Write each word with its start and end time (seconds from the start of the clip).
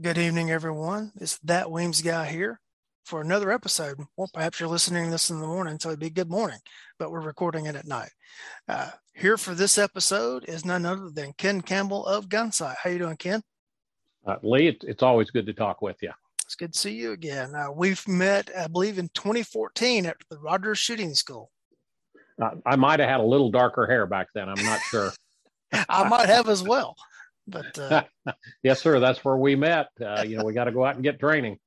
Good 0.00 0.18
evening, 0.18 0.50
everyone. 0.50 1.12
It's 1.20 1.38
that 1.44 1.70
Weems 1.70 2.02
guy 2.02 2.26
here 2.26 2.60
for 3.04 3.20
another 3.20 3.52
episode. 3.52 3.96
Well, 4.16 4.28
perhaps 4.34 4.58
you're 4.58 4.68
listening 4.68 5.04
to 5.04 5.10
this 5.12 5.30
in 5.30 5.38
the 5.38 5.46
morning, 5.46 5.78
so 5.78 5.90
it'd 5.90 6.00
be 6.00 6.10
good 6.10 6.28
morning, 6.28 6.58
but 6.98 7.12
we're 7.12 7.20
recording 7.20 7.66
it 7.66 7.76
at 7.76 7.86
night. 7.86 8.10
Uh, 8.68 8.90
here 9.14 9.36
for 9.36 9.54
this 9.54 9.78
episode 9.78 10.46
is 10.46 10.64
none 10.64 10.84
other 10.84 11.10
than 11.10 11.32
Ken 11.38 11.60
Campbell 11.60 12.04
of 12.06 12.28
Gunsight. 12.28 12.74
How 12.82 12.90
you 12.90 12.98
doing, 12.98 13.16
Ken? 13.16 13.40
Uh, 14.26 14.34
Lee, 14.42 14.66
it, 14.66 14.82
it's 14.82 15.04
always 15.04 15.30
good 15.30 15.46
to 15.46 15.52
talk 15.52 15.80
with 15.80 16.02
you. 16.02 16.10
It's 16.44 16.56
good 16.56 16.72
to 16.72 16.78
see 16.78 16.94
you 16.94 17.12
again. 17.12 17.54
Uh, 17.54 17.70
we've 17.70 18.06
met, 18.08 18.50
I 18.58 18.66
believe, 18.66 18.98
in 18.98 19.08
2014 19.14 20.06
at 20.06 20.16
the 20.28 20.38
Rogers 20.40 20.80
Shooting 20.80 21.14
School. 21.14 21.52
Uh, 22.42 22.50
I 22.66 22.74
might 22.74 22.98
have 22.98 23.08
had 23.08 23.20
a 23.20 23.24
little 23.24 23.52
darker 23.52 23.86
hair 23.86 24.06
back 24.06 24.26
then. 24.34 24.48
I'm 24.48 24.64
not 24.64 24.80
sure. 24.90 25.12
I 25.88 26.08
might 26.08 26.26
have 26.26 26.48
as 26.48 26.64
well. 26.64 26.96
But 27.46 27.78
uh, 27.78 28.04
yes, 28.62 28.80
sir. 28.80 29.00
That's 29.00 29.24
where 29.24 29.36
we 29.36 29.56
met. 29.56 29.88
Uh, 30.00 30.24
you 30.26 30.36
know, 30.36 30.44
we 30.44 30.52
got 30.52 30.64
to 30.64 30.72
go 30.72 30.84
out 30.84 30.94
and 30.94 31.04
get 31.04 31.20
training. 31.20 31.58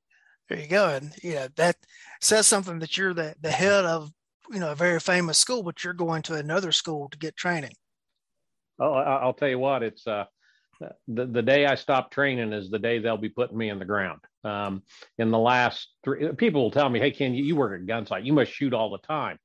There 0.49 0.59
you 0.59 0.67
go. 0.67 0.89
And 0.89 1.13
you 1.21 1.35
know 1.35 1.47
that 1.55 1.75
says 2.21 2.47
something 2.47 2.79
that 2.79 2.97
you're 2.97 3.13
the 3.13 3.35
the 3.41 3.52
head 3.52 3.85
of 3.85 4.11
you 4.49 4.59
know 4.59 4.71
a 4.71 4.75
very 4.75 4.99
famous 4.99 5.38
school, 5.38 5.63
but 5.63 5.83
you're 5.83 5.93
going 5.93 6.21
to 6.23 6.35
another 6.35 6.71
school 6.71 7.09
to 7.09 7.17
get 7.17 7.35
training. 7.35 7.73
Oh, 8.79 8.93
I'll 8.93 9.33
tell 9.33 9.49
you 9.49 9.59
what. 9.59 9.83
It's 9.83 10.05
uh, 10.07 10.25
the 11.07 11.25
the 11.25 11.41
day 11.41 11.66
I 11.66 11.75
stop 11.75 12.11
training 12.11 12.53
is 12.53 12.69
the 12.69 12.80
day 12.80 12.99
they'll 12.99 13.17
be 13.17 13.30
putting 13.30 13.57
me 13.57 13.69
in 13.69 13.80
the 13.80 13.85
ground. 13.85 14.21
Um, 14.44 14.83
in 15.17 15.31
the 15.31 15.39
last 15.39 15.89
three, 16.03 16.30
people 16.33 16.63
will 16.63 16.71
tell 16.71 16.89
me, 16.89 16.99
"Hey, 16.99 17.11
Ken, 17.11 17.33
you, 17.33 17.44
you 17.44 17.55
work 17.55 17.80
at 17.80 17.85
Gunsight. 17.85 18.25
You 18.25 18.33
must 18.33 18.52
shoot 18.52 18.73
all 18.73 18.89
the 18.89 18.99
time." 18.99 19.38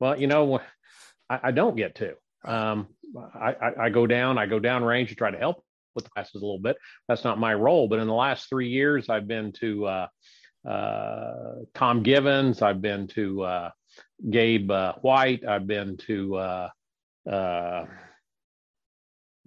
Well, 0.00 0.18
you 0.18 0.26
know, 0.26 0.60
I, 1.28 1.40
I 1.44 1.50
don't 1.50 1.76
get 1.76 1.96
to. 1.96 2.14
Um, 2.44 2.88
I, 3.34 3.54
I, 3.60 3.72
I, 3.84 3.88
go 3.90 4.06
down, 4.06 4.38
I 4.38 4.46
go 4.46 4.60
down 4.60 4.84
range 4.84 5.08
to 5.08 5.14
try 5.16 5.30
to 5.30 5.38
help 5.38 5.64
with 5.96 6.04
the 6.04 6.10
classes 6.10 6.42
a 6.42 6.44
little 6.44 6.60
bit. 6.60 6.76
That's 7.08 7.24
not 7.24 7.40
my 7.40 7.54
role, 7.54 7.88
but 7.88 7.98
in 7.98 8.06
the 8.06 8.14
last 8.14 8.48
three 8.48 8.68
years, 8.68 9.08
I've 9.08 9.26
been 9.26 9.52
to 9.60 9.86
uh, 9.86 10.06
uh, 10.68 11.54
Tom 11.74 12.02
Givens, 12.02 12.62
I've 12.62 12.80
been 12.80 13.08
to 13.08 13.42
uh, 13.42 13.70
Gabe 14.30 14.70
uh, 14.70 14.94
White, 15.00 15.44
I've 15.44 15.66
been 15.66 15.96
to 16.06 16.36
uh, 16.36 16.68
uh, 17.28 17.86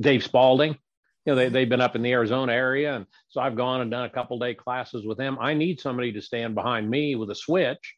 Dave 0.02 0.24
Spaulding. 0.24 0.78
You 1.26 1.34
know, 1.34 1.36
they, 1.36 1.50
they've 1.50 1.70
been 1.70 1.82
up 1.82 1.96
in 1.96 2.02
the 2.02 2.14
Arizona 2.14 2.54
area. 2.54 2.96
And 2.96 3.06
so 3.28 3.42
I've 3.42 3.56
gone 3.56 3.82
and 3.82 3.92
done 3.92 4.06
a 4.06 4.10
couple 4.10 4.40
day 4.40 4.54
classes 4.54 5.06
with 5.06 5.18
them. 5.18 5.38
I 5.40 5.54
need 5.54 5.80
somebody 5.80 6.12
to 6.14 6.22
stand 6.22 6.56
behind 6.56 6.90
me 6.90 7.16
with 7.16 7.30
a 7.30 7.36
switch 7.36 7.96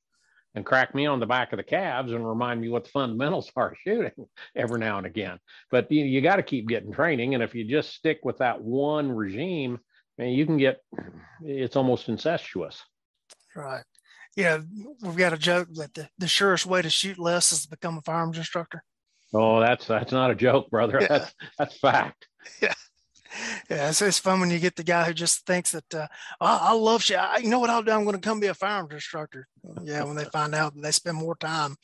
and 0.55 0.65
crack 0.65 0.93
me 0.93 1.05
on 1.05 1.19
the 1.19 1.25
back 1.25 1.53
of 1.53 1.57
the 1.57 1.63
calves 1.63 2.11
and 2.11 2.27
remind 2.27 2.59
me 2.59 2.69
what 2.69 2.83
the 2.83 2.89
fundamentals 2.89 3.51
are 3.55 3.75
shooting 3.83 4.27
every 4.55 4.79
now 4.79 4.97
and 4.97 5.07
again. 5.07 5.39
But 5.69 5.91
you, 5.91 6.03
you 6.03 6.21
got 6.21 6.37
to 6.37 6.43
keep 6.43 6.67
getting 6.67 6.91
training. 6.91 7.33
And 7.33 7.43
if 7.43 7.55
you 7.55 7.63
just 7.63 7.93
stick 7.93 8.19
with 8.23 8.39
that 8.39 8.61
one 8.61 9.11
regime, 9.11 9.79
man, 10.17 10.29
you 10.29 10.45
can 10.45 10.57
get 10.57 10.81
it's 11.43 11.75
almost 11.75 12.09
incestuous. 12.09 12.81
Right. 13.55 13.83
Yeah, 14.37 14.59
we've 15.01 15.17
got 15.17 15.33
a 15.33 15.37
joke 15.37 15.67
that 15.73 15.93
the, 15.93 16.09
the 16.17 16.27
surest 16.27 16.65
way 16.65 16.81
to 16.81 16.89
shoot 16.89 17.19
less 17.19 17.51
is 17.51 17.63
to 17.63 17.69
become 17.69 17.97
a 17.97 18.01
firearms 18.01 18.37
instructor. 18.37 18.81
Oh, 19.33 19.59
that's 19.59 19.87
that's 19.87 20.11
not 20.11 20.31
a 20.31 20.35
joke, 20.35 20.69
brother. 20.69 20.99
Yeah. 21.01 21.07
That's 21.07 21.33
that's 21.57 21.77
fact. 21.77 22.27
Yeah 22.61 22.73
yeah, 23.71 23.87
it's, 23.87 24.01
it's 24.01 24.19
fun 24.19 24.41
when 24.41 24.51
you 24.51 24.59
get 24.59 24.75
the 24.75 24.83
guy 24.83 25.05
who 25.05 25.13
just 25.13 25.45
thinks 25.45 25.71
that 25.71 25.95
uh, 25.95 26.07
oh, 26.41 26.59
I 26.61 26.73
love 26.73 27.01
shit. 27.01 27.17
I, 27.17 27.37
you 27.37 27.47
know 27.47 27.59
what 27.59 27.69
I'll 27.69 27.81
do? 27.81 27.91
I'm 27.91 28.03
going 28.03 28.19
to 28.19 28.21
come 28.21 28.41
be 28.41 28.47
a 28.47 28.53
firearms 28.53 28.93
instructor. 28.93 29.47
Yeah, 29.81 30.03
when 30.03 30.17
they 30.17 30.25
find 30.25 30.53
out 30.53 30.75
that 30.75 30.81
they 30.81 30.91
spend 30.91 31.15
more 31.15 31.37
time 31.37 31.77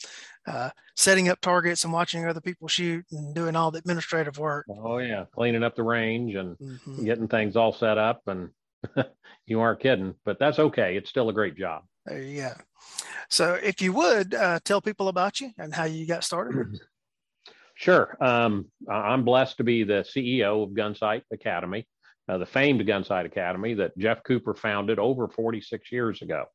uh, 0.45 0.71
setting 0.97 1.29
up 1.29 1.39
targets 1.39 1.85
and 1.85 1.93
watching 1.93 2.25
other 2.25 2.41
people 2.41 2.67
shoot 2.67 3.05
and 3.11 3.33
doing 3.33 3.55
all 3.55 3.71
the 3.71 3.79
administrative 3.79 4.37
work. 4.37 4.65
Oh 4.69 4.97
yeah, 4.97 5.25
cleaning 5.33 5.63
up 5.63 5.77
the 5.77 5.83
range 5.83 6.35
and 6.35 6.57
mm-hmm. 6.57 7.05
getting 7.05 7.29
things 7.29 7.55
all 7.55 7.71
set 7.71 7.97
up, 7.97 8.21
and 8.27 8.49
you 9.45 9.61
aren't 9.61 9.79
kidding. 9.79 10.15
But 10.25 10.39
that's 10.39 10.59
okay. 10.59 10.97
It's 10.97 11.09
still 11.09 11.29
a 11.29 11.33
great 11.33 11.55
job. 11.55 11.83
There 12.05 12.21
you 12.21 12.41
go. 12.41 12.51
So, 13.29 13.53
if 13.53 13.81
you 13.81 13.93
would 13.93 14.33
uh, 14.33 14.59
tell 14.65 14.81
people 14.81 15.07
about 15.07 15.39
you 15.39 15.51
and 15.57 15.73
how 15.73 15.85
you 15.85 16.05
got 16.05 16.25
started. 16.25 16.81
Sure. 17.77 18.17
Um, 18.19 18.65
I'm 18.89 19.23
blessed 19.23 19.57
to 19.57 19.63
be 19.63 19.83
the 19.83 20.03
CEO 20.03 20.63
of 20.63 20.71
Gunsight 20.71 21.21
Academy, 21.31 21.87
uh, 22.27 22.39
the 22.39 22.45
famed 22.45 22.81
Gunsight 22.81 23.25
Academy 23.25 23.75
that 23.75 23.95
Jeff 23.99 24.23
Cooper 24.23 24.55
founded 24.55 24.97
over 24.97 25.27
46 25.27 25.91
years 25.91 26.23
ago. 26.23 26.45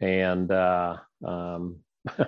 And, 0.00 0.50
uh, 0.50 0.96
um, 1.26 1.76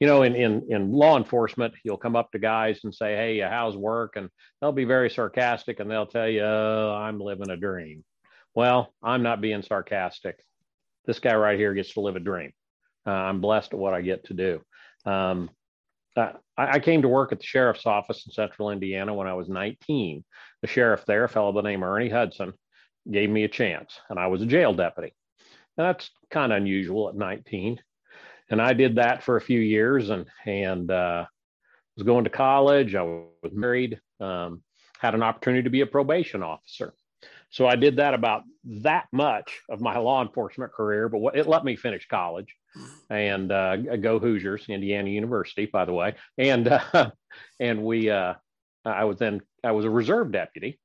you 0.00 0.08
know, 0.08 0.24
in, 0.24 0.34
in, 0.34 0.66
in 0.68 0.90
law 0.90 1.16
enforcement, 1.16 1.74
you'll 1.84 1.96
come 1.96 2.16
up 2.16 2.32
to 2.32 2.40
guys 2.40 2.80
and 2.82 2.92
say, 2.92 3.14
Hey, 3.14 3.38
how's 3.38 3.76
work? 3.76 4.16
And 4.16 4.28
they'll 4.60 4.72
be 4.72 4.84
very 4.84 5.08
sarcastic 5.08 5.78
and 5.78 5.88
they'll 5.88 6.04
tell 6.04 6.28
you, 6.28 6.42
oh, 6.42 6.98
I'm 6.98 7.20
living 7.20 7.50
a 7.50 7.56
dream. 7.56 8.02
Well, 8.52 8.92
I'm 9.00 9.22
not 9.22 9.40
being 9.40 9.62
sarcastic. 9.62 10.42
This 11.06 11.20
guy 11.20 11.36
right 11.36 11.58
here 11.58 11.72
gets 11.72 11.94
to 11.94 12.00
live 12.00 12.16
a 12.16 12.20
dream. 12.20 12.50
Uh, 13.06 13.10
I'm 13.12 13.40
blessed 13.40 13.74
at 13.74 13.78
what 13.78 13.94
I 13.94 14.00
get 14.02 14.24
to 14.24 14.34
do. 14.34 14.60
Um, 15.04 15.50
uh, 16.16 16.32
I, 16.56 16.72
I, 16.72 16.78
came 16.78 17.02
to 17.02 17.08
work 17.08 17.32
at 17.32 17.38
the 17.38 17.46
sheriff's 17.46 17.86
office 17.86 18.26
in 18.26 18.32
central 18.32 18.70
Indiana 18.70 19.14
when 19.14 19.26
I 19.26 19.34
was 19.34 19.48
19. 19.48 20.24
The 20.60 20.66
sheriff 20.66 21.04
there, 21.06 21.24
a 21.24 21.28
fellow 21.28 21.52
by 21.52 21.62
the 21.62 21.68
name 21.68 21.82
of 21.82 21.88
Ernie 21.88 22.08
Hudson, 22.08 22.52
gave 23.10 23.30
me 23.30 23.44
a 23.44 23.48
chance, 23.48 23.98
and 24.10 24.18
I 24.18 24.26
was 24.26 24.42
a 24.42 24.46
jail 24.46 24.74
deputy. 24.74 25.14
And 25.76 25.86
that's 25.86 26.10
kind 26.30 26.52
of 26.52 26.58
unusual 26.58 27.08
at 27.08 27.14
19. 27.14 27.80
And 28.50 28.60
I 28.60 28.74
did 28.74 28.96
that 28.96 29.22
for 29.22 29.36
a 29.36 29.40
few 29.40 29.60
years 29.60 30.10
and, 30.10 30.26
and 30.44 30.90
uh, 30.90 31.24
was 31.96 32.04
going 32.04 32.24
to 32.24 32.30
college. 32.30 32.94
I 32.94 33.02
was 33.02 33.52
married, 33.52 33.98
um, 34.20 34.62
had 34.98 35.14
an 35.14 35.22
opportunity 35.22 35.62
to 35.62 35.70
be 35.70 35.80
a 35.80 35.86
probation 35.86 36.42
officer. 36.42 36.92
So 37.52 37.66
I 37.66 37.76
did 37.76 37.96
that 37.96 38.14
about 38.14 38.44
that 38.64 39.08
much 39.12 39.60
of 39.68 39.82
my 39.82 39.98
law 39.98 40.22
enforcement 40.22 40.72
career, 40.72 41.10
but 41.10 41.36
it 41.36 41.46
let 41.46 41.64
me 41.64 41.76
finish 41.76 42.08
college 42.08 42.56
and 43.10 43.52
uh, 43.52 43.76
go 43.76 44.18
Hoosiers, 44.18 44.70
Indiana 44.70 45.10
University, 45.10 45.66
by 45.66 45.84
the 45.84 45.92
way. 45.92 46.14
And 46.38 46.66
uh, 46.68 47.10
and 47.60 47.84
we, 47.84 48.08
uh, 48.08 48.34
I 48.86 49.04
was 49.04 49.18
then 49.18 49.42
I 49.62 49.72
was 49.72 49.84
a 49.84 49.90
reserve 49.90 50.32
deputy, 50.32 50.80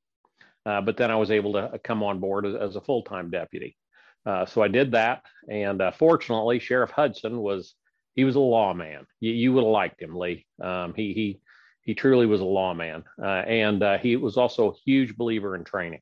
uh, 0.66 0.82
but 0.82 0.98
then 0.98 1.10
I 1.10 1.16
was 1.16 1.30
able 1.30 1.54
to 1.54 1.80
come 1.82 2.02
on 2.02 2.20
board 2.20 2.44
as, 2.44 2.54
as 2.54 2.76
a 2.76 2.82
full 2.82 3.02
time 3.02 3.30
deputy. 3.30 3.74
Uh, 4.26 4.44
so 4.44 4.62
I 4.62 4.68
did 4.68 4.92
that, 4.92 5.22
and 5.50 5.80
uh, 5.80 5.90
fortunately, 5.92 6.58
Sheriff 6.58 6.90
Hudson 6.90 7.38
was 7.38 7.74
he 8.14 8.24
was 8.24 8.36
a 8.36 8.40
lawman. 8.40 9.06
You, 9.20 9.32
you 9.32 9.52
would 9.54 9.64
have 9.64 9.72
liked 9.72 10.02
him, 10.02 10.14
Lee. 10.14 10.44
Um, 10.62 10.92
he 10.94 11.14
he 11.14 11.40
he 11.80 11.94
truly 11.94 12.26
was 12.26 12.42
a 12.42 12.44
lawman, 12.44 13.04
and 13.16 13.82
he 14.02 14.16
was 14.16 14.36
also 14.36 14.72
a 14.72 14.76
huge 14.84 15.16
believer 15.16 15.56
in 15.56 15.64
training 15.64 16.00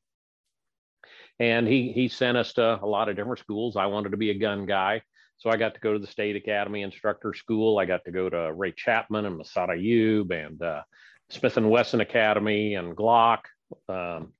and 1.39 1.67
he 1.67 1.91
he 1.91 2.07
sent 2.07 2.37
us 2.37 2.53
to 2.53 2.79
a 2.81 2.85
lot 2.85 3.09
of 3.09 3.15
different 3.15 3.39
schools. 3.39 3.75
I 3.75 3.85
wanted 3.85 4.11
to 4.11 4.17
be 4.17 4.31
a 4.31 4.37
gun 4.37 4.65
guy, 4.65 5.01
so 5.37 5.49
I 5.49 5.57
got 5.57 5.73
to 5.75 5.79
go 5.79 5.93
to 5.93 5.99
the 5.99 6.07
State 6.07 6.35
Academy 6.35 6.81
Instructor 6.81 7.33
School. 7.33 7.77
I 7.77 7.85
got 7.85 8.03
to 8.05 8.11
go 8.11 8.29
to 8.29 8.51
Ray 8.53 8.71
Chapman 8.71 9.25
and 9.25 9.39
Massad 9.39 9.69
Ayoob 9.69 10.31
and 10.31 10.61
uh, 10.61 10.81
Smith 11.29 11.57
and 11.57 11.69
Wesson 11.69 12.01
Academy 12.01 12.75
and 12.75 12.95
Glock. 12.95 13.39
Um, 13.87 14.33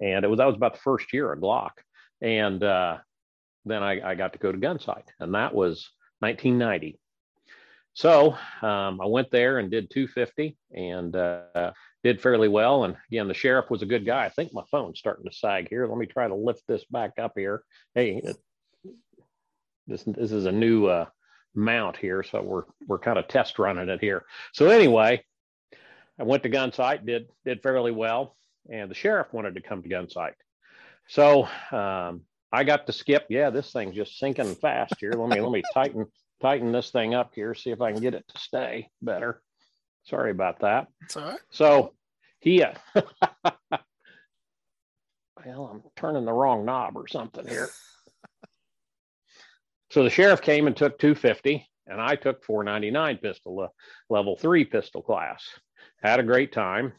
and 0.00 0.24
it 0.24 0.28
was 0.28 0.38
that 0.38 0.46
was 0.46 0.56
about 0.56 0.74
the 0.74 0.80
first 0.80 1.12
year 1.12 1.32
of 1.32 1.40
Glock. 1.40 1.70
And 2.20 2.62
uh, 2.62 2.98
then 3.64 3.82
I, 3.82 4.10
I, 4.10 4.14
got 4.14 4.32
to 4.32 4.38
go 4.38 4.50
to 4.50 4.58
Gunsight, 4.58 5.04
and 5.20 5.34
that 5.34 5.54
was 5.54 5.90
1990. 6.20 6.98
So 7.92 8.32
um, 8.62 9.00
I 9.00 9.06
went 9.06 9.30
there 9.30 9.58
and 9.58 9.70
did 9.70 9.90
250 9.90 10.56
and 10.72 11.14
uh, 11.14 11.72
did 12.06 12.22
fairly 12.22 12.46
well. 12.46 12.84
And 12.84 12.96
again, 13.10 13.26
the 13.26 13.34
sheriff 13.34 13.68
was 13.68 13.82
a 13.82 13.86
good 13.86 14.06
guy. 14.06 14.24
I 14.24 14.28
think 14.28 14.52
my 14.52 14.62
phone's 14.70 15.00
starting 15.00 15.28
to 15.28 15.36
sag 15.36 15.68
here. 15.68 15.88
Let 15.88 15.98
me 15.98 16.06
try 16.06 16.28
to 16.28 16.34
lift 16.36 16.62
this 16.68 16.84
back 16.84 17.18
up 17.18 17.32
here. 17.34 17.64
Hey, 17.96 18.22
this 19.88 20.04
this 20.04 20.30
is 20.30 20.46
a 20.46 20.52
new 20.52 20.86
uh, 20.86 21.06
mount 21.54 21.96
here, 21.96 22.22
so 22.22 22.42
we're 22.42 22.62
we're 22.86 23.00
kind 23.00 23.18
of 23.18 23.26
test 23.26 23.58
running 23.58 23.88
it 23.88 24.00
here. 24.00 24.24
So 24.52 24.68
anyway, 24.68 25.24
I 26.16 26.22
went 26.22 26.44
to 26.44 26.50
Gunsight, 26.50 27.04
did 27.04 27.28
did 27.44 27.60
fairly 27.60 27.90
well, 27.90 28.36
and 28.70 28.88
the 28.88 28.94
sheriff 28.94 29.32
wanted 29.32 29.56
to 29.56 29.60
come 29.60 29.82
to 29.82 29.88
Gunsight. 29.88 30.34
So 31.08 31.48
um, 31.72 32.22
I 32.52 32.62
got 32.62 32.86
to 32.86 32.92
skip. 32.92 33.26
Yeah, 33.28 33.50
this 33.50 33.72
thing's 33.72 33.96
just 33.96 34.16
sinking 34.16 34.54
fast 34.54 34.94
here. 35.00 35.12
Let 35.12 35.28
me 35.28 35.40
let 35.40 35.50
me 35.50 35.64
tighten 35.74 36.06
tighten 36.40 36.70
this 36.70 36.90
thing 36.90 37.14
up 37.14 37.32
here, 37.34 37.52
see 37.54 37.70
if 37.70 37.80
I 37.80 37.90
can 37.90 38.00
get 38.00 38.14
it 38.14 38.28
to 38.28 38.38
stay 38.38 38.90
better. 39.02 39.42
Sorry 40.06 40.30
about 40.30 40.60
that. 40.60 40.88
That's 41.00 41.16
all 41.16 41.24
right. 41.24 41.40
So 41.50 41.92
he, 42.40 42.62
uh, 42.62 42.74
well, 45.44 45.70
I'm 45.72 45.82
turning 45.96 46.24
the 46.24 46.32
wrong 46.32 46.64
knob 46.64 46.96
or 46.96 47.08
something 47.08 47.46
here. 47.46 47.68
So 49.90 50.02
the 50.02 50.10
sheriff 50.10 50.42
came 50.42 50.66
and 50.66 50.76
took 50.76 50.98
250, 50.98 51.64
and 51.86 52.00
I 52.00 52.16
took 52.16 52.44
499 52.44 53.18
pistol, 53.18 53.72
level 54.10 54.36
three 54.36 54.64
pistol 54.64 55.00
class. 55.00 55.44
Had 56.02 56.18
a 56.18 56.24
great 56.24 56.52
time. 56.52 56.92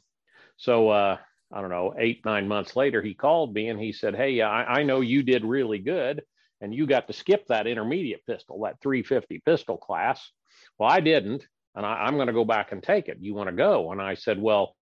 So 0.56 0.90
uh, 0.90 1.18
I 1.52 1.62
don't 1.62 1.70
know, 1.70 1.94
eight 1.98 2.26
nine 2.26 2.48
months 2.48 2.78
later, 2.78 3.02
he 3.02 3.14
called 3.14 3.54
me 3.54 3.68
and 3.68 3.80
he 3.80 3.92
said, 3.92 4.16
"Hey, 4.16 4.42
I, 4.42 4.80
I 4.80 4.84
know 4.84 5.02
you 5.02 5.22
did 5.22 5.44
really 5.44 5.80
good, 5.80 6.24
and 6.62 6.74
you 6.74 6.88
got 6.88 7.08
to 7.08 7.14
skip 7.14 7.46
that 7.48 7.68
intermediate 7.68 8.26
pistol, 8.26 8.62
that 8.62 8.82
350 8.82 9.42
pistol 9.46 9.78
class. 9.78 10.32
Well, 10.80 10.90
I 10.90 11.02
didn't, 11.02 11.46
and 11.78 11.86
I, 11.86 12.08
am 12.08 12.16
going 12.16 12.28
to 12.28 12.34
go 12.34 12.44
back 12.44 12.74
and 12.74 12.84
take 12.84 13.08
it. 13.08 13.20
You 13.22 13.34
want 13.34 13.50
to 13.50 13.56
go?" 13.56 13.92
And 13.94 14.02
I 14.02 14.16
said, 14.16 14.42
"Well, 14.42 14.76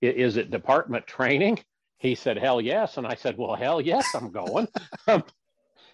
is 0.00 0.36
it 0.36 0.52
department 0.52 1.06
training?" 1.08 1.58
he 1.98 2.14
said, 2.14 2.38
hell 2.38 2.60
yes. 2.60 2.96
And 2.96 3.06
I 3.06 3.14
said, 3.14 3.36
well, 3.38 3.54
hell 3.54 3.80
yes, 3.80 4.14
I'm 4.14 4.30
going. 4.30 4.68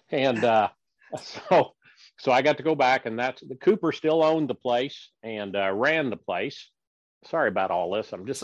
and 0.09 0.43
uh, 0.43 0.69
so, 1.17 1.73
so 2.19 2.31
I 2.31 2.41
got 2.41 2.57
to 2.57 2.63
go 2.63 2.75
back 2.75 3.05
and 3.05 3.17
that's 3.17 3.41
the 3.41 3.55
Cooper 3.55 3.91
still 3.91 4.23
owned 4.23 4.49
the 4.49 4.55
place 4.55 5.09
and 5.23 5.55
uh, 5.55 5.71
ran 5.73 6.09
the 6.09 6.17
place. 6.17 6.69
Sorry 7.25 7.47
about 7.47 7.71
all 7.71 7.91
this. 7.91 8.11
I'm 8.11 8.25
just, 8.25 8.43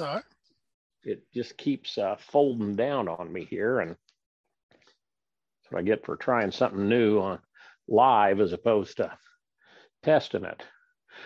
it 1.04 1.24
just 1.34 1.58
keeps 1.58 1.98
uh, 1.98 2.16
folding 2.32 2.76
down 2.76 3.08
on 3.08 3.32
me 3.32 3.46
here. 3.46 3.80
And 3.80 3.92
that's 3.92 5.72
what 5.72 5.80
I 5.80 5.84
get 5.84 6.06
for 6.06 6.16
trying 6.16 6.52
something 6.52 6.88
new 6.88 7.20
on 7.20 7.40
live 7.90 8.40
as 8.40 8.54
opposed 8.54 8.98
to 8.98 9.12
testing 10.04 10.46
it. 10.46 10.64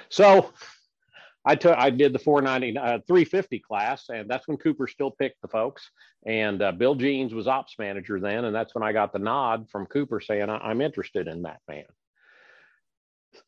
So 0.10 0.52
I 1.46 1.56
took 1.56 1.78
I 1.78 1.90
did 1.90 2.14
the 2.14 2.20
490 2.20 2.78
uh, 2.78 3.00
350 3.08 3.60
class, 3.60 4.10
and 4.10 4.30
that's 4.30 4.48
when 4.48 4.58
Cooper 4.58 4.88
still 4.88 5.12
picked 5.12 5.42
the 5.42 5.48
folks. 5.48 5.90
And 6.26 6.62
uh, 6.62 6.72
Bill 6.72 6.96
Jeans 6.96 7.34
was 7.34 7.48
ops 7.48 7.76
manager 7.78 8.20
then, 8.20 8.46
and 8.46 8.56
that's 8.56 8.74
when 8.74 8.84
I 8.84 8.94
got 8.94 9.12
the 9.12 9.20
nod 9.20 9.70
from 9.70 9.86
Cooper 9.86 10.22
saying 10.22 10.50
I'm 10.50 10.82
interested 10.82 11.28
in 11.28 11.42
that 11.44 11.60
man. 11.68 11.86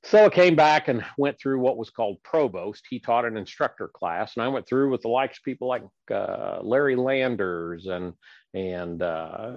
So 0.03 0.25
I 0.25 0.29
came 0.29 0.55
back 0.55 0.87
and 0.87 1.05
went 1.17 1.39
through 1.39 1.59
what 1.59 1.77
was 1.77 1.91
called 1.91 2.21
provost. 2.23 2.83
He 2.89 2.99
taught 2.99 3.23
an 3.23 3.37
instructor 3.37 3.87
class, 3.87 4.35
and 4.35 4.43
I 4.43 4.47
went 4.47 4.67
through 4.67 4.89
with 4.89 5.01
the 5.01 5.09
likes 5.09 5.37
of 5.37 5.43
people 5.43 5.67
like 5.67 5.83
uh, 6.11 6.59
Larry 6.61 6.95
Landers 6.95 7.85
and 7.85 8.13
and 8.53 9.01
uh, 9.01 9.53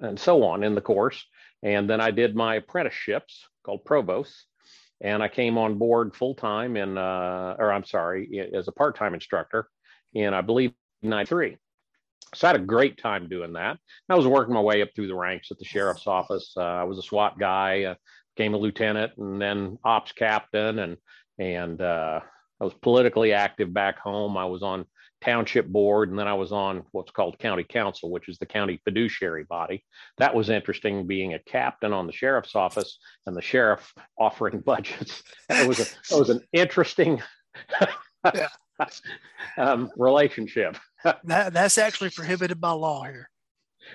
and 0.00 0.18
so 0.18 0.44
on 0.44 0.62
in 0.62 0.74
the 0.74 0.80
course. 0.80 1.22
And 1.62 1.90
then 1.90 2.00
I 2.00 2.10
did 2.10 2.34
my 2.34 2.56
apprenticeships 2.56 3.44
called 3.64 3.84
provosts 3.84 4.46
and 5.02 5.22
I 5.22 5.28
came 5.28 5.58
on 5.58 5.78
board 5.78 6.14
full 6.14 6.34
time 6.34 6.76
in, 6.76 6.96
uh, 6.96 7.56
or 7.58 7.72
I'm 7.72 7.84
sorry, 7.84 8.48
as 8.54 8.68
a 8.68 8.72
part 8.72 8.96
time 8.96 9.14
instructor 9.14 9.68
in, 10.14 10.32
I 10.32 10.40
believe, 10.40 10.72
'93. 11.02 11.58
So 12.34 12.46
I 12.46 12.52
had 12.52 12.60
a 12.60 12.64
great 12.64 12.96
time 12.96 13.28
doing 13.28 13.52
that. 13.54 13.78
I 14.08 14.14
was 14.14 14.26
working 14.26 14.54
my 14.54 14.60
way 14.60 14.80
up 14.80 14.88
through 14.94 15.08
the 15.08 15.14
ranks 15.14 15.50
at 15.50 15.58
the 15.58 15.64
sheriff's 15.64 16.06
office. 16.06 16.54
Uh, 16.56 16.62
I 16.62 16.84
was 16.84 16.98
a 16.98 17.02
SWAT 17.02 17.38
guy, 17.38 17.84
uh, 17.84 17.94
became 18.34 18.54
a 18.54 18.58
lieutenant, 18.58 19.12
and 19.18 19.42
then 19.42 19.78
ops 19.84 20.12
captain, 20.12 20.78
and 20.78 20.96
and 21.38 21.82
uh, 21.82 22.20
I 22.60 22.64
was 22.64 22.74
politically 22.74 23.32
active 23.32 23.74
back 23.74 23.98
home. 23.98 24.36
I 24.36 24.46
was 24.46 24.62
on 24.62 24.86
township 25.22 25.66
board, 25.66 26.10
and 26.10 26.18
then 26.18 26.28
I 26.28 26.34
was 26.34 26.52
on 26.52 26.82
what's 26.92 27.10
called 27.10 27.38
county 27.38 27.64
council, 27.64 28.10
which 28.10 28.28
is 28.28 28.38
the 28.38 28.46
county 28.46 28.80
fiduciary 28.84 29.44
body. 29.44 29.84
That 30.18 30.34
was 30.34 30.50
interesting, 30.50 31.06
being 31.06 31.34
a 31.34 31.38
captain 31.38 31.92
on 31.92 32.06
the 32.06 32.12
sheriff's 32.12 32.56
office 32.56 32.98
and 33.26 33.36
the 33.36 33.42
sheriff 33.42 33.92
offering 34.18 34.60
budgets. 34.60 35.22
It 35.48 35.68
was 35.68 35.80
a, 35.80 36.14
it 36.14 36.18
was 36.18 36.30
an 36.30 36.40
interesting 36.52 37.22
um, 39.56 39.90
relationship. 39.96 40.76
that, 41.24 41.52
that's 41.52 41.78
actually 41.78 42.10
prohibited 42.10 42.60
by 42.60 42.70
law 42.72 43.04
here. 43.04 43.28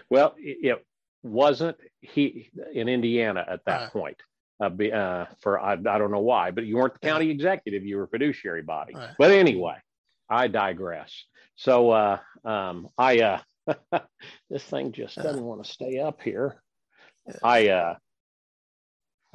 Well, 0.09 0.35
it, 0.37 0.57
it 0.61 0.85
wasn't 1.23 1.77
he 2.01 2.49
in 2.73 2.87
Indiana 2.87 3.45
at 3.47 3.65
that 3.65 3.81
right. 3.81 3.91
point. 3.91 4.17
Uh, 4.59 4.69
be, 4.69 4.91
uh, 4.91 5.25
for 5.41 5.59
I, 5.59 5.73
I, 5.73 5.75
don't 5.75 6.09
know 6.09 6.21
why, 6.21 6.49
but 6.49 6.65
you 6.65 6.77
weren't 6.77 6.93
the 6.93 7.07
county 7.07 7.29
executive; 7.29 7.85
you 7.85 7.97
were 7.97 8.07
fiduciary 8.07 8.63
body. 8.63 8.95
Right. 8.95 9.11
But 9.19 9.29
anyway, 9.29 9.75
I 10.29 10.47
digress. 10.47 11.13
So 11.55 11.91
uh, 11.91 12.19
um, 12.45 12.87
I 12.97 13.19
uh, 13.19 13.39
this 14.49 14.63
thing 14.63 14.91
just 14.91 15.15
doesn't 15.15 15.43
want 15.43 15.63
to 15.63 15.71
stay 15.71 15.99
up 15.99 16.21
here. 16.21 16.61
I 17.43 17.69
uh, 17.69 17.95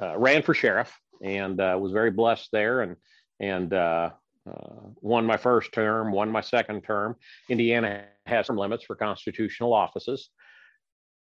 uh, 0.01 0.17
ran 0.17 0.41
for 0.41 0.53
sheriff 0.53 0.91
and 1.21 1.59
uh, 1.59 1.77
was 1.79 1.91
very 1.91 2.11
blessed 2.11 2.49
there, 2.51 2.81
and 2.81 2.95
and 3.39 3.73
uh, 3.73 4.11
uh, 4.49 4.89
won 5.01 5.25
my 5.25 5.37
first 5.37 5.71
term, 5.71 6.11
won 6.11 6.29
my 6.29 6.41
second 6.41 6.81
term. 6.83 7.15
Indiana 7.49 8.05
has 8.25 8.47
some 8.47 8.57
limits 8.57 8.83
for 8.83 8.95
constitutional 8.95 9.73
offices. 9.73 10.29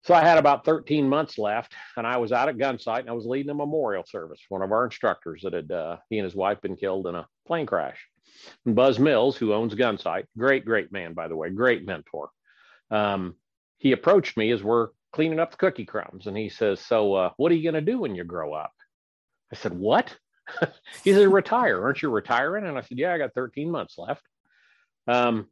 So 0.03 0.15
I 0.15 0.21
had 0.21 0.39
about 0.39 0.65
13 0.65 1.07
months 1.07 1.37
left, 1.37 1.75
and 1.95 2.07
I 2.07 2.17
was 2.17 2.31
out 2.31 2.49
at 2.49 2.57
Gunsight, 2.57 3.01
and 3.01 3.09
I 3.09 3.13
was 3.13 3.25
leading 3.25 3.51
a 3.51 3.55
memorial 3.55 4.03
service. 4.03 4.41
One 4.49 4.63
of 4.63 4.71
our 4.71 4.85
instructors 4.85 5.43
that 5.43 5.53
had 5.53 5.71
uh, 5.71 5.97
he 6.09 6.17
and 6.17 6.25
his 6.25 6.35
wife 6.35 6.59
been 6.59 6.75
killed 6.75 7.05
in 7.05 7.13
a 7.13 7.27
plane 7.45 7.67
crash. 7.67 7.99
And 8.65 8.75
Buzz 8.75 8.97
Mills, 8.97 9.37
who 9.37 9.53
owns 9.53 9.75
Gunsight, 9.75 10.25
great, 10.37 10.65
great 10.65 10.91
man, 10.91 11.13
by 11.13 11.27
the 11.27 11.35
way, 11.35 11.51
great 11.51 11.85
mentor. 11.85 12.29
Um, 12.89 13.35
he 13.77 13.91
approached 13.91 14.37
me 14.37 14.51
as 14.51 14.63
we're 14.63 14.89
cleaning 15.11 15.39
up 15.39 15.51
the 15.51 15.57
cookie 15.57 15.85
crumbs, 15.85 16.25
and 16.25 16.35
he 16.35 16.49
says, 16.49 16.79
"So, 16.79 17.13
uh, 17.13 17.31
what 17.37 17.51
are 17.51 17.55
you 17.55 17.63
going 17.63 17.85
to 17.85 17.91
do 17.91 17.99
when 17.99 18.15
you 18.15 18.23
grow 18.23 18.53
up?" 18.53 18.73
I 19.51 19.55
said, 19.55 19.73
"What?" 19.73 20.17
he 21.03 21.13
said, 21.13 21.27
"Retire. 21.27 21.79
Aren't 21.83 22.01
you 22.01 22.09
retiring?" 22.09 22.65
And 22.65 22.77
I 22.77 22.81
said, 22.81 22.97
"Yeah, 22.97 23.13
I 23.13 23.19
got 23.19 23.35
13 23.35 23.69
months 23.69 23.97
left." 23.99 24.23
Um, 25.07 25.47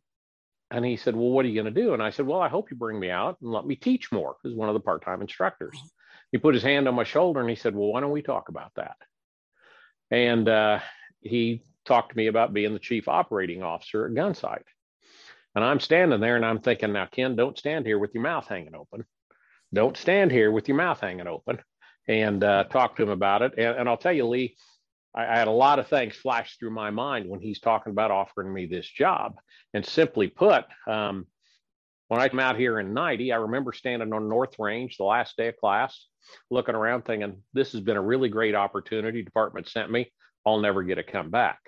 and 0.71 0.85
he 0.85 0.97
said, 0.97 1.15
Well, 1.15 1.29
what 1.29 1.45
are 1.45 1.47
you 1.47 1.61
going 1.61 1.73
to 1.73 1.81
do? 1.81 1.93
And 1.93 2.03
I 2.03 2.09
said, 2.09 2.27
Well, 2.27 2.41
I 2.41 2.49
hope 2.49 2.69
you 2.69 2.77
bring 2.77 2.99
me 2.99 3.09
out 3.09 3.37
and 3.41 3.51
let 3.51 3.65
me 3.65 3.75
teach 3.75 4.11
more 4.11 4.35
as 4.45 4.53
one 4.53 4.69
of 4.69 4.73
the 4.73 4.79
part 4.79 5.03
time 5.03 5.21
instructors. 5.21 5.77
He 6.31 6.37
put 6.37 6.53
his 6.53 6.63
hand 6.63 6.87
on 6.87 6.95
my 6.95 7.03
shoulder 7.03 7.39
and 7.39 7.49
he 7.49 7.55
said, 7.55 7.75
Well, 7.75 7.89
why 7.89 8.01
don't 8.01 8.11
we 8.11 8.21
talk 8.21 8.49
about 8.49 8.71
that? 8.75 8.97
And 10.11 10.47
uh, 10.47 10.79
he 11.21 11.63
talked 11.85 12.11
to 12.11 12.17
me 12.17 12.27
about 12.27 12.53
being 12.53 12.73
the 12.73 12.79
chief 12.79 13.07
operating 13.07 13.63
officer 13.63 14.05
at 14.05 14.11
Gunsight. 14.11 14.63
And 15.55 15.63
I'm 15.65 15.79
standing 15.79 16.19
there 16.19 16.35
and 16.35 16.45
I'm 16.45 16.59
thinking, 16.59 16.93
Now, 16.93 17.07
Ken, 17.07 17.35
don't 17.35 17.57
stand 17.57 17.85
here 17.85 17.97
with 17.97 18.13
your 18.13 18.23
mouth 18.23 18.47
hanging 18.47 18.75
open. 18.75 19.05
Don't 19.73 19.97
stand 19.97 20.31
here 20.31 20.51
with 20.51 20.67
your 20.67 20.77
mouth 20.77 20.99
hanging 20.99 21.27
open 21.27 21.59
and 22.07 22.43
uh, 22.43 22.63
talk 22.65 22.95
to 22.95 23.03
him 23.03 23.09
about 23.09 23.41
it. 23.41 23.53
And, 23.57 23.79
and 23.79 23.89
I'll 23.89 23.97
tell 23.97 24.13
you, 24.13 24.27
Lee, 24.27 24.55
I, 25.15 25.25
I 25.25 25.37
had 25.37 25.47
a 25.47 25.51
lot 25.51 25.79
of 25.79 25.87
things 25.87 26.15
flash 26.15 26.57
through 26.57 26.71
my 26.71 26.91
mind 26.91 27.29
when 27.29 27.39
he's 27.39 27.59
talking 27.59 27.91
about 27.91 28.11
offering 28.11 28.53
me 28.53 28.65
this 28.65 28.87
job. 28.87 29.35
And 29.73 29.85
simply 29.85 30.27
put, 30.27 30.65
um, 30.87 31.27
when 32.07 32.19
I 32.19 32.29
came 32.29 32.39
out 32.39 32.57
here 32.57 32.79
in 32.79 32.93
90, 32.93 33.31
I 33.31 33.37
remember 33.37 33.71
standing 33.71 34.13
on 34.13 34.29
North 34.29 34.57
Range 34.57 34.95
the 34.97 35.03
last 35.03 35.37
day 35.37 35.49
of 35.49 35.57
class, 35.57 36.07
looking 36.49 36.75
around 36.75 37.05
thinking, 37.05 37.43
this 37.53 37.71
has 37.73 37.81
been 37.81 37.97
a 37.97 38.01
really 38.01 38.29
great 38.29 38.55
opportunity. 38.55 39.21
Department 39.21 39.67
sent 39.67 39.91
me. 39.91 40.11
I'll 40.45 40.59
never 40.59 40.83
get 40.83 40.95
to 40.95 41.03
come 41.03 41.29
back. 41.29 41.59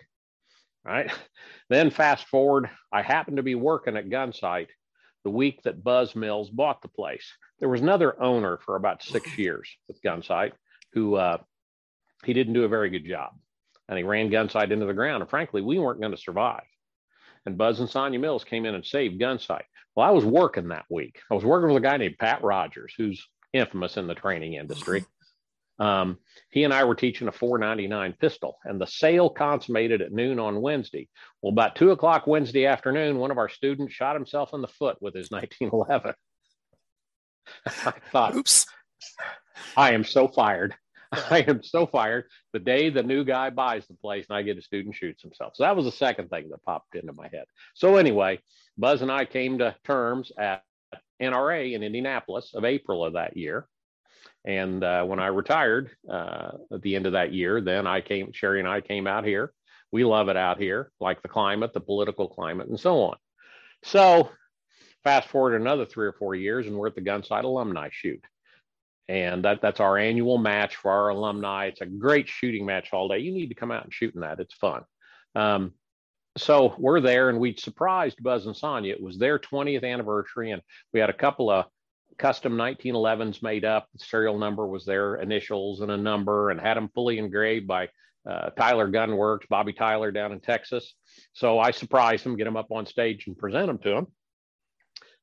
Right. 0.84 1.12
Then 1.70 1.90
fast 1.90 2.28
forward, 2.28 2.70
I 2.92 3.02
happened 3.02 3.38
to 3.38 3.44
be 3.44 3.56
working 3.56 3.96
at 3.96 4.10
Gunsight 4.10 4.68
the 5.24 5.30
week 5.30 5.62
that 5.64 5.86
Buzz 5.86 6.18
Mills 6.18 6.50
bought 6.50 6.82
the 6.82 6.90
place. 6.90 7.26
There 7.60 7.70
was 7.70 7.80
another 7.80 8.22
owner 8.22 8.60
for 8.66 8.76
about 8.76 9.02
six 9.02 9.38
years 9.38 9.70
with 9.88 10.02
Gunsight 10.02 10.52
who 10.92 11.16
uh, 11.16 11.38
he 12.24 12.34
didn't 12.34 12.54
do 12.54 12.64
a 12.64 12.70
very 12.70 12.90
good 12.90 13.06
job. 13.06 13.32
And 13.88 13.98
he 13.98 14.04
ran 14.04 14.30
Gunsight 14.30 14.72
into 14.72 14.86
the 14.86 14.94
ground. 14.94 15.22
And 15.22 15.30
frankly, 15.30 15.62
we 15.62 15.80
weren't 15.80 16.00
going 16.00 16.14
to 16.14 16.18
survive. 16.18 16.64
And 17.46 17.58
Buzz 17.58 17.80
and 17.80 17.90
Sonia 17.90 18.20
Mills 18.20 18.44
came 18.44 18.66
in 18.66 18.76
and 18.76 18.86
saved 18.86 19.20
Gunsight. 19.20 19.64
Well, 19.96 20.08
I 20.08 20.12
was 20.12 20.24
working 20.24 20.70
that 20.70 20.86
week. 20.90 21.20
I 21.30 21.34
was 21.34 21.44
working 21.44 21.74
with 21.74 21.84
a 21.84 21.88
guy 21.88 21.98
named 21.98 22.18
Pat 22.20 22.44
Rogers, 22.44 22.94
who's 22.98 23.28
infamous 23.52 23.98
in 23.98 24.08
the 24.08 24.16
training 24.16 24.54
industry. 24.54 25.04
Um, 25.80 26.20
he 26.52 26.64
and 26.64 26.74
I 26.74 26.84
were 26.84 26.96
teaching 26.96 27.28
a 27.28 27.32
499 27.32 28.16
pistol, 28.20 28.60
and 28.64 28.80
the 28.80 28.86
sale 28.86 29.30
consummated 29.30 30.02
at 30.02 30.12
noon 30.12 30.40
on 30.40 30.62
Wednesday. 30.62 31.10
Well, 31.42 31.52
about 31.52 31.76
two 31.76 31.90
o'clock 31.90 32.28
Wednesday 32.28 32.68
afternoon, 32.68 33.18
one 33.18 33.32
of 33.32 33.40
our 33.40 33.50
students 33.50 33.94
shot 33.94 34.16
himself 34.16 34.54
in 34.54 34.62
the 34.62 34.68
foot 34.68 35.02
with 35.02 35.16
his 35.16 35.32
1911. 35.32 36.14
I 37.66 37.94
thought, 38.12 38.36
oops, 38.36 38.68
I 39.76 39.94
am 39.94 40.04
so 40.04 40.28
fired. 40.28 40.76
I 41.30 41.40
am 41.48 41.62
so 41.62 41.86
fired. 41.86 42.26
The 42.54 42.60
day 42.60 42.90
the 42.90 43.04
new 43.04 43.24
guy 43.24 43.50
buys 43.50 43.86
the 43.88 43.96
place 43.96 44.26
and 44.30 44.38
I 44.38 44.44
get 44.44 44.58
a 44.58 44.62
student 44.62 44.96
shoots 44.96 45.22
himself. 45.22 45.54
So 45.56 45.64
that 45.64 45.76
was 45.76 45.86
the 45.86 45.92
second 45.92 46.30
thing 46.30 46.50
that 46.50 46.64
popped 46.64 46.96
into 46.96 47.14
my 47.14 47.28
head. 47.28 47.46
So 47.74 47.98
anyway, 47.98 48.40
Buzz 48.78 49.02
and 49.02 49.12
I 49.12 49.26
came 49.26 49.58
to 49.58 49.76
terms 49.84 50.32
at 50.38 50.64
NRA 51.22 51.74
in 51.74 51.84
Indianapolis 51.84 52.54
of 52.54 52.66
April 52.66 53.04
of 53.06 53.14
that 53.14 53.36
year. 53.36 53.68
And 54.46 54.84
uh, 54.84 55.04
when 55.04 55.20
I 55.20 55.28
retired 55.28 55.92
uh, 56.10 56.52
at 56.74 56.82
the 56.82 56.96
end 56.96 57.06
of 57.06 57.14
that 57.14 57.34
year, 57.34 57.62
then 57.62 57.86
I 57.86 58.02
came, 58.02 58.32
Sherry 58.32 58.60
and 58.60 58.68
I 58.68 58.82
came 58.82 59.06
out 59.06 59.26
here. 59.26 59.54
We 59.92 60.06
love 60.06 60.30
it 60.30 60.38
out 60.38 60.58
here, 60.58 60.92
like 61.00 61.22
the 61.22 61.28
climate, 61.28 61.74
the 61.74 61.82
political 61.82 62.28
climate, 62.28 62.70
and 62.70 62.80
so 62.80 63.02
on. 63.02 63.18
So 63.84 64.30
fast 65.04 65.28
forward 65.28 65.60
another 65.60 65.86
three 65.86 66.08
or 66.08 66.14
four 66.14 66.34
years, 66.34 66.66
and 66.66 66.76
we're 66.76 66.88
at 66.88 66.96
the 66.96 67.02
Gunsight 67.02 67.44
alumni 67.44 67.90
shoot 67.92 68.24
and 69.12 69.44
that 69.44 69.62
that's 69.62 69.82
our 69.82 69.98
annual 69.98 70.38
match 70.38 70.78
for 70.78 70.90
our 70.90 71.10
alumni. 71.10 71.66
It's 71.66 71.82
a 71.82 71.86
great 71.86 72.30
shooting 72.30 72.66
match 72.66 72.94
all 72.94 73.10
day. 73.10 73.20
You 73.20 73.34
need 73.34 73.50
to 73.50 73.56
come 73.56 73.70
out 73.70 73.84
and 73.84 73.94
shoot 73.94 74.16
in 74.16 74.22
that. 74.22 74.40
It's 74.40 74.54
fun. 74.54 74.84
Um, 75.36 75.74
so 76.38 76.74
we're 76.78 77.02
there, 77.02 77.28
and 77.28 77.38
we 77.38 77.54
surprised 77.58 78.24
Buzz 78.24 78.46
and 78.46 78.56
Sonia. 78.56 78.94
It 78.94 79.04
was 79.04 79.18
their 79.18 79.38
20th 79.38 79.84
anniversary, 79.84 80.52
and 80.52 80.62
we 80.94 81.02
had 81.02 81.10
a 81.10 81.14
couple 81.14 81.50
of 81.50 81.66
custom 82.18 82.54
1911s 82.54 83.44
made 83.44 83.66
up. 83.66 83.90
The 83.92 84.00
serial 84.00 84.40
number 84.40 84.66
was 84.66 84.86
their 84.86 85.16
initials 85.16 85.82
and 85.82 85.92
a 85.92 85.98
number, 85.98 86.50
and 86.50 86.62
had 86.62 86.78
them 86.78 86.90
fully 86.96 87.18
engraved 87.18 87.68
by 87.68 87.90
uh, 88.26 88.52
Tyler 88.52 88.90
Gunworks, 88.90 89.50
Bobby 89.50 89.74
Tyler 89.74 90.14
down 90.14 90.32
in 90.32 90.40
Texas. 90.40 90.94
So 91.34 91.60
I 91.60 91.72
surprised 91.72 92.24
them, 92.24 92.38
get 92.38 92.46
them 92.46 92.56
up 92.56 92.72
on 92.72 92.86
stage, 92.86 93.28
and 93.28 93.38
present 93.38 93.68
them 93.68 93.80
to 93.80 93.90
them 93.90 94.08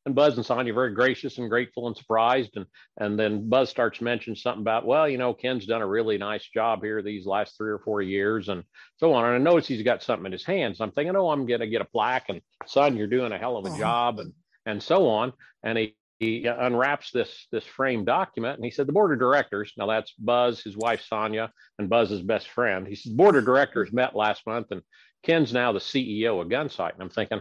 and 0.08 0.14
Buzz 0.14 0.36
and 0.36 0.44
Sonia 0.44 0.72
very 0.72 0.94
gracious 0.94 1.36
and 1.36 1.50
grateful 1.50 1.86
and 1.86 1.96
surprised. 1.96 2.56
And 2.56 2.66
and 2.96 3.18
then 3.18 3.48
Buzz 3.48 3.68
starts 3.68 4.00
mentioning 4.00 4.36
something 4.36 4.62
about, 4.62 4.86
well, 4.86 5.08
you 5.08 5.18
know, 5.18 5.34
Ken's 5.34 5.66
done 5.66 5.82
a 5.82 5.86
really 5.86 6.16
nice 6.16 6.48
job 6.48 6.82
here 6.82 7.02
these 7.02 7.26
last 7.26 7.56
three 7.56 7.70
or 7.70 7.78
four 7.78 8.00
years 8.00 8.48
and 8.48 8.64
so 8.96 9.12
on. 9.12 9.26
And 9.26 9.34
I 9.34 9.38
notice 9.38 9.68
he's 9.68 9.82
got 9.82 10.02
something 10.02 10.26
in 10.26 10.32
his 10.32 10.46
hands. 10.46 10.80
I'm 10.80 10.92
thinking, 10.92 11.14
oh, 11.14 11.28
I'm 11.28 11.46
gonna 11.46 11.66
get 11.66 11.82
a 11.82 11.84
plaque 11.84 12.30
and 12.30 12.40
son, 12.66 12.96
you're 12.96 13.06
doing 13.06 13.32
a 13.32 13.38
hell 13.38 13.58
of 13.58 13.66
a 13.66 13.68
uh-huh. 13.68 13.78
job 13.78 14.18
and 14.18 14.32
and 14.64 14.82
so 14.82 15.08
on. 15.08 15.34
And 15.62 15.76
he, 15.76 15.94
he 16.18 16.46
unwraps 16.46 17.10
this 17.12 17.46
this 17.52 17.64
framed 17.64 18.06
document 18.06 18.56
and 18.56 18.64
he 18.64 18.70
said 18.70 18.88
the 18.88 18.92
board 18.92 19.12
of 19.12 19.20
directors 19.20 19.72
now 19.76 19.86
that's 19.86 20.12
buzz 20.18 20.60
his 20.60 20.76
wife 20.76 21.00
sonia 21.08 21.52
and 21.78 21.88
buzz's 21.88 22.22
best 22.22 22.48
friend 22.48 22.88
he 22.88 22.96
says 22.96 23.12
board 23.12 23.36
of 23.36 23.44
directors 23.44 23.92
met 23.92 24.16
last 24.16 24.44
month 24.44 24.66
and 24.72 24.82
ken's 25.22 25.52
now 25.52 25.70
the 25.70 25.78
ceo 25.78 26.42
of 26.42 26.48
gunsight 26.48 26.92
and 26.94 27.02
i'm 27.02 27.08
thinking 27.08 27.40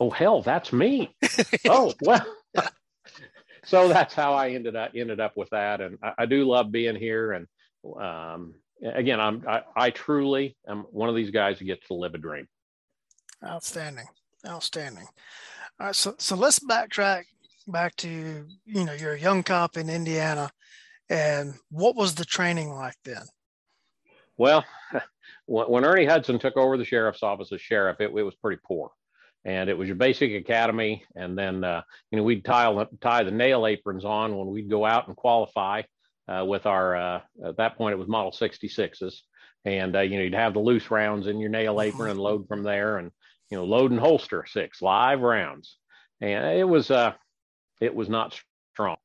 oh 0.00 0.10
hell 0.10 0.42
that's 0.42 0.72
me. 0.72 1.14
Oh 1.68 1.92
well. 2.00 2.26
So 3.64 3.88
that's 3.88 4.14
how 4.14 4.34
i 4.34 4.50
ended 4.50 4.76
up 4.76 4.92
ended 4.94 5.18
up 5.18 5.36
with 5.36 5.50
that. 5.50 5.80
And 5.80 5.98
i, 6.00 6.12
I 6.18 6.26
do 6.26 6.44
love 6.44 6.70
being 6.70 6.94
here. 6.94 7.32
And 7.32 7.48
um, 8.00 8.54
again 8.84 9.18
i'm 9.18 9.42
I, 9.48 9.62
I 9.74 9.90
truly 9.90 10.56
am 10.68 10.84
one 10.92 11.08
of 11.08 11.16
these 11.16 11.32
guys 11.32 11.58
who 11.58 11.64
gets 11.64 11.84
to 11.88 11.94
live 11.94 12.14
a 12.14 12.18
dream. 12.18 12.46
Outstanding. 13.44 14.06
Outstanding. 14.46 15.08
All 15.80 15.86
right. 15.86 15.94
So 15.96 16.14
so 16.18 16.36
let's 16.36 16.60
backtrack 16.60 17.24
back 17.66 17.96
to 17.96 18.46
you 18.64 18.84
know 18.84 18.92
you're 18.92 19.14
a 19.14 19.20
young 19.20 19.42
cop 19.42 19.76
in 19.76 19.90
Indiana, 19.90 20.50
and 21.08 21.54
what 21.70 21.96
was 21.96 22.14
the 22.14 22.24
training 22.24 22.70
like 22.70 22.96
then? 23.04 23.22
Well, 24.36 24.64
when 25.46 25.84
Ernie 25.84 26.06
Hudson 26.06 26.38
took 26.38 26.56
over 26.56 26.76
the 26.76 26.84
sheriff's 26.84 27.22
office 27.22 27.52
as 27.52 27.60
sheriff, 27.60 28.00
it, 28.00 28.10
it 28.16 28.22
was 28.22 28.34
pretty 28.36 28.60
poor, 28.64 28.90
and 29.44 29.70
it 29.70 29.78
was 29.78 29.86
your 29.86 29.96
basic 29.96 30.32
academy, 30.32 31.04
and 31.14 31.36
then 31.36 31.64
uh, 31.64 31.82
you 32.10 32.18
know 32.18 32.24
we'd 32.24 32.44
tie 32.44 32.86
tie 33.00 33.22
the 33.22 33.30
nail 33.30 33.66
aprons 33.66 34.04
on 34.04 34.36
when 34.36 34.48
we'd 34.48 34.70
go 34.70 34.84
out 34.84 35.08
and 35.08 35.16
qualify 35.16 35.82
uh, 36.28 36.44
with 36.44 36.66
our 36.66 36.96
uh, 36.96 37.20
at 37.44 37.56
that 37.56 37.76
point 37.76 37.92
it 37.92 37.98
was 37.98 38.08
Model 38.08 38.32
66s, 38.32 39.20
and 39.64 39.96
uh, 39.96 40.00
you 40.00 40.16
know 40.16 40.24
you'd 40.24 40.34
have 40.34 40.54
the 40.54 40.60
loose 40.60 40.90
rounds 40.90 41.26
in 41.26 41.38
your 41.38 41.50
nail 41.50 41.80
apron 41.80 42.10
and 42.10 42.20
load 42.20 42.48
from 42.48 42.62
there, 42.62 42.98
and 42.98 43.10
you 43.50 43.56
know 43.56 43.64
load 43.64 43.90
and 43.90 44.00
holster 44.00 44.44
six 44.48 44.82
live 44.82 45.20
rounds, 45.20 45.76
and 46.20 46.58
it 46.58 46.68
was 46.68 46.90
uh 46.90 47.12
it 47.80 47.94
was 47.94 48.08
not 48.08 48.38
strong. 48.72 48.96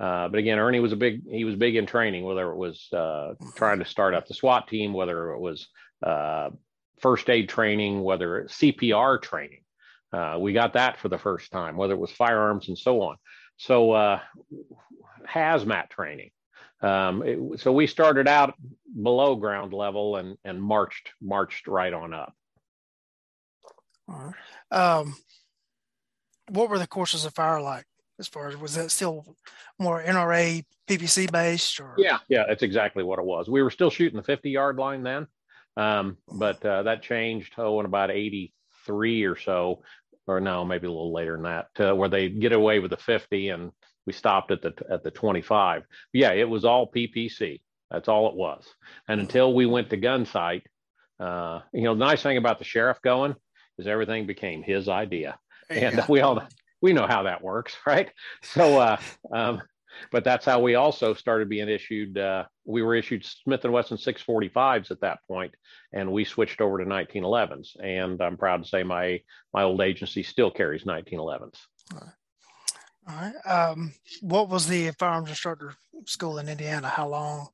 Uh, 0.00 0.28
but 0.28 0.38
again, 0.38 0.58
Ernie 0.58 0.80
was 0.80 0.92
a 0.92 0.96
big 0.96 1.22
he 1.28 1.44
was 1.44 1.56
big 1.56 1.76
in 1.76 1.86
training, 1.86 2.24
whether 2.24 2.50
it 2.50 2.56
was 2.56 2.88
uh, 2.92 3.34
trying 3.56 3.80
to 3.80 3.84
start 3.84 4.14
up 4.14 4.26
the 4.26 4.34
SWAT 4.34 4.68
team, 4.68 4.92
whether 4.92 5.32
it 5.32 5.40
was 5.40 5.68
uh, 6.06 6.50
first 7.00 7.28
aid 7.28 7.48
training, 7.48 8.02
whether 8.02 8.44
CPR 8.48 9.20
training. 9.20 9.60
Uh, 10.12 10.38
we 10.40 10.52
got 10.52 10.72
that 10.72 10.98
for 10.98 11.08
the 11.08 11.18
first 11.18 11.50
time, 11.50 11.76
whether 11.76 11.94
it 11.94 12.00
was 12.00 12.10
firearms 12.10 12.68
and 12.68 12.78
so 12.78 13.02
on. 13.02 13.16
So 13.56 13.92
uh, 13.92 14.20
hazmat 15.26 15.90
training. 15.90 16.30
Um, 16.80 17.22
it, 17.22 17.60
so 17.60 17.72
we 17.72 17.86
started 17.86 18.28
out 18.28 18.54
below 19.02 19.34
ground 19.34 19.72
level 19.72 20.16
and 20.16 20.36
and 20.44 20.62
marched 20.62 21.12
marched 21.20 21.66
right 21.66 21.92
on 21.92 22.14
up. 22.14 22.34
Um, 24.70 25.16
what 26.48 26.70
were 26.70 26.78
the 26.78 26.86
courses 26.86 27.24
of 27.24 27.34
fire 27.34 27.60
like? 27.60 27.84
as 28.18 28.28
far 28.28 28.48
as 28.48 28.56
was 28.56 28.74
that 28.74 28.90
still 28.90 29.36
more 29.78 30.02
NRA 30.02 30.64
PPC 30.88 31.30
based 31.30 31.80
or 31.80 31.94
yeah 31.98 32.18
yeah 32.28 32.44
that's 32.48 32.62
exactly 32.62 33.02
what 33.04 33.18
it 33.18 33.24
was 33.24 33.48
we 33.48 33.62
were 33.62 33.70
still 33.70 33.90
shooting 33.90 34.16
the 34.16 34.22
50 34.22 34.50
yard 34.50 34.76
line 34.76 35.02
then 35.02 35.26
um, 35.76 36.16
but 36.32 36.64
uh, 36.64 36.82
that 36.82 37.02
changed 37.02 37.52
oh 37.56 37.78
in 37.80 37.86
about 37.86 38.10
83 38.88 39.24
or 39.24 39.36
so 39.36 39.82
or 40.26 40.40
no 40.40 40.64
maybe 40.64 40.86
a 40.86 40.90
little 40.90 41.12
later 41.12 41.32
than 41.32 41.44
that 41.44 41.68
uh, 41.80 41.94
where 41.94 42.08
they 42.08 42.28
get 42.28 42.52
away 42.52 42.78
with 42.78 42.90
the 42.90 42.96
50 42.96 43.50
and 43.50 43.72
we 44.06 44.12
stopped 44.12 44.50
at 44.50 44.62
the 44.62 44.74
at 44.90 45.02
the 45.02 45.10
25 45.10 45.84
yeah 46.12 46.32
it 46.32 46.48
was 46.48 46.64
all 46.64 46.90
PPC 46.90 47.60
that's 47.90 48.08
all 48.08 48.28
it 48.28 48.34
was. 48.34 48.66
And 49.08 49.18
until 49.18 49.54
we 49.54 49.64
went 49.64 49.90
to 49.90 49.96
Gunsight 49.96 50.62
uh, 51.20 51.60
you 51.72 51.82
know 51.82 51.94
the 51.94 52.04
nice 52.04 52.22
thing 52.22 52.36
about 52.36 52.58
the 52.58 52.64
sheriff 52.64 52.98
going 53.02 53.34
is 53.78 53.86
everything 53.86 54.26
became 54.26 54.62
his 54.62 54.88
idea. 54.88 55.38
And 55.70 56.02
we 56.08 56.20
all 56.20 56.42
we 56.80 56.92
know 56.92 57.06
how 57.06 57.24
that 57.24 57.42
works, 57.42 57.76
right? 57.86 58.10
So, 58.42 58.78
uh, 58.78 58.96
um, 59.32 59.62
but 60.10 60.24
that's 60.24 60.44
how 60.44 60.60
we 60.60 60.74
also 60.74 61.14
started 61.14 61.48
being 61.48 61.68
issued. 61.68 62.18
Uh, 62.18 62.44
we 62.64 62.82
were 62.82 62.94
issued 62.94 63.24
Smith 63.24 63.64
and 63.64 63.72
Wesson 63.72 63.96
645s 63.96 64.90
at 64.90 65.00
that 65.00 65.18
point, 65.28 65.54
and 65.92 66.12
we 66.12 66.24
switched 66.24 66.60
over 66.60 66.78
to 66.78 66.84
1911s. 66.84 67.76
And 67.82 68.20
I'm 68.20 68.36
proud 68.36 68.62
to 68.62 68.68
say 68.68 68.82
my 68.82 69.20
my 69.52 69.62
old 69.62 69.80
agency 69.80 70.22
still 70.22 70.50
carries 70.50 70.84
1911s. 70.84 71.56
All 71.94 72.00
right. 72.00 72.12
All 73.08 73.14
right. 73.16 73.46
Um, 73.46 73.92
what 74.20 74.48
was 74.48 74.66
the 74.66 74.90
firearms 74.98 75.30
instructor 75.30 75.74
school 76.06 76.38
in 76.38 76.48
Indiana? 76.48 76.88
How 76.88 77.08
long? 77.08 77.48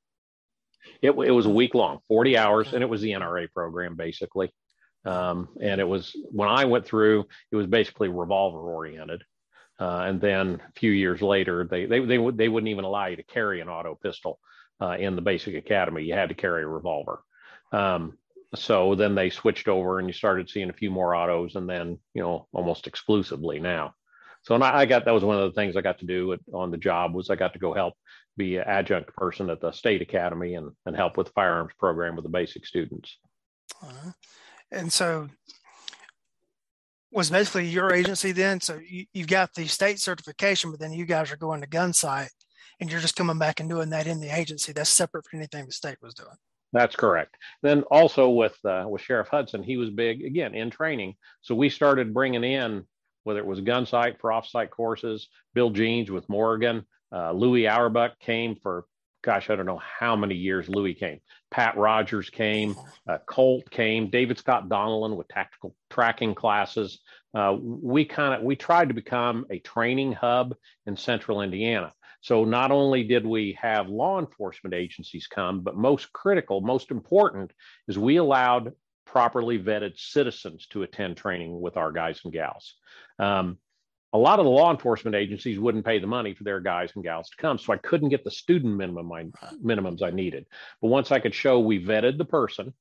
It, 1.01 1.11
it 1.11 1.31
was 1.31 1.47
a 1.47 1.51
week 1.51 1.75
long, 1.75 2.01
40 2.09 2.37
hours, 2.37 2.73
and 2.73 2.83
it 2.83 2.89
was 2.89 3.01
the 3.01 3.13
NRA 3.13 3.51
program 3.53 3.97
basically. 3.97 4.53
Um, 5.05 5.49
and 5.61 5.81
it 5.81 5.89
was 5.89 6.17
when 6.31 6.49
I 6.49 6.65
went 6.65 6.87
through, 6.87 7.27
it 7.51 7.57
was 7.57 7.67
basically 7.67 8.09
revolver 8.09 8.59
oriented. 8.59 9.23
Uh, 9.79 10.05
and 10.07 10.21
then 10.21 10.61
a 10.67 10.79
few 10.79 10.91
years 10.91 11.21
later, 11.21 11.67
they 11.69 11.87
they 11.87 12.05
they, 12.05 12.19
would, 12.19 12.37
they 12.37 12.49
wouldn't 12.49 12.71
even 12.71 12.85
allow 12.85 13.07
you 13.07 13.17
to 13.17 13.23
carry 13.23 13.61
an 13.61 13.69
auto 13.69 13.95
pistol 13.97 14.39
uh, 14.81 14.97
in 14.99 15.17
the 15.17 15.23
basic 15.23 15.55
academy. 15.57 16.05
You 16.05 16.15
had 16.15 16.29
to 16.29 16.35
carry 16.35 16.63
a 16.63 16.69
revolver. 16.69 17.23
Um, 17.73 18.17
so 18.55 18.95
then 18.95 19.17
they 19.17 19.31
switched 19.31 19.67
over, 19.67 19.99
and 19.99 20.09
you 20.09 20.13
started 20.13 20.49
seeing 20.49 20.71
a 20.71 20.75
few 20.75 20.91
more 20.91 21.15
autos, 21.15 21.57
and 21.57 21.69
then 21.69 21.99
you 22.15 22.23
know 22.23 22.47
almost 22.53 22.87
exclusively 22.87 23.59
now. 23.59 23.95
So 24.43 24.55
and 24.55 24.63
I, 24.63 24.81
I 24.81 24.87
got 24.87 25.07
that 25.07 25.15
was 25.15 25.25
one 25.25 25.39
of 25.39 25.53
the 25.53 25.61
things 25.61 25.77
I 25.77 25.81
got 25.81 25.99
to 25.99 26.07
do 26.07 26.37
on 26.53 26.71
the 26.71 26.79
job 26.79 27.15
was 27.15 27.31
I 27.31 27.35
got 27.35 27.53
to 27.55 27.59
go 27.59 27.75
help 27.75 27.95
be 28.37 28.57
an 28.57 28.65
adjunct 28.67 29.15
person 29.15 29.51
at 29.51 29.61
the 29.61 29.73
state 29.73 30.03
academy 30.03 30.55
and 30.55 30.71
and 30.87 30.95
help 30.95 31.17
with 31.17 31.29
the 31.29 31.33
firearms 31.33 31.73
program 31.79 32.15
with 32.15 32.25
the 32.25 32.31
basic 32.31 32.65
students. 32.65 33.19
Uh-huh 33.83 34.13
and 34.75 34.93
so 34.93 35.29
was 37.15 37.31
basically 37.31 37.67
your 37.67 37.93
agency 37.93 38.33
then. 38.33 38.61
So 38.61 38.79
you, 38.87 39.07
have 39.15 39.27
got 39.27 39.55
the 39.55 39.67
state 39.67 40.01
certification, 40.01 40.71
but 40.71 40.81
then 40.81 40.93
you 40.93 41.07
guys 41.07 41.31
are 41.33 41.37
going 41.37 41.61
to 41.61 41.69
Gunsight 41.69 42.29
and 42.81 42.91
you're 42.91 43.01
just 43.01 43.17
coming 43.17 43.39
back 43.39 43.61
and 43.61 43.69
doing 43.69 43.91
that 43.91 44.07
in 44.07 44.21
the 44.21 44.37
agency. 44.37 44.73
That's 44.73 44.91
separate 44.91 45.25
from 45.31 45.39
anything 45.39 45.67
the 45.67 45.73
state 45.73 45.99
was 46.03 46.15
doing. 46.15 46.37
That's 46.73 46.97
correct. 46.97 47.37
Then 47.63 47.83
also 47.83 48.31
with 48.31 48.57
uh, 48.65 48.85
with 48.89 49.01
Sheriff 49.01 49.29
Hudson, 49.29 49.63
he 49.63 49.77
was 49.77 49.91
big 49.91 50.25
again 50.25 50.55
in 50.57 50.71
training. 50.71 51.15
So 51.43 51.55
we 51.55 51.69
started 51.69 52.13
bringing 52.13 52.43
in 52.43 52.85
whether 53.23 53.39
it 53.39 53.47
was 53.47 53.61
Gunsight 53.61 54.19
for 54.21 54.31
offsite 54.31 54.71
courses, 54.71 55.29
Bill 55.55 55.71
Jeans 55.71 56.11
with 56.11 56.29
Morgan, 56.29 56.85
uh, 57.13 57.33
Louis 57.33 57.63
Awerbuck 57.63 58.19
came 58.21 58.57
for 58.57 58.85
gosh, 59.25 59.49
I 59.49 59.57
don't 59.57 59.67
know 59.67 59.81
how 59.99 60.15
many 60.15 60.35
years 60.35 60.69
Louis 60.69 60.95
came. 60.95 61.21
Pat 61.51 61.77
Rogers 61.77 62.29
came, 62.31 62.77
uh, 63.09 63.19
Colt 63.27 63.71
came, 63.71 64.11
David 64.11 64.39
Scott 64.39 64.69
Donelan 64.69 65.17
with 65.17 65.29
tactical 65.29 65.75
tracking 65.91 66.35
classes. 66.35 67.01
Uh, 67.35 67.57
we 67.61 68.05
kind 68.05 68.35
of 68.35 68.43
we 68.43 68.55
tried 68.55 68.89
to 68.89 68.95
become 68.95 69.47
a 69.51 69.59
training 69.61 70.13
hub 70.13 70.55
in 70.87 70.97
Central 70.97 71.41
Indiana. 71.41 71.93
So 72.21 72.45
not 72.45 72.71
only 72.71 73.05
did 73.05 73.27
we 73.27 73.59
have 73.61 73.89
law 73.89 74.19
enforcement 74.19 74.75
agencies 74.75 75.27
come, 75.27 75.61
but 75.61 75.77
most 75.77 76.13
critical, 76.13 76.61
most 76.61 76.91
important, 76.91 77.53
is 77.89 77.99
we 77.99 78.17
allowed 78.17 78.73
properly 79.07 79.59
vetted 79.59 79.99
citizens 79.99 80.67
to 80.69 80.83
attend 80.83 81.17
training 81.17 81.61
with 81.61 81.77
our 81.77 81.93
guys 81.93 82.21
and 82.25 82.33
gals. 82.33 82.75
Um, 83.19 83.59
a 84.15 84.19
lot 84.19 84.39
of 84.39 84.45
the 84.45 84.51
law 84.51 84.71
enforcement 84.71 85.17
agencies 85.17 85.59
wouldn't 85.59 85.85
pay 85.85 85.99
the 85.99 86.07
money 86.07 86.35
for 86.35 86.45
their 86.45 86.61
guys 86.61 86.93
and 86.95 87.03
gals 87.03 87.29
to 87.31 87.37
come. 87.37 87.59
So 87.59 87.73
I 87.73 87.79
couldn't 87.79 88.11
get 88.11 88.23
the 88.23 88.31
student 88.31 88.77
minimum 88.77 89.13
I, 89.13 89.25
minimums 89.63 90.03
I 90.03 90.11
needed. 90.11 90.47
But 90.81 90.89
once 90.89 91.11
I 91.11 91.19
could 91.19 91.35
show 91.35 91.59
we 91.59 91.85
vetted 91.85 92.17
the 92.17 92.25
person, 92.25 92.73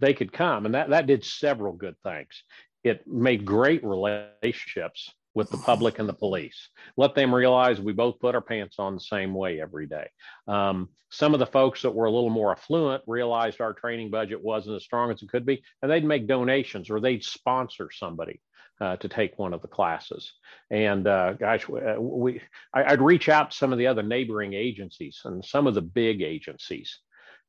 they 0.00 0.14
could 0.14 0.32
come. 0.32 0.64
And 0.64 0.74
that, 0.74 0.88
that 0.90 1.06
did 1.06 1.24
several 1.24 1.74
good 1.74 1.94
things. 2.02 2.42
It 2.82 3.06
made 3.06 3.44
great 3.44 3.84
relationships 3.84 5.12
with 5.34 5.50
the 5.50 5.58
public 5.58 5.98
and 5.98 6.08
the 6.08 6.14
police. 6.14 6.70
Let 6.96 7.14
them 7.14 7.34
realize 7.34 7.78
we 7.78 7.92
both 7.92 8.18
put 8.18 8.34
our 8.34 8.40
pants 8.40 8.76
on 8.78 8.94
the 8.94 9.00
same 9.00 9.34
way 9.34 9.60
every 9.60 9.86
day. 9.86 10.08
Um, 10.48 10.88
some 11.10 11.34
of 11.34 11.40
the 11.40 11.46
folks 11.46 11.82
that 11.82 11.94
were 11.94 12.06
a 12.06 12.10
little 12.10 12.30
more 12.30 12.52
affluent 12.52 13.02
realized 13.06 13.60
our 13.60 13.74
training 13.74 14.10
budget 14.10 14.42
wasn't 14.42 14.76
as 14.76 14.84
strong 14.84 15.10
as 15.10 15.22
it 15.22 15.28
could 15.28 15.44
be, 15.44 15.62
and 15.82 15.90
they'd 15.90 16.04
make 16.04 16.26
donations 16.26 16.88
or 16.88 16.98
they'd 16.98 17.22
sponsor 17.22 17.90
somebody 17.92 18.40
uh, 18.80 18.96
to 18.96 19.08
take 19.08 19.38
one 19.38 19.54
of 19.54 19.62
the 19.62 19.68
classes. 19.68 20.32
And 20.70 21.06
uh, 21.06 21.34
gosh, 21.34 21.68
uh, 21.68 22.00
we 22.00 22.40
I, 22.72 22.90
would 22.90 23.02
reach 23.02 23.28
out 23.28 23.50
to 23.50 23.56
some 23.56 23.72
of 23.72 23.78
the 23.78 23.86
other 23.86 24.02
neighboring 24.02 24.54
agencies 24.54 25.20
and 25.24 25.44
some 25.44 25.66
of 25.66 25.74
the 25.74 25.82
big 25.82 26.22
agencies, 26.22 26.98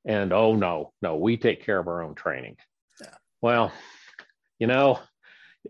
and 0.05 0.31
oh 0.31 0.55
no, 0.55 0.93
no, 1.01 1.17
we 1.17 1.37
take 1.37 1.65
care 1.65 1.79
of 1.79 1.87
our 1.87 2.01
own 2.01 2.15
training. 2.15 2.55
Yeah. 3.01 3.15
Well, 3.41 3.71
you 4.59 4.67
know, 4.67 4.99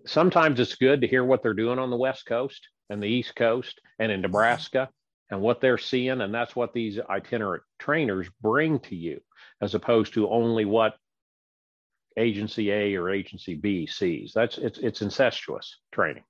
sometimes 0.06 0.60
it's 0.60 0.76
good 0.76 1.02
to 1.02 1.08
hear 1.08 1.24
what 1.24 1.42
they're 1.42 1.54
doing 1.54 1.80
on 1.80 1.90
the 1.90 1.98
West 1.98 2.26
Coast 2.26 2.68
and 2.90 3.02
the 3.02 3.08
East 3.08 3.36
Coast 3.36 3.82
and 4.00 4.12
in 4.12 4.22
Nebraska 4.22 4.90
and 5.30 5.42
what 5.42 5.60
they're 5.60 5.78
seeing, 5.78 6.22
and 6.22 6.34
that's 6.34 6.56
what 6.56 6.74
these 6.74 7.00
itinerant 7.10 7.64
trainers 7.80 8.30
bring 8.42 8.80
to 8.80 8.96
you, 8.96 9.20
as 9.62 9.76
opposed 9.76 10.14
to 10.14 10.30
only 10.30 10.66
what 10.66 10.96
agency 12.18 12.72
A 12.72 12.96
or 12.96 13.10
agency 13.10 13.56
B 13.56 13.88
sees. 13.88 14.32
That's 14.34 14.58
it's 14.58 14.80
it's 14.80 15.02
incestuous 15.02 15.78
training. 15.92 16.24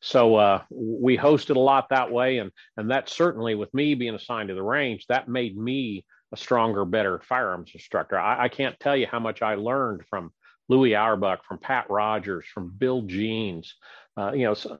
So 0.00 0.36
uh, 0.36 0.62
we 0.70 1.16
hosted 1.16 1.56
a 1.56 1.60
lot 1.60 1.88
that 1.90 2.10
way, 2.10 2.38
and 2.38 2.50
and 2.76 2.90
that 2.90 3.08
certainly 3.08 3.54
with 3.54 3.72
me 3.74 3.94
being 3.94 4.14
assigned 4.14 4.48
to 4.48 4.54
the 4.54 4.62
range, 4.62 5.06
that 5.08 5.28
made 5.28 5.56
me 5.56 6.04
a 6.32 6.36
stronger, 6.36 6.84
better 6.84 7.20
firearms 7.20 7.70
instructor. 7.72 8.18
I, 8.18 8.44
I 8.44 8.48
can't 8.48 8.78
tell 8.78 8.96
you 8.96 9.06
how 9.06 9.18
much 9.18 9.42
I 9.42 9.54
learned 9.54 10.02
from 10.10 10.32
Louis 10.68 10.90
Awerbuck, 10.90 11.38
from 11.46 11.58
Pat 11.58 11.88
Rogers, 11.88 12.44
from 12.52 12.70
Bill 12.76 13.02
Jeans. 13.02 13.74
Uh, 14.16 14.32
you 14.32 14.44
know, 14.44 14.54
so, 14.54 14.78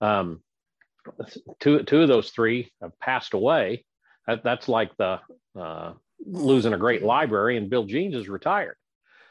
um, 0.00 0.40
two 1.60 1.82
two 1.82 2.02
of 2.02 2.08
those 2.08 2.30
three 2.30 2.72
have 2.80 2.98
passed 3.00 3.34
away. 3.34 3.84
That, 4.26 4.42
that's 4.42 4.68
like 4.68 4.96
the 4.96 5.20
uh, 5.58 5.92
losing 6.24 6.72
a 6.72 6.78
great 6.78 7.02
library, 7.02 7.56
and 7.56 7.70
Bill 7.70 7.84
Jeans 7.84 8.14
is 8.14 8.28
retired. 8.28 8.76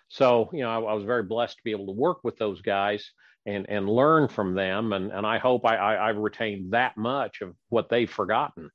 So 0.10 0.50
you 0.54 0.62
know, 0.62 0.70
I, 0.70 0.92
I, 0.92 0.94
was 0.94 1.04
very 1.04 1.24
blessed 1.24 1.58
to 1.58 1.64
be 1.64 1.72
able 1.72 1.88
to 1.88 1.92
work 1.92 2.20
with 2.24 2.38
those 2.38 2.62
guys 2.62 3.12
and 3.46 3.66
and 3.70 3.90
learn 3.90 4.28
from 4.28 4.54
them, 4.54 4.94
and 4.94 5.12
and 5.12 5.26
I 5.26 5.38
hope 5.38 5.66
I, 5.66 5.76
I 5.76 6.10
I've 6.10 6.18
retained 6.18 6.74
that 6.74 6.98
much 6.98 7.42
of 7.42 7.56
what 7.70 7.90
they've 7.90 8.10
forgotten. 8.10 8.70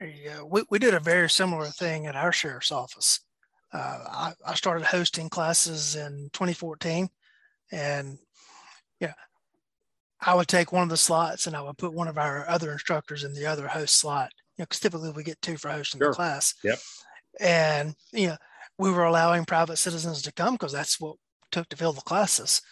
Yeah, 0.00 0.42
we, 0.42 0.62
we 0.70 0.78
did 0.78 0.94
a 0.94 1.00
very 1.00 1.28
similar 1.28 1.66
thing 1.66 2.06
at 2.06 2.16
our 2.16 2.32
sheriff's 2.32 2.72
office. 2.72 3.20
Uh, 3.72 3.98
I, 4.08 4.32
I 4.46 4.54
started 4.54 4.86
hosting 4.86 5.28
classes 5.28 5.94
in 5.94 6.30
2014, 6.32 7.08
and 7.70 8.18
yeah, 8.98 9.12
I 10.20 10.34
would 10.34 10.48
take 10.48 10.72
one 10.72 10.82
of 10.82 10.88
the 10.88 10.96
slots 10.96 11.46
and 11.46 11.54
I 11.54 11.62
would 11.62 11.78
put 11.78 11.92
one 11.92 12.08
of 12.08 12.18
our 12.18 12.48
other 12.48 12.72
instructors 12.72 13.24
in 13.24 13.34
the 13.34 13.46
other 13.46 13.68
host 13.68 13.96
slot. 13.96 14.30
You 14.56 14.62
know, 14.62 14.66
because 14.66 14.80
typically 14.80 15.12
we 15.12 15.22
get 15.22 15.40
two 15.40 15.56
for 15.56 15.70
hosting 15.70 16.00
sure. 16.00 16.10
the 16.10 16.14
class. 16.14 16.54
Yep. 16.64 16.78
And 17.38 17.94
you 18.12 18.28
know, 18.28 18.36
we 18.80 18.90
were 18.90 19.04
allowing 19.04 19.44
private 19.44 19.76
citizens 19.76 20.22
to 20.22 20.32
come 20.32 20.54
because 20.54 20.72
that's 20.72 20.98
what 20.98 21.16
took 21.52 21.68
to 21.68 21.76
fill 21.76 21.92
the 21.92 22.00
classes. 22.00 22.62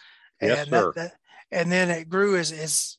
Yes, 0.41 0.61
and 0.61 0.69
sir. 0.71 0.93
That, 0.97 1.03
that, 1.03 1.13
and 1.53 1.71
then 1.71 1.91
it 1.91 2.09
grew 2.09 2.37
as 2.37 2.51
as 2.51 2.97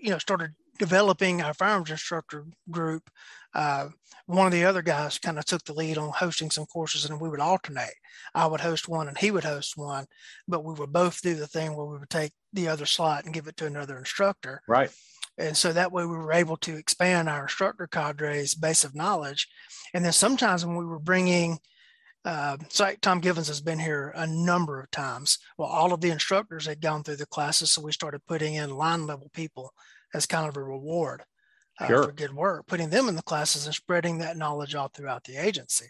you 0.00 0.10
know 0.10 0.18
started 0.18 0.52
developing 0.78 1.42
our 1.42 1.54
firearms 1.54 1.90
instructor 1.90 2.46
group. 2.70 3.10
Uh, 3.52 3.88
one 4.26 4.46
of 4.46 4.52
the 4.52 4.64
other 4.64 4.82
guys 4.82 5.18
kind 5.18 5.38
of 5.38 5.44
took 5.44 5.64
the 5.64 5.72
lead 5.72 5.98
on 5.98 6.10
hosting 6.10 6.50
some 6.50 6.66
courses 6.66 7.04
and 7.04 7.20
we 7.20 7.28
would 7.28 7.40
alternate. 7.40 7.94
I 8.34 8.46
would 8.46 8.60
host 8.60 8.88
one 8.88 9.06
and 9.06 9.18
he 9.18 9.30
would 9.30 9.44
host 9.44 9.76
one, 9.76 10.06
but 10.48 10.64
we 10.64 10.74
would 10.74 10.92
both 10.92 11.20
do 11.22 11.34
the 11.34 11.46
thing 11.46 11.76
where 11.76 11.86
we 11.86 11.98
would 11.98 12.10
take 12.10 12.32
the 12.52 12.68
other 12.68 12.86
slot 12.86 13.24
and 13.24 13.34
give 13.34 13.46
it 13.46 13.56
to 13.58 13.66
another 13.66 13.98
instructor. 13.98 14.62
Right. 14.66 14.90
And 15.38 15.56
so 15.56 15.72
that 15.72 15.92
way 15.92 16.04
we 16.04 16.16
were 16.16 16.32
able 16.32 16.56
to 16.58 16.76
expand 16.76 17.28
our 17.28 17.42
instructor 17.42 17.86
cadre's 17.86 18.54
base 18.54 18.82
of 18.82 18.94
knowledge. 18.94 19.48
And 19.92 20.04
then 20.04 20.12
sometimes 20.12 20.64
when 20.64 20.76
we 20.76 20.86
were 20.86 20.98
bringing, 20.98 21.58
uh, 22.24 22.56
so 22.68 22.90
Tom 23.02 23.20
Givens 23.20 23.48
has 23.48 23.60
been 23.60 23.78
here 23.78 24.12
a 24.16 24.26
number 24.26 24.80
of 24.80 24.90
times. 24.90 25.38
Well, 25.58 25.68
all 25.68 25.92
of 25.92 26.00
the 26.00 26.10
instructors 26.10 26.66
had 26.66 26.80
gone 26.80 27.02
through 27.02 27.16
the 27.16 27.26
classes, 27.26 27.70
so 27.70 27.82
we 27.82 27.92
started 27.92 28.26
putting 28.26 28.54
in 28.54 28.70
line 28.70 29.06
level 29.06 29.30
people 29.34 29.72
as 30.14 30.26
kind 30.26 30.48
of 30.48 30.56
a 30.56 30.62
reward 30.62 31.22
uh, 31.80 31.86
sure. 31.86 32.04
for 32.04 32.12
good 32.12 32.34
work, 32.34 32.66
putting 32.66 32.88
them 32.88 33.08
in 33.08 33.16
the 33.16 33.22
classes 33.22 33.66
and 33.66 33.74
spreading 33.74 34.18
that 34.18 34.36
knowledge 34.36 34.74
all 34.74 34.88
throughout 34.88 35.24
the 35.24 35.36
agency. 35.36 35.86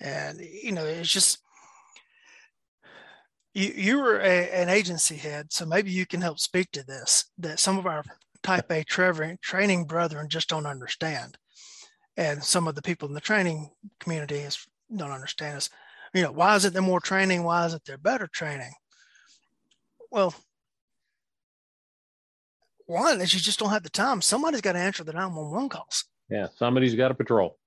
And 0.00 0.40
you 0.40 0.72
know, 0.72 0.84
it's 0.84 1.12
just 1.12 1.38
you 3.54 3.72
you 3.74 3.98
were 3.98 4.20
a, 4.20 4.50
an 4.54 4.68
agency 4.68 5.16
head, 5.16 5.52
so 5.52 5.66
maybe 5.66 5.90
you 5.90 6.06
can 6.06 6.20
help 6.20 6.38
speak 6.38 6.70
to 6.72 6.84
this. 6.84 7.24
That 7.38 7.58
some 7.58 7.78
of 7.78 7.86
our 7.86 8.04
Type 8.42 8.70
A 8.70 8.84
training 8.84 9.84
brethren 9.86 10.28
just 10.28 10.48
don't 10.48 10.66
understand, 10.66 11.36
and 12.16 12.44
some 12.44 12.68
of 12.68 12.76
the 12.76 12.82
people 12.82 13.08
in 13.08 13.14
the 13.14 13.20
training 13.20 13.70
community 13.98 14.36
is, 14.36 14.64
don't 14.94 15.10
understand 15.10 15.58
is, 15.58 15.70
you 16.14 16.22
know, 16.22 16.32
why 16.32 16.56
is 16.56 16.64
it 16.64 16.72
they're 16.72 16.82
more 16.82 17.00
training? 17.00 17.42
Why 17.42 17.66
is 17.66 17.74
it 17.74 17.82
they're 17.84 17.98
better 17.98 18.26
training? 18.26 18.72
Well, 20.10 20.34
one 22.86 23.20
is 23.20 23.34
you 23.34 23.40
just 23.40 23.58
don't 23.58 23.70
have 23.70 23.82
the 23.82 23.90
time. 23.90 24.22
Somebody's 24.22 24.60
got 24.60 24.72
to 24.72 24.78
answer 24.78 25.04
the 25.04 25.12
911 25.12 25.68
calls. 25.68 26.04
Yeah, 26.30 26.46
somebody's 26.56 26.94
got 26.94 27.08
to 27.08 27.14
patrol. 27.14 27.58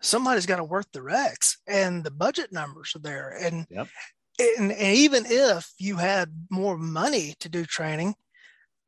Somebody's 0.00 0.46
got 0.46 0.56
to 0.56 0.64
work 0.64 0.86
the 0.92 1.00
recs, 1.00 1.56
and 1.66 2.02
the 2.02 2.10
budget 2.10 2.52
numbers 2.52 2.92
are 2.96 3.00
there. 3.00 3.36
And, 3.40 3.66
yep. 3.70 3.88
and, 4.38 4.72
and 4.72 4.96
even 4.96 5.24
if 5.26 5.72
you 5.78 5.96
had 5.96 6.46
more 6.50 6.76
money 6.76 7.34
to 7.40 7.48
do 7.48 7.64
training, 7.64 8.14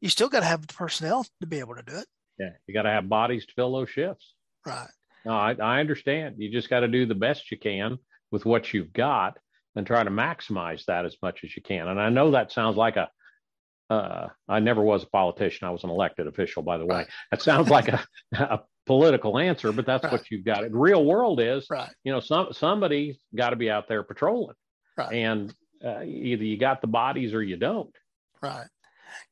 you 0.01 0.09
still 0.09 0.29
got 0.29 0.41
to 0.41 0.47
have 0.47 0.67
the 0.67 0.75
personnel 0.75 1.25
to 1.41 1.47
be 1.47 1.61
able 1.61 1.77
to 1.77 1.83
do 1.83 1.97
it. 1.97 2.07
Yeah, 2.39 2.51
you 2.67 2.75
got 2.75 2.83
to 2.83 2.91
have 2.91 3.09
bodies 3.09 3.47
to 3.47 3.53
fill 3.55 3.73
those 3.73 3.91
shifts. 3.91 4.35
Right. 4.67 4.89
No, 5.25 5.33
I, 5.33 5.55
I 5.55 5.81
understand. 5.81 6.37
You 6.39 6.51
just 6.51 6.71
got 6.71 6.81
to 6.81 6.89
do 6.89 7.07
the 7.07 7.15
best 7.15 7.51
you 7.51 7.59
can 7.59 7.99
with 8.31 8.45
what 8.45 8.73
you've 8.73 8.93
got 8.93 9.39
and 9.77 9.87
try 9.87 10.03
to 10.03 10.11
maximize 10.11 10.85
that 10.87 11.05
as 11.05 11.17
much 11.23 11.41
as 11.45 11.57
you 11.57 11.63
can. 11.63 11.89
And 11.89 12.01
I 12.01 12.11
know 12.11 12.33
that 12.33 12.53
sounds 12.53 12.77
like 12.77 12.97
a 12.97 13.09
uh, 13.91 14.29
I 14.49 14.61
never 14.61 14.83
was 14.83 15.03
a 15.03 15.07
politician. 15.07 15.69
I 15.69 15.71
was 15.71 15.85
an 15.85 15.91
elected 15.91 16.27
official, 16.27 16.63
by 16.63 16.79
the 16.79 16.87
way. 16.87 16.97
Right. 16.97 17.07
That 17.31 17.43
sounds 17.43 17.69
like 17.69 17.89
a, 17.89 18.05
a, 18.33 18.61
political 18.87 19.39
answer, 19.39 19.73
but 19.73 19.87
that's 19.87 20.05
right. 20.05 20.13
what 20.13 20.31
you've 20.31 20.45
got. 20.45 20.63
The 20.63 20.71
real 20.71 21.05
world 21.05 21.41
is, 21.41 21.67
right. 21.71 21.91
you 22.03 22.13
know, 22.13 22.21
some 22.21 22.49
somebody's 22.53 23.17
got 23.35 23.51
to 23.51 23.57
be 23.57 23.71
out 23.71 23.89
there 23.89 24.03
patrolling, 24.03 24.57
right. 24.97 25.13
and 25.13 25.55
uh, 25.85 26.03
either 26.03 26.45
you 26.45 26.59
got 26.59 26.81
the 26.81 26.87
bodies 26.87 27.33
or 27.33 27.43
you 27.43 27.57
don't. 27.57 27.95
Right. 28.43 28.67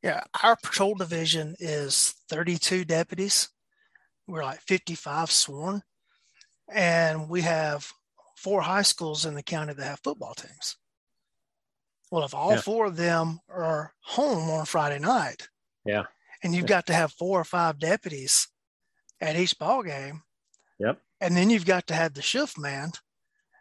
Yeah, 0.01 0.23
our 0.41 0.55
patrol 0.55 0.95
division 0.95 1.55
is 1.59 2.15
32 2.29 2.85
deputies. 2.85 3.49
We're 4.27 4.43
like 4.43 4.61
55 4.61 5.31
sworn, 5.31 5.81
and 6.71 7.29
we 7.29 7.41
have 7.41 7.91
four 8.37 8.61
high 8.61 8.81
schools 8.81 9.25
in 9.25 9.35
the 9.35 9.43
county 9.43 9.73
that 9.73 9.83
have 9.83 9.99
football 10.03 10.33
teams. 10.33 10.77
Well, 12.11 12.23
if 12.23 12.33
all 12.33 12.51
yeah. 12.51 12.61
four 12.61 12.85
of 12.85 12.95
them 12.95 13.39
are 13.49 13.93
home 14.01 14.49
on 14.49 14.65
Friday 14.65 14.99
night, 14.99 15.47
yeah, 15.85 16.03
and 16.43 16.53
you've 16.53 16.67
got 16.67 16.85
to 16.87 16.93
have 16.93 17.11
four 17.13 17.39
or 17.39 17.43
five 17.43 17.79
deputies 17.79 18.47
at 19.19 19.35
each 19.35 19.57
ball 19.57 19.83
game, 19.83 20.21
yep, 20.79 21.01
and 21.19 21.35
then 21.35 21.49
you've 21.49 21.65
got 21.65 21.87
to 21.87 21.95
have 21.95 22.13
the 22.13 22.21
shift 22.21 22.57
man. 22.57 22.91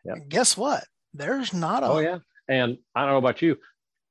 Yep. 0.05 0.17
And 0.17 0.29
guess 0.29 0.57
what? 0.57 0.85
There's 1.15 1.55
not 1.55 1.83
a. 1.83 1.87
Oh 1.87 1.99
yeah, 1.99 2.19
and 2.49 2.77
I 2.95 3.03
don't 3.03 3.11
know 3.11 3.17
about 3.17 3.41
you. 3.41 3.57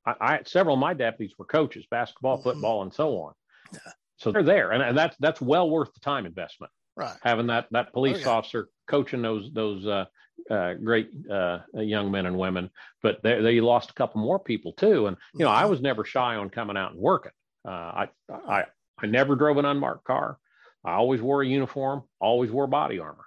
I, 0.04 0.14
I 0.20 0.40
several 0.44 0.74
of 0.74 0.80
my 0.80 0.94
deputies 0.94 1.34
were 1.38 1.44
coaches, 1.44 1.84
basketball, 1.90 2.38
mm-hmm. 2.38 2.50
football, 2.50 2.82
and 2.82 2.92
so 2.92 3.16
on. 3.18 3.34
Yeah. 3.72 3.92
So 4.22 4.30
they're 4.30 4.44
there, 4.44 4.70
and, 4.70 4.96
that's 4.96 5.16
that's 5.18 5.40
well 5.40 5.68
worth 5.68 5.92
the 5.94 6.00
time 6.00 6.26
investment. 6.26 6.70
Right. 6.96 7.16
Having 7.22 7.48
that 7.48 7.66
that 7.72 7.92
police 7.92 8.18
oh, 8.18 8.30
yeah. 8.30 8.36
officer 8.36 8.68
coaching 8.86 9.20
those 9.20 9.50
those 9.52 9.84
uh, 9.84 10.04
uh, 10.48 10.74
great 10.74 11.10
uh, 11.30 11.58
young 11.74 12.12
men 12.12 12.26
and 12.26 12.38
women, 12.38 12.70
but 13.02 13.20
they, 13.24 13.40
they 13.40 13.60
lost 13.60 13.90
a 13.90 13.94
couple 13.94 14.20
more 14.20 14.38
people 14.38 14.74
too. 14.74 15.08
And 15.08 15.16
you 15.34 15.44
know, 15.44 15.50
I 15.50 15.62
mm-hmm. 15.62 15.70
was 15.70 15.80
never 15.80 16.04
shy 16.04 16.36
on 16.36 16.50
coming 16.50 16.76
out 16.76 16.92
and 16.92 17.00
working. 17.00 17.32
Uh, 17.66 17.70
I 17.70 18.08
I 18.30 18.64
I 18.98 19.06
never 19.06 19.34
drove 19.34 19.58
an 19.58 19.64
unmarked 19.64 20.04
car. 20.04 20.38
I 20.84 20.92
always 20.92 21.20
wore 21.20 21.42
a 21.42 21.46
uniform, 21.46 22.04
always 22.20 22.50
wore 22.50 22.68
body 22.68 23.00
armor. 23.00 23.24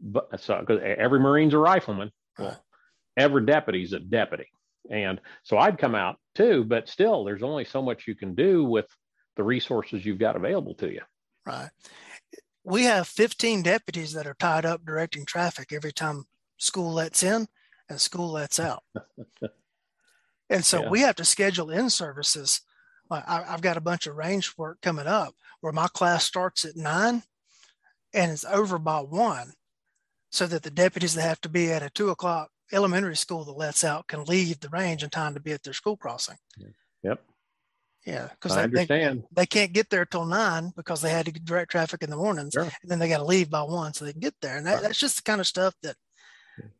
But 0.00 0.40
so 0.40 0.60
because 0.60 0.82
every 0.82 1.20
Marine's 1.20 1.54
a 1.54 1.58
rifleman, 1.58 2.10
well, 2.38 2.62
every 3.16 3.46
deputy's 3.46 3.94
a 3.94 4.00
deputy, 4.00 4.48
and 4.90 5.18
so 5.44 5.56
I'd 5.56 5.78
come 5.78 5.94
out 5.94 6.18
too. 6.34 6.64
But 6.64 6.90
still, 6.90 7.24
there's 7.24 7.42
only 7.42 7.64
so 7.64 7.80
much 7.80 8.06
you 8.06 8.14
can 8.14 8.34
do 8.34 8.64
with 8.64 8.86
the 9.36 9.44
resources 9.44 10.04
you've 10.04 10.18
got 10.18 10.36
available 10.36 10.74
to 10.74 10.92
you. 10.92 11.02
Right. 11.44 11.70
We 12.64 12.84
have 12.84 13.06
15 13.06 13.62
deputies 13.62 14.12
that 14.14 14.26
are 14.26 14.36
tied 14.38 14.64
up 14.64 14.84
directing 14.84 15.24
traffic 15.24 15.72
every 15.72 15.92
time 15.92 16.24
school 16.58 16.92
lets 16.92 17.22
in 17.22 17.46
and 17.88 18.00
school 18.00 18.32
lets 18.32 18.58
out. 18.58 18.82
and 20.50 20.64
so 20.64 20.82
yeah. 20.82 20.88
we 20.88 21.00
have 21.00 21.14
to 21.16 21.24
schedule 21.24 21.70
in 21.70 21.90
services. 21.90 22.62
I, 23.08 23.44
have 23.46 23.60
got 23.60 23.76
a 23.76 23.80
bunch 23.80 24.08
of 24.08 24.16
range 24.16 24.52
work 24.58 24.80
coming 24.82 25.06
up 25.06 25.32
where 25.60 25.72
my 25.72 25.86
class 25.86 26.24
starts 26.24 26.64
at 26.64 26.74
nine 26.74 27.22
and 28.12 28.32
it's 28.32 28.44
over 28.44 28.78
by 28.78 29.00
one, 29.00 29.52
so 30.30 30.46
that 30.46 30.62
the 30.62 30.70
deputies 30.70 31.14
that 31.14 31.22
have 31.22 31.40
to 31.42 31.48
be 31.48 31.70
at 31.70 31.82
a 31.82 31.90
two 31.90 32.10
o'clock 32.10 32.50
elementary 32.72 33.16
school 33.16 33.44
that 33.44 33.52
lets 33.52 33.84
out 33.84 34.08
can 34.08 34.24
leave 34.24 34.60
the 34.60 34.68
range 34.70 35.02
in 35.02 35.10
time 35.10 35.34
to 35.34 35.40
be 35.40 35.52
at 35.52 35.62
their 35.62 35.72
school 35.72 35.96
crossing. 35.96 36.36
Yep. 37.02 37.22
Yeah, 38.06 38.28
because 38.30 38.56
I 38.56 38.62
understand 38.62 39.24
they, 39.32 39.42
they, 39.42 39.46
can't 39.46 39.72
get 39.72 39.90
there 39.90 40.04
till 40.04 40.26
nine 40.26 40.72
because 40.76 41.00
they 41.00 41.10
had 41.10 41.26
to 41.26 41.32
direct 41.32 41.72
traffic 41.72 42.04
in 42.04 42.10
the 42.10 42.16
mornings, 42.16 42.52
sure. 42.52 42.62
and 42.62 42.90
then 42.90 43.00
they 43.00 43.08
got 43.08 43.18
to 43.18 43.24
leave 43.24 43.50
by 43.50 43.62
one 43.62 43.92
so 43.94 44.04
they 44.04 44.12
can 44.12 44.20
get 44.20 44.36
there. 44.40 44.56
And 44.56 44.66
that, 44.66 44.74
right. 44.74 44.82
that's 44.82 44.98
just 44.98 45.16
the 45.16 45.22
kind 45.22 45.40
of 45.40 45.46
stuff 45.48 45.74
that 45.82 45.96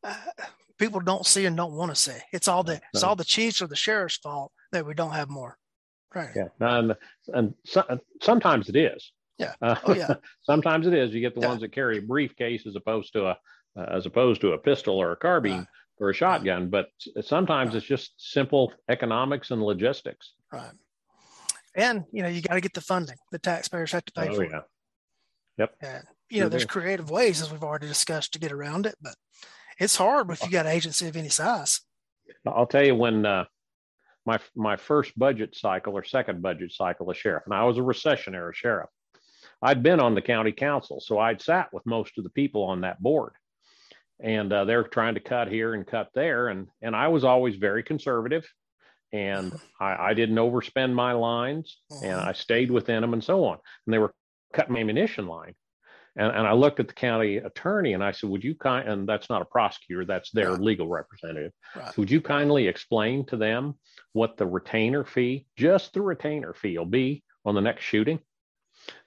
uh, 0.04 0.14
people 0.78 1.00
don't 1.00 1.26
see 1.26 1.44
and 1.44 1.56
don't 1.56 1.74
want 1.74 1.90
to 1.90 1.96
see. 1.96 2.16
It's 2.32 2.46
all 2.46 2.62
the 2.62 2.80
it's 2.94 3.02
all 3.02 3.16
the 3.16 3.24
chiefs 3.24 3.60
or 3.60 3.66
the 3.66 3.74
sheriff's 3.74 4.18
fault 4.18 4.52
that 4.70 4.86
we 4.86 4.94
don't 4.94 5.12
have 5.12 5.28
more 5.28 5.58
Right. 6.16 6.30
Yeah, 6.34 6.48
and 6.60 6.96
and 7.34 7.54
so, 7.64 7.84
sometimes 8.22 8.70
it 8.70 8.76
is. 8.76 9.12
Yeah. 9.38 9.52
Uh, 9.60 9.76
oh 9.84 9.94
yeah. 9.94 10.14
sometimes 10.42 10.86
it 10.86 10.94
is. 10.94 11.12
You 11.12 11.20
get 11.20 11.34
the 11.34 11.42
yeah. 11.42 11.48
ones 11.48 11.60
that 11.60 11.72
carry 11.72 11.98
a 11.98 12.02
briefcase 12.02 12.66
as 12.66 12.74
opposed 12.74 13.12
to 13.12 13.26
a 13.26 13.38
uh, 13.78 13.86
as 13.90 14.06
opposed 14.06 14.40
to 14.40 14.52
a 14.52 14.58
pistol 14.58 14.96
or 14.96 15.12
a 15.12 15.16
carbine 15.16 15.58
right. 15.58 15.66
or 15.98 16.08
a 16.08 16.14
shotgun. 16.14 16.70
But 16.70 16.88
sometimes 17.20 17.68
right. 17.68 17.76
it's 17.76 17.86
just 17.86 18.14
simple 18.16 18.72
economics 18.88 19.50
and 19.50 19.62
logistics. 19.62 20.32
Right. 20.50 20.70
And 21.76 22.04
you 22.10 22.22
know 22.22 22.28
you 22.28 22.40
got 22.40 22.54
to 22.54 22.60
get 22.60 22.74
the 22.74 22.80
funding. 22.80 23.16
The 23.30 23.38
taxpayers 23.38 23.92
have 23.92 24.04
to 24.06 24.12
pay 24.12 24.28
oh, 24.28 24.34
for 24.34 24.44
yeah. 24.44 24.58
it. 24.58 24.64
Yep. 25.58 25.74
And 25.82 26.04
you 26.30 26.40
know, 26.40 26.48
there's 26.48 26.64
creative 26.64 27.10
ways 27.10 27.40
as 27.40 27.52
we've 27.52 27.62
already 27.62 27.86
discussed 27.86 28.32
to 28.32 28.38
get 28.38 28.52
around 28.52 28.86
it, 28.86 28.96
but 29.00 29.14
it's 29.78 29.96
hard 29.96 30.30
if 30.30 30.42
you 30.42 30.50
got 30.50 30.66
an 30.66 30.72
agency 30.72 31.06
of 31.06 31.16
any 31.16 31.28
size. 31.28 31.80
I'll 32.46 32.66
tell 32.66 32.84
you 32.84 32.94
when 32.94 33.24
uh, 33.24 33.44
my 34.24 34.38
my 34.54 34.76
first 34.76 35.16
budget 35.18 35.54
cycle 35.54 35.94
or 35.94 36.04
second 36.04 36.42
budget 36.42 36.72
cycle 36.72 37.10
as 37.10 37.16
sheriff, 37.16 37.44
and 37.46 37.54
I 37.54 37.64
was 37.64 37.78
a 37.78 37.82
recession 37.82 38.34
era 38.34 38.52
sheriff. 38.54 38.90
I'd 39.62 39.82
been 39.82 40.00
on 40.00 40.14
the 40.14 40.22
county 40.22 40.52
council, 40.52 41.00
so 41.00 41.18
I'd 41.18 41.40
sat 41.40 41.72
with 41.72 41.86
most 41.86 42.18
of 42.18 42.24
the 42.24 42.30
people 42.30 42.64
on 42.64 42.80
that 42.80 43.00
board, 43.00 43.32
and 44.20 44.52
uh, 44.52 44.64
they're 44.64 44.84
trying 44.84 45.14
to 45.14 45.20
cut 45.20 45.48
here 45.48 45.74
and 45.74 45.86
cut 45.86 46.08
there, 46.14 46.48
and 46.48 46.68
and 46.82 46.96
I 46.96 47.08
was 47.08 47.24
always 47.24 47.56
very 47.56 47.82
conservative, 47.82 48.46
and 49.16 49.52
I, 49.80 50.10
I 50.10 50.14
didn't 50.14 50.36
overspend 50.36 50.92
my 50.92 51.12
lines, 51.12 51.80
and 52.02 52.20
Mhm. 52.20 52.28
I 52.28 52.32
stayed 52.32 52.70
within 52.70 53.00
them, 53.00 53.14
and 53.14 53.24
so 53.24 53.44
on. 53.44 53.58
And 53.86 53.92
they 53.94 53.98
were 53.98 54.14
cutting 54.52 54.74
my 54.74 54.80
ammunition 54.80 55.26
line. 55.26 55.54
And, 56.16 56.34
and 56.34 56.46
I 56.46 56.52
looked 56.52 56.80
at 56.80 56.88
the 56.88 56.94
county 56.94 57.36
attorney 57.36 57.92
and 57.92 58.02
I 58.02 58.12
said, 58.12 58.30
Would 58.30 58.42
you 58.44 58.54
kind 58.54 58.88
and 58.88 59.06
that's 59.08 59.28
not 59.28 59.42
a 59.42 59.46
prosecutor, 59.46 60.04
that's 60.06 60.30
their 60.30 60.52
Right. 60.52 60.60
legal 60.60 60.88
representative. 60.88 61.52
Right. 61.74 61.98
Would 61.98 62.10
you 62.10 62.20
kindly 62.22 62.68
explain 62.68 63.26
to 63.26 63.36
them 63.36 63.74
what 64.12 64.36
the 64.36 64.46
retainer 64.46 65.04
fee, 65.04 65.46
just 65.56 65.92
the 65.92 66.00
retainer 66.00 66.54
fee, 66.54 66.78
will 66.78 66.86
be 66.86 67.22
on 67.44 67.54
the 67.54 67.60
next 67.60 67.84
shooting? 67.84 68.18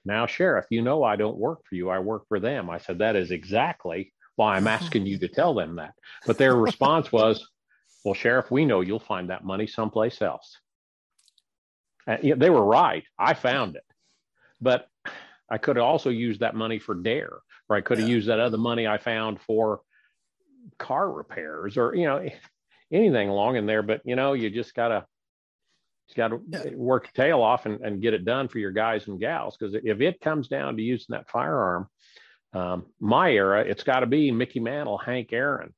Now, 0.04 0.26
Sheriff, 0.26 0.66
you 0.70 0.82
know 0.82 1.02
I 1.02 1.16
don't 1.16 1.36
work 1.38 1.60
for 1.68 1.74
you. 1.74 1.90
I 1.90 1.98
work 1.98 2.28
for 2.28 2.38
them. 2.38 2.70
I 2.70 2.78
said, 2.78 2.98
That 2.98 3.16
is 3.16 3.32
exactly 3.32 4.12
why 4.36 4.56
I'm 4.56 4.66
asking 4.78 5.06
you 5.06 5.18
to 5.18 5.28
tell 5.28 5.54
them 5.54 5.76
that. 5.76 5.94
But 6.26 6.38
their 6.38 6.54
response 6.54 7.10
was, 7.10 7.44
Well, 8.04 8.14
Sheriff, 8.14 8.50
we 8.50 8.64
know 8.64 8.80
you'll 8.80 8.98
find 8.98 9.30
that 9.30 9.44
money 9.44 9.66
someplace 9.66 10.22
else. 10.22 10.58
And, 12.06 12.24
you 12.24 12.30
know, 12.30 12.38
they 12.38 12.50
were 12.50 12.64
right. 12.64 13.04
I 13.18 13.34
found 13.34 13.76
it. 13.76 13.84
But 14.60 14.88
I 15.50 15.58
could 15.58 15.76
have 15.76 15.84
also 15.84 16.10
used 16.10 16.40
that 16.40 16.54
money 16.54 16.78
for 16.78 16.94
DARE, 16.94 17.40
or 17.68 17.76
I 17.76 17.80
could 17.80 17.98
have 17.98 18.08
Yeah. 18.08 18.14
used 18.14 18.28
that 18.28 18.40
other 18.40 18.58
money 18.58 18.86
I 18.86 18.98
found 18.98 19.40
for 19.40 19.80
car 20.78 21.10
repairs 21.10 21.76
or, 21.76 21.94
you 21.94 22.06
know, 22.06 22.26
anything 22.90 23.28
along 23.28 23.56
in 23.56 23.66
there. 23.66 23.82
But, 23.82 24.02
you 24.04 24.16
know, 24.16 24.32
you 24.32 24.48
just 24.50 24.74
got 24.74 24.88
to, 24.88 25.06
just 26.08 26.16
got 26.16 26.28
to 26.28 26.42
Yeah. 26.48 26.74
work 26.74 27.04
your 27.04 27.24
tail 27.26 27.42
off 27.42 27.66
and, 27.66 27.80
and 27.80 28.00
get 28.00 28.14
it 28.14 28.24
done 28.24 28.48
for 28.48 28.58
your 28.58 28.72
guys 28.72 29.08
and 29.08 29.20
gals. 29.20 29.56
Because 29.56 29.74
if 29.74 30.00
it 30.00 30.20
comes 30.20 30.48
down 30.48 30.76
to 30.76 30.82
using 30.82 31.12
that 31.14 31.28
firearm, 31.28 31.88
um, 32.52 32.86
my 32.98 33.30
era, 33.30 33.62
it's 33.62 33.84
got 33.84 34.00
to 34.00 34.06
be 34.06 34.32
Mickey 34.32 34.60
Mantle, 34.60 34.98
Hank 34.98 35.32
Aaron. 35.32 35.74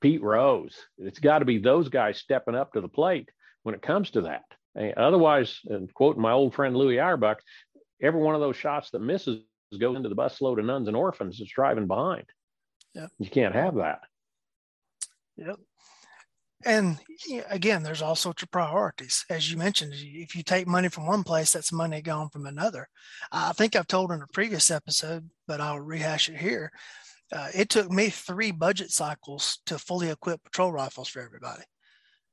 Pete 0.00 0.22
Rose. 0.22 0.76
It's 0.98 1.18
got 1.18 1.40
to 1.40 1.44
be 1.44 1.58
those 1.58 1.88
guys 1.88 2.18
stepping 2.18 2.54
up 2.54 2.72
to 2.72 2.80
the 2.80 2.88
plate 2.88 3.28
when 3.62 3.74
it 3.74 3.82
comes 3.82 4.10
to 4.10 4.22
that. 4.22 4.44
Otherwise, 4.96 5.60
and 5.66 5.92
quoting 5.94 6.22
my 6.22 6.32
old 6.32 6.54
friend 6.54 6.76
Louis 6.76 6.96
Awerbuck, 6.96 7.36
every 8.00 8.20
one 8.20 8.34
of 8.34 8.40
those 8.40 8.56
shots 8.56 8.90
that 8.90 9.00
misses 9.00 9.42
goes 9.78 9.96
into 9.96 10.08
the 10.08 10.16
busload 10.16 10.58
of 10.58 10.64
nuns 10.64 10.88
and 10.88 10.96
orphans 10.96 11.38
that's 11.38 11.52
driving 11.52 11.86
behind. 11.86 12.24
Yep. 12.94 13.10
You 13.18 13.28
can't 13.28 13.54
have 13.54 13.74
that. 13.74 14.00
Yep. 15.36 15.56
And 16.64 16.98
again, 17.50 17.82
there's 17.82 18.02
all 18.02 18.16
sorts 18.16 18.42
of 18.42 18.50
priorities. 18.50 19.24
As 19.30 19.50
you 19.50 19.56
mentioned, 19.56 19.92
if 19.94 20.34
you 20.34 20.42
take 20.42 20.66
money 20.66 20.88
from 20.88 21.06
one 21.06 21.22
place, 21.22 21.52
that's 21.52 21.72
money 21.72 22.00
gone 22.02 22.30
from 22.30 22.46
another. 22.46 22.88
I 23.30 23.52
think 23.52 23.76
I've 23.76 23.86
told 23.86 24.10
in 24.10 24.22
a 24.22 24.26
previous 24.32 24.70
episode, 24.70 25.28
but 25.46 25.60
I'll 25.60 25.78
rehash 25.78 26.28
it 26.28 26.36
here. 26.36 26.72
Uh, 27.32 27.48
it 27.54 27.68
took 27.68 27.90
me 27.90 28.08
three 28.08 28.50
budget 28.50 28.90
cycles 28.90 29.58
to 29.66 29.78
fully 29.78 30.08
equip 30.10 30.42
patrol 30.44 30.72
rifles 30.72 31.08
for 31.08 31.20
everybody. 31.20 31.62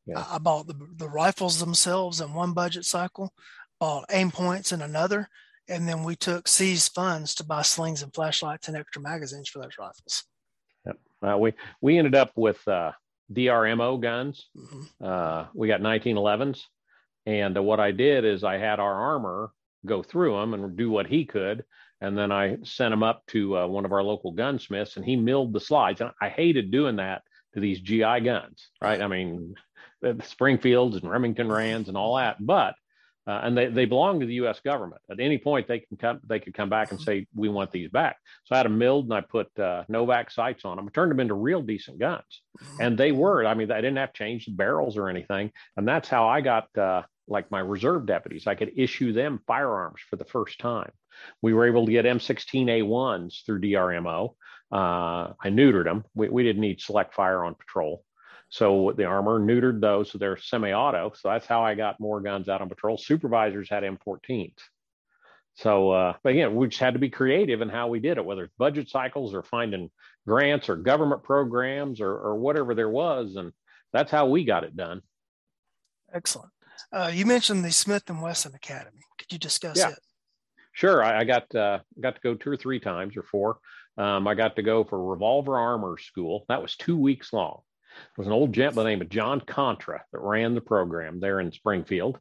Yeah. 0.05 0.19
I, 0.19 0.35
I 0.35 0.37
bought 0.37 0.67
the, 0.67 0.75
the 0.95 1.09
rifles 1.09 1.59
themselves 1.59 2.21
in 2.21 2.33
one 2.33 2.53
budget 2.53 2.85
cycle, 2.85 3.33
bought 3.79 4.07
Aimpoints 4.09 4.71
in 4.71 4.81
another, 4.81 5.27
and 5.67 5.87
then 5.87 6.03
we 6.03 6.15
took 6.15 6.47
seized 6.47 6.93
funds 6.93 7.35
to 7.35 7.43
buy 7.45 7.61
slings 7.61 8.03
and 8.03 8.13
flashlights 8.13 8.67
and 8.67 8.77
extra 8.77 9.01
magazines 9.01 9.49
for 9.49 9.59
those 9.59 9.77
rifles. 9.79 10.23
Uh, 11.25 11.37
we 11.37 11.53
we 11.81 11.97
ended 11.97 12.13
up 12.13 12.31
with 12.35 12.65
uh, 12.67 12.91
DRMO 13.33 13.99
guns. 14.01 14.49
Mhm. 14.55 14.89
Uh, 15.03 15.47
we 15.53 15.67
got 15.67 15.81
1911s, 15.81 16.61
and 17.25 17.57
uh, 17.57 17.63
what 17.63 17.79
I 17.79 17.91
did 17.91 18.25
is 18.25 18.43
I 18.43 18.57
had 18.57 18.79
our 18.79 18.93
armor 18.93 19.51
go 19.85 20.03
through 20.03 20.39
them 20.39 20.53
and 20.53 20.77
do 20.77 20.91
what 20.91 21.07
he 21.07 21.25
could, 21.25 21.63
and 22.01 22.17
then 22.17 22.31
I 22.31 22.57
sent 22.63 22.93
him 22.93 23.03
up 23.03 23.25
to 23.27 23.57
uh, 23.57 23.67
one 23.67 23.85
of 23.85 23.93
our 23.93 24.03
local 24.03 24.31
gunsmiths, 24.31 24.97
and 24.97 25.05
he 25.05 25.15
milled 25.15 25.53
the 25.53 25.59
slides. 25.59 26.01
And 26.01 26.11
I 26.21 26.29
hated 26.29 26.71
doing 26.71 26.97
that 26.97 27.23
to 27.53 27.59
these 27.59 27.79
GI 27.79 28.21
guns, 28.21 28.69
right? 28.81 29.01
I 29.01 29.07
mean, 29.07 29.55
the 30.01 30.21
Springfields 30.23 30.97
and 30.97 31.09
Remington 31.09 31.51
Rands 31.51 31.87
and 31.87 31.97
all 31.97 32.17
that, 32.17 32.37
but 32.39 32.75
uh, 33.27 33.39
and 33.43 33.57
they, 33.57 33.67
they 33.67 33.85
belong 33.85 34.19
to 34.19 34.25
the 34.25 34.35
U.S. 34.35 34.59
government. 34.59 35.01
At 35.09 35.19
any 35.19 35.39
point, 35.39 35.67
they 35.67 35.79
can 35.79 35.97
come 35.97 36.19
they 36.27 36.39
could 36.39 36.53
come 36.53 36.69
back 36.69 36.91
and 36.91 37.01
say 37.01 37.25
we 37.33 37.49
want 37.49 37.71
these 37.71 37.89
back. 37.89 38.17
So 38.43 38.53
I 38.53 38.59
had 38.59 38.65
them 38.65 38.77
milled 38.77 39.05
and 39.05 39.13
I 39.15 39.21
put 39.21 39.47
uh, 39.57 39.83
Novak 39.87 40.29
sights 40.29 40.63
on 40.63 40.77
them. 40.77 40.87
I 40.87 40.91
turned 40.91 41.09
them 41.09 41.19
into 41.19 41.33
real 41.33 41.61
decent 41.61 41.97
guns, 41.97 42.41
and 42.79 42.97
they 42.97 43.11
were. 43.11 43.45
I 43.45 43.55
mean, 43.55 43.71
I 43.71 43.77
didn't 43.77 43.97
have 43.97 44.13
to 44.13 44.17
change 44.17 44.45
the 44.45 44.51
barrels 44.51 44.95
or 44.95 45.09
anything, 45.09 45.51
and 45.75 45.87
that's 45.87 46.07
how 46.07 46.27
I 46.27 46.41
got 46.41 46.75
uh, 46.77 47.01
like 47.27 47.49
my 47.49 47.59
reserve 47.59 48.05
deputies. 48.05 48.45
I 48.45 48.55
could 48.55 48.73
issue 48.77 49.11
them 49.11 49.41
firearms 49.47 50.01
for 50.07 50.17
the 50.17 50.25
first 50.25 50.59
time. 50.59 50.91
We 51.41 51.53
were 51.53 51.67
able 51.67 51.85
to 51.85 51.91
get 51.91 52.05
M16A1s 52.05 53.45
through 53.45 53.61
DRMO. 53.61 54.35
Uh, 54.71 55.33
I 55.39 55.49
neutered 55.49 55.85
them. 55.85 56.03
We, 56.15 56.29
we 56.29 56.43
didn't 56.43 56.61
need 56.61 56.81
select 56.81 57.13
fire 57.13 57.43
on 57.43 57.55
patrol. 57.55 58.03
So 58.49 58.93
the 58.95 59.05
armor 59.05 59.39
neutered 59.39 59.81
those, 59.81 60.11
so 60.11 60.17
they're 60.17 60.37
semi-auto. 60.37 61.13
So 61.15 61.29
that's 61.29 61.45
how 61.45 61.63
I 61.63 61.75
got 61.75 61.99
more 61.99 62.21
guns 62.21 62.47
out 62.47 62.61
on 62.61 62.69
patrol. 62.69 62.97
Supervisors 62.97 63.69
had 63.69 63.83
M14s. 63.83 64.53
So, 65.55 65.91
uh, 65.91 66.13
but 66.23 66.33
again, 66.33 66.55
we 66.55 66.67
just 66.67 66.81
had 66.81 66.93
to 66.93 66.99
be 66.99 67.09
creative 67.09 67.61
in 67.61 67.69
how 67.69 67.87
we 67.87 67.99
did 67.99 68.17
it, 68.17 68.25
whether 68.25 68.43
it's 68.43 68.53
budget 68.57 68.89
cycles 68.89 69.33
or 69.33 69.41
finding 69.41 69.89
grants 70.27 70.67
or 70.69 70.75
government 70.75 71.23
programs 71.23 72.01
or, 72.01 72.11
or 72.11 72.35
whatever 72.35 72.75
there 72.75 72.89
was, 72.89 73.35
and 73.37 73.53
that's 73.93 74.11
how 74.11 74.25
we 74.27 74.43
got 74.43 74.63
it 74.65 74.75
done. 74.75 75.01
Excellent. 76.13 76.51
Uh, 76.91 77.09
you 77.13 77.25
mentioned 77.25 77.63
the 77.63 77.71
Smith 77.71 78.03
and 78.09 78.21
Wesson 78.21 78.53
Academy. 78.53 79.01
Could 79.17 79.31
you 79.31 79.39
discuss 79.39 79.77
Yeah. 79.77 79.89
it? 79.89 79.99
Sure, 80.75 81.01
I, 81.01 81.21
I 81.21 81.23
got 81.23 81.55
uh, 81.55 81.79
got 82.01 82.15
to 82.15 82.21
go 82.21 82.35
two 82.35 82.51
or 82.51 82.57
three 82.57 82.81
times 82.81 83.15
or 83.15 83.23
four. 83.23 83.59
Um, 83.97 84.27
I 84.27 84.35
got 84.35 84.57
to 84.57 84.61
go 84.61 84.83
for 84.83 85.01
revolver 85.01 85.57
armor 85.57 85.97
school. 85.97 86.43
That 86.49 86.61
was 86.61 86.75
two 86.75 86.97
weeks 86.97 87.31
long. 87.31 87.61
It 87.97 88.17
was 88.17 88.27
an 88.27 88.33
old 88.33 88.51
gent 88.51 88.75
by 88.75 88.83
the 88.83 88.89
name 88.89 89.01
of 89.01 89.07
John 89.07 89.39
Contra 89.39 90.03
that 90.11 90.19
ran 90.19 90.53
the 90.53 90.59
program 90.59 91.21
there 91.21 91.39
in 91.39 91.53
Springfield. 91.53 92.19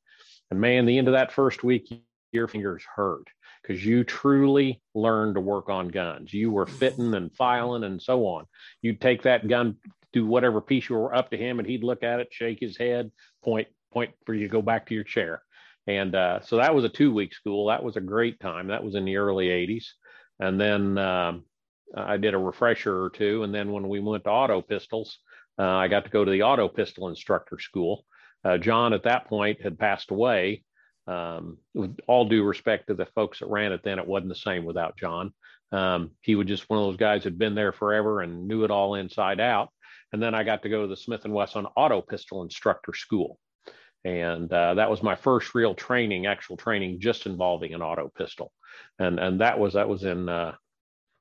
And 0.52 0.60
man, 0.60 0.86
the 0.86 0.96
end 0.98 1.08
of 1.08 1.14
that 1.14 1.32
first 1.32 1.64
week, 1.64 1.92
your 2.30 2.46
fingers 2.46 2.84
hurt 2.94 3.26
because 3.60 3.84
you 3.84 4.04
truly 4.04 4.80
learned 4.94 5.34
to 5.34 5.40
work 5.40 5.68
on 5.68 5.88
guns. 5.88 6.32
You 6.32 6.52
were 6.52 6.66
fitting 6.66 7.12
and 7.14 7.34
filing 7.34 7.82
and 7.82 8.00
so 8.00 8.24
on. 8.26 8.44
You'd 8.82 9.00
take 9.00 9.22
that 9.22 9.48
gun, 9.48 9.78
do 10.12 10.26
whatever 10.26 10.60
piece 10.60 10.88
you 10.88 10.94
were 10.94 11.14
up 11.14 11.30
to 11.32 11.36
him, 11.36 11.58
and 11.58 11.66
he'd 11.66 11.82
look 11.82 12.04
at 12.04 12.20
it, 12.20 12.28
shake 12.30 12.60
his 12.60 12.76
head, 12.76 13.10
point, 13.42 13.66
point 13.92 14.12
for 14.24 14.32
you 14.32 14.46
to 14.46 14.52
go 14.52 14.62
back 14.62 14.86
to 14.86 14.94
your 14.94 15.02
chair. 15.02 15.42
And 15.86 16.14
uh, 16.14 16.40
so 16.42 16.56
that 16.56 16.74
was 16.74 16.84
a 16.84 16.88
two 16.88 17.12
week 17.12 17.34
school. 17.34 17.66
That 17.66 17.82
was 17.82 17.96
a 17.96 18.00
great 18.00 18.40
time. 18.40 18.68
That 18.68 18.84
was 18.84 18.94
in 18.94 19.04
the 19.04 19.16
early 19.16 19.48
80s. 19.48 19.84
And 20.40 20.60
then 20.60 20.98
um, 20.98 21.44
I 21.96 22.16
did 22.16 22.34
a 22.34 22.38
refresher 22.38 23.04
or 23.04 23.10
two. 23.10 23.42
And 23.42 23.54
then 23.54 23.70
when 23.70 23.88
we 23.88 24.00
went 24.00 24.24
to 24.24 24.30
auto 24.30 24.62
pistols, 24.62 25.18
uh, 25.58 25.62
I 25.64 25.88
got 25.88 26.04
to 26.04 26.10
go 26.10 26.24
to 26.24 26.30
the 26.30 26.42
auto 26.42 26.68
pistol 26.68 27.08
instructor 27.08 27.58
school. 27.58 28.04
Uh, 28.44 28.58
John, 28.58 28.92
at 28.92 29.04
that 29.04 29.26
point, 29.26 29.62
had 29.62 29.78
passed 29.78 30.10
away. 30.10 30.64
Um, 31.06 31.58
with 31.74 31.98
all 32.08 32.26
due 32.26 32.44
respect 32.44 32.86
to 32.86 32.94
the 32.94 33.04
folks 33.14 33.40
that 33.40 33.50
ran 33.50 33.72
it 33.72 33.82
then, 33.84 33.98
it 33.98 34.06
wasn't 34.06 34.30
the 34.30 34.36
same 34.36 34.64
without 34.64 34.96
John. 34.96 35.34
Um, 35.70 36.12
he 36.22 36.34
was 36.34 36.46
just 36.46 36.68
one 36.70 36.78
of 36.78 36.86
those 36.86 36.96
guys 36.96 37.24
who'd 37.24 37.38
been 37.38 37.54
there 37.54 37.72
forever 37.72 38.22
and 38.22 38.48
knew 38.48 38.64
it 38.64 38.70
all 38.70 38.94
inside 38.94 39.40
out. 39.40 39.68
And 40.12 40.22
then 40.22 40.34
I 40.34 40.44
got 40.44 40.62
to 40.62 40.68
go 40.68 40.82
to 40.82 40.88
the 40.88 40.96
Smith 40.96 41.24
and 41.24 41.34
Wesson 41.34 41.66
Auto 41.76 42.00
Pistol 42.00 42.42
Instructor 42.42 42.94
School, 42.94 43.38
and 44.04 44.52
uh, 44.52 44.74
that 44.74 44.90
was 44.90 45.02
my 45.02 45.14
first 45.14 45.54
real 45.54 45.74
training, 45.74 46.26
actual 46.26 46.56
training, 46.56 47.00
just 47.00 47.26
involving 47.26 47.74
an 47.74 47.82
auto 47.82 48.10
pistol, 48.16 48.52
and 48.98 49.18
and 49.18 49.40
that 49.40 49.58
was 49.58 49.74
that 49.74 49.88
was 49.88 50.04
in 50.04 50.28
uh, 50.28 50.54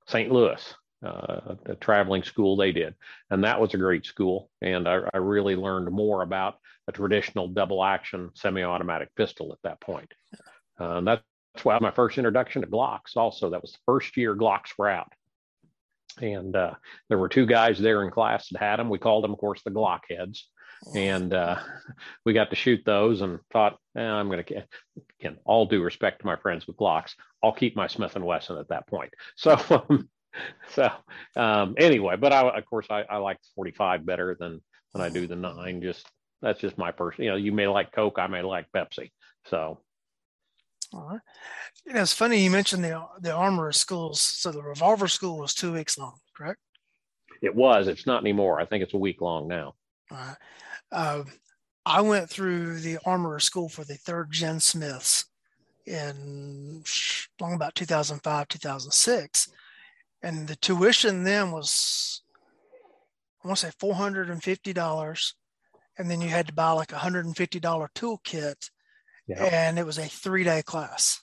St. 0.07 0.31
Louis, 0.31 0.73
uh, 1.05 1.55
a 1.65 1.75
traveling 1.75 2.23
school 2.23 2.57
they 2.57 2.71
did, 2.71 2.95
and 3.29 3.43
that 3.43 3.59
was 3.59 3.73
a 3.73 3.77
great 3.77 4.05
school, 4.05 4.49
and 4.61 4.87
I, 4.87 5.01
I 5.13 5.17
really 5.17 5.55
learned 5.55 5.91
more 5.91 6.21
about 6.21 6.55
a 6.87 6.91
traditional 6.91 7.47
double 7.47 7.83
action 7.83 8.31
semi-automatic 8.35 9.15
pistol 9.15 9.53
at 9.53 9.59
that 9.63 9.79
point. 9.79 10.13
Uh, 10.79 10.97
and 10.97 11.07
that's 11.07 11.23
why 11.63 11.77
my 11.79 11.91
first 11.91 12.17
introduction 12.17 12.61
to 12.61 12.67
Glocks. 12.67 13.15
Also, 13.15 13.49
that 13.49 13.61
was 13.61 13.71
the 13.71 13.79
first 13.85 14.17
year 14.17 14.35
Glocks 14.35 14.73
were 14.77 14.89
out. 14.89 15.11
And 16.21 16.55
uh, 16.55 16.73
there 17.09 17.17
were 17.17 17.29
two 17.29 17.45
guys 17.45 17.79
there 17.79 18.03
in 18.03 18.11
class 18.11 18.49
that 18.49 18.59
had 18.59 18.77
them. 18.77 18.89
We 18.89 18.99
called 18.99 19.23
them, 19.23 19.31
of 19.31 19.39
course, 19.39 19.61
the 19.63 19.71
Glock 19.71 20.01
heads 20.09 20.49
and 20.95 21.33
uh, 21.33 21.57
we 22.25 22.33
got 22.33 22.49
to 22.49 22.55
shoot 22.55 22.81
those 22.85 23.21
and 23.21 23.39
thought 23.51 23.77
eh, 23.97 24.01
i'm 24.01 24.27
going 24.29 24.43
to 24.43 24.63
again 25.19 25.37
all 25.45 25.65
due 25.65 25.81
respect 25.81 26.19
to 26.19 26.25
my 26.25 26.35
friends 26.35 26.67
with 26.67 26.77
glocks 26.77 27.13
i'll 27.43 27.53
keep 27.53 27.75
my 27.75 27.87
smith 27.87 28.15
and 28.15 28.25
wesson 28.25 28.57
at 28.57 28.67
that 28.69 28.87
point 28.87 29.13
so 29.35 29.57
um, 29.69 30.09
so 30.69 30.89
um, 31.35 31.75
anyway 31.77 32.15
but 32.15 32.33
i 32.33 32.41
of 32.57 32.65
course 32.65 32.87
i, 32.89 33.01
I 33.01 33.17
like 33.17 33.37
45 33.55 34.05
better 34.05 34.35
than 34.39 34.61
than 34.93 35.01
i 35.01 35.09
do 35.09 35.27
the 35.27 35.35
nine 35.35 35.81
just 35.81 36.07
that's 36.41 36.59
just 36.59 36.77
my 36.77 36.91
person 36.91 37.23
you 37.23 37.29
know 37.29 37.35
you 37.35 37.51
may 37.51 37.67
like 37.67 37.91
coke 37.91 38.19
i 38.19 38.27
may 38.27 38.41
like 38.41 38.67
pepsi 38.75 39.11
so 39.45 39.79
right. 40.93 41.19
You 41.87 41.93
know, 41.93 42.01
it's 42.01 42.13
funny 42.13 42.43
you 42.43 42.51
mentioned 42.51 42.83
the 42.83 43.03
the 43.19 43.31
armor 43.31 43.71
schools. 43.71 44.21
So 44.21 44.51
the 44.51 44.61
revolver 44.61 45.07
school 45.07 45.39
was 45.39 45.55
two 45.55 45.73
weeks 45.73 45.97
long, 45.97 46.19
correct? 46.37 46.59
it 47.43 47.53
was 47.53 47.87
it's 47.87 48.07
not 48.07 48.21
anymore 48.21 48.59
i 48.59 48.65
think 48.65 48.81
it's 48.81 48.95
a 48.95 48.97
week 48.97 49.21
long 49.21 49.47
now 49.47 49.75
All 50.09 50.17
right. 50.17 50.37
Uh, 50.93 51.23
I 51.85 52.01
went 52.01 52.29
through 52.29 52.79
the 52.79 52.99
armorer 53.05 53.39
school 53.39 53.67
for 53.67 53.83
the 53.83 53.95
third 53.95 54.31
gen 54.31 54.59
Smiths 54.59 55.25
in 55.85 56.83
long 57.41 57.53
about 57.53 57.75
2005, 57.75 58.47
2006. 58.47 59.49
And 60.21 60.47
the 60.47 60.55
tuition 60.55 61.23
then 61.23 61.51
was, 61.51 62.21
I 63.43 63.47
want 63.47 63.59
to 63.59 63.65
say 63.67 63.73
$450. 63.77 65.33
and 65.97 66.09
then 66.09 66.21
you 66.21 66.29
had 66.29 66.47
to 66.47 66.53
buy 66.53 66.71
like 66.71 66.91
a 66.91 66.97
hundred 66.97 67.25
and 67.25 67.35
fifty 67.35 67.59
dollar 67.59 67.89
toolkit, 67.93 68.69
yeah. 69.27 69.43
and 69.43 69.77
it 69.77 69.85
was 69.85 69.97
a 69.97 70.05
three 70.05 70.43
day 70.43 70.61
class. 70.63 71.21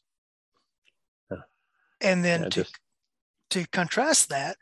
And 2.02 2.24
then 2.24 2.42
yeah, 2.42 2.48
to 2.48 2.62
just... 2.62 2.78
to 3.50 3.66
contrast 3.68 4.28
that, 4.30 4.56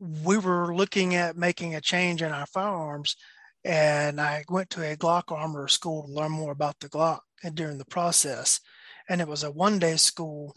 we 0.00 0.38
were 0.38 0.74
looking 0.74 1.14
at 1.14 1.36
making 1.36 1.74
a 1.74 1.80
change 1.80 2.22
in 2.22 2.32
our 2.32 2.46
firearms, 2.46 3.16
and 3.66 4.20
I 4.20 4.44
went 4.48 4.70
to 4.70 4.82
a 4.82 4.96
Glock 4.96 5.32
armor 5.32 5.68
school 5.68 6.06
to 6.06 6.12
learn 6.12 6.32
more 6.32 6.52
about 6.52 6.78
the 6.80 6.88
Glock 6.88 7.20
and 7.42 7.54
during 7.54 7.78
the 7.78 7.84
process. 7.84 8.60
And 9.08 9.20
it 9.20 9.28
was 9.28 9.42
a 9.42 9.50
one 9.50 9.78
day 9.78 9.96
school 9.96 10.56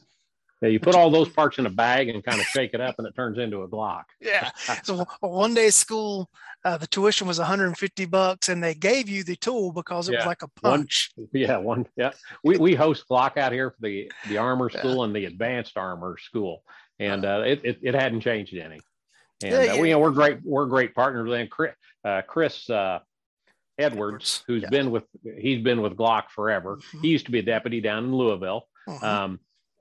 yeah, 0.62 0.70
you 0.70 0.80
put 0.80 0.96
all 0.96 1.10
those 1.10 1.30
parts 1.30 1.58
in 1.58 1.66
a 1.66 1.70
bag 1.70 2.10
and 2.10 2.24
kind 2.24 2.40
of 2.40 2.46
shake 2.46 2.74
it 2.74 2.82
up, 2.82 2.96
and 2.98 3.08
it 3.08 3.16
turns 3.16 3.38
into 3.38 3.62
a 3.62 3.68
Glock. 3.68 4.04
yeah. 4.22 4.52
So 4.84 5.06
one 5.22 5.54
day 5.54 5.70
school, 5.70 6.30
uh, 6.66 6.76
the 6.76 6.88
tuition 6.88 7.28
was 7.28 7.40
150 7.40 8.06
bucks, 8.06 8.50
and 8.50 8.62
they 8.62 8.76
gave 8.76 9.08
you 9.08 9.24
the 9.24 9.38
tool 9.38 9.72
because 9.72 10.10
it 10.10 10.14
yeah. 10.14 10.18
was 10.20 10.26
like 10.26 10.42
a 10.42 10.50
punch. 10.62 11.12
One, 11.16 11.30
yeah, 11.32 11.58
one. 11.58 11.86
Yeah, 11.96 12.12
we 12.44 12.58
we 12.58 12.76
host 12.76 13.06
Glock 13.10 13.38
out 13.38 13.54
here 13.54 13.72
for 13.72 13.78
the 13.82 14.12
the 14.28 14.38
armor 14.38 14.70
school 14.70 14.98
yeah. 14.98 15.04
and 15.06 15.16
the 15.16 15.26
advanced 15.26 15.78
armor 15.78 16.18
school, 16.18 16.64
and 17.00 17.24
uh, 17.24 17.44
it, 17.46 17.62
it, 17.64 17.80
it 17.82 17.96
hadn't 17.96 18.22
changed 18.22 18.54
any. 18.54 18.82
And 19.42 19.52
yeah, 19.54 19.74
uh, 19.74 19.78
we, 19.78 19.88
you 19.88 19.94
know, 19.94 20.00
we're 20.00 20.12
great. 20.12 20.40
We're 20.44 20.66
great 20.66 20.94
partners. 20.94 21.32
And 21.32 21.50
Chris, 21.50 21.72
uh, 22.04 22.22
Chris 22.28 22.70
uh, 22.70 23.00
Edwards, 23.78 24.44
who's 24.48 24.66
been 24.66 24.92
with 24.92 25.06
he's 25.38 25.64
been 25.64 25.82
with 25.82 25.96
Glock 25.96 26.30
forever. 26.30 26.78
Mm-hmm. 26.78 27.02
He 27.02 27.08
used 27.10 27.26
to 27.26 27.32
be 27.32 27.40
a 27.40 27.44
deputy 27.44 27.82
down 27.82 28.06
in 28.06 28.16
Louisville. 28.16 28.68
Mm-hmm. 28.88 29.06
Um, 29.06 29.40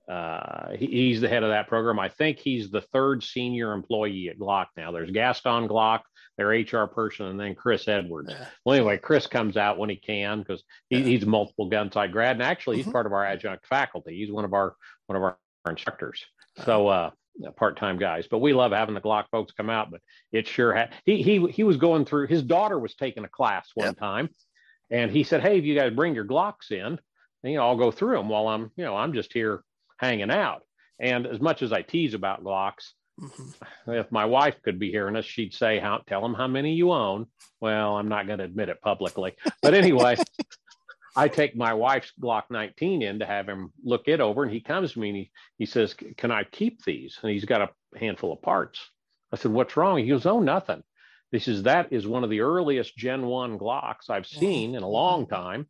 uh, 0.09 0.71
he, 0.77 0.87
he's 0.87 1.21
the 1.21 1.29
head 1.29 1.43
of 1.43 1.51
that 1.51 1.69
program. 1.69 1.99
I 1.99 2.09
think 2.09 2.39
he's 2.39 2.71
the 2.71 2.81
third 2.81 3.23
senior 3.23 3.73
employee 3.73 4.29
at 4.31 4.39
Glock 4.39 4.67
now. 4.77 4.91
There's 4.91 5.11
Gaston 5.11 5.69
Glock, 5.69 6.01
their 6.39 6.49
HR 6.49 6.87
person, 6.87 7.27
and 7.27 7.39
then 7.39 7.55
Chris 7.55 7.87
Edwards. 7.89 8.31
Yeah. 8.31 8.47
Well, 8.65 8.77
anyway, 8.77 8.97
Chris 8.97 9.27
comes 9.27 9.59
out 9.59 9.77
when 9.77 9.91
he 9.91 9.97
can 9.97 10.39
because 10.39 10.63
he, 10.89 10.99
yeah. 10.99 11.05
he's 11.05 11.25
a 11.25 11.27
multiple 11.27 11.69
Gunsight 11.69 12.13
grad, 12.13 12.37
and 12.37 12.43
actually 12.43 12.77
he's 12.77 12.87
mm-hmm. 12.87 12.93
part 12.93 13.07
of 13.07 13.13
our 13.13 13.25
adjunct 13.25 13.67
faculty. 13.67 14.17
He's 14.17 14.33
one 14.33 14.47
of 14.47 14.55
our 14.55 14.77
one 15.07 15.17
of 15.17 15.23
our 15.23 15.37
instructors. 15.69 16.25
So 16.65 16.89
uh, 16.89 17.11
part-time 17.57 17.99
guys, 17.99 18.27
but 18.31 18.39
we 18.39 18.53
love 18.53 18.73
having 18.73 18.95
the 18.95 19.01
Glock 19.01 19.27
folks 19.31 19.53
come 19.53 19.71
out. 19.71 19.91
But 19.91 20.01
it 20.33 20.47
sure 20.47 20.73
had 20.73 20.95
he 21.05 21.23
he 21.23 21.47
he 21.49 21.65
was 21.65 21.77
going 21.77 22.05
through. 22.05 22.27
His 22.29 22.43
daughter 22.43 22.79
was 22.79 22.95
taking 22.95 23.25
a 23.25 23.29
class 23.29 23.71
one 23.75 23.89
yep. 23.89 23.99
time, 23.99 24.29
and 24.91 25.11
he 25.11 25.25
said, 25.25 25.43
"Hey, 25.43 25.59
if 25.59 25.65
you 25.65 25.75
guys 25.75 25.93
bring 25.93 26.15
your 26.15 26.25
Glocks 26.27 26.71
in, 26.71 26.99
you 27.43 27.57
know, 27.57 27.67
I'll 27.67 27.77
go 27.77 27.91
through 27.91 28.17
them 28.17 28.29
while 28.29 28.49
I'm 28.49 28.71
you 28.77 28.85
know 28.85 28.97
I'm 28.97 29.13
just 29.13 29.33
here." 29.33 29.63
hanging 29.99 30.31
out. 30.31 30.63
And 31.01 31.27
as 31.27 31.41
much 31.41 31.63
as 31.63 31.73
I 31.73 31.83
tease 31.83 32.15
about 32.15 32.43
Glocks, 32.43 32.93
mm-hmm. 33.21 33.93
if 33.93 34.11
my 34.11 34.25
wife 34.25 34.57
could 34.63 34.79
be 34.79 34.91
hearing 34.91 35.17
us, 35.17 35.25
she'd 35.25 35.55
say, 35.55 35.79
"How 35.79 35.99
tell 36.07 36.23
them 36.23 36.35
how 36.35 36.49
many 36.49 36.75
you 36.75 36.93
own." 36.93 37.27
Well, 37.61 37.97
I'm 37.97 38.09
not 38.09 38.27
going 38.27 38.39
to 38.39 38.45
admit 38.45 38.69
it 38.69 38.81
publicly, 38.81 39.35
but 39.63 39.75
anyway, 39.75 40.17
I 41.19 41.29
take 41.29 41.57
my 41.57 41.75
wife's 41.75 42.13
Glock 42.21 42.45
19 42.51 43.03
in 43.03 43.19
to 43.19 43.27
have 43.27 43.49
him 43.49 43.73
look 43.83 44.07
it 44.07 44.21
over, 44.21 44.45
and 44.45 44.53
he 44.53 44.61
comes 44.61 44.93
to 44.93 45.01
me 45.01 45.09
and 45.09 45.17
he 45.17 45.31
he 45.59 45.67
says, 45.67 45.95
"Can 46.17 46.31
I 46.31 46.45
keep 46.45 46.85
these?" 46.85 47.19
And 47.23 47.33
he's 47.33 47.45
got 47.45 47.61
a 47.61 47.99
handful 47.99 48.33
of 48.33 48.41
parts. 48.41 48.89
I 49.33 49.37
said, 49.37 49.51
"What's 49.51 49.77
wrong?" 49.77 49.99
He 49.99 50.09
goes, 50.09 50.27
"Oh, 50.27 50.41
nothing." 50.41 50.83
This 51.33 51.49
is 51.49 51.65
that 51.65 51.93
is 51.93 52.07
one 52.07 52.25
of 52.25 52.31
the 52.31 52.41
earliest 52.41 52.97
Gen 52.97 53.27
One 53.27 53.59
Glocks 53.59 54.09
I've 54.09 54.27
seen 54.27 54.77
in 54.77 54.83
a 54.83 54.89
long 54.89 55.27
time, 55.27 55.67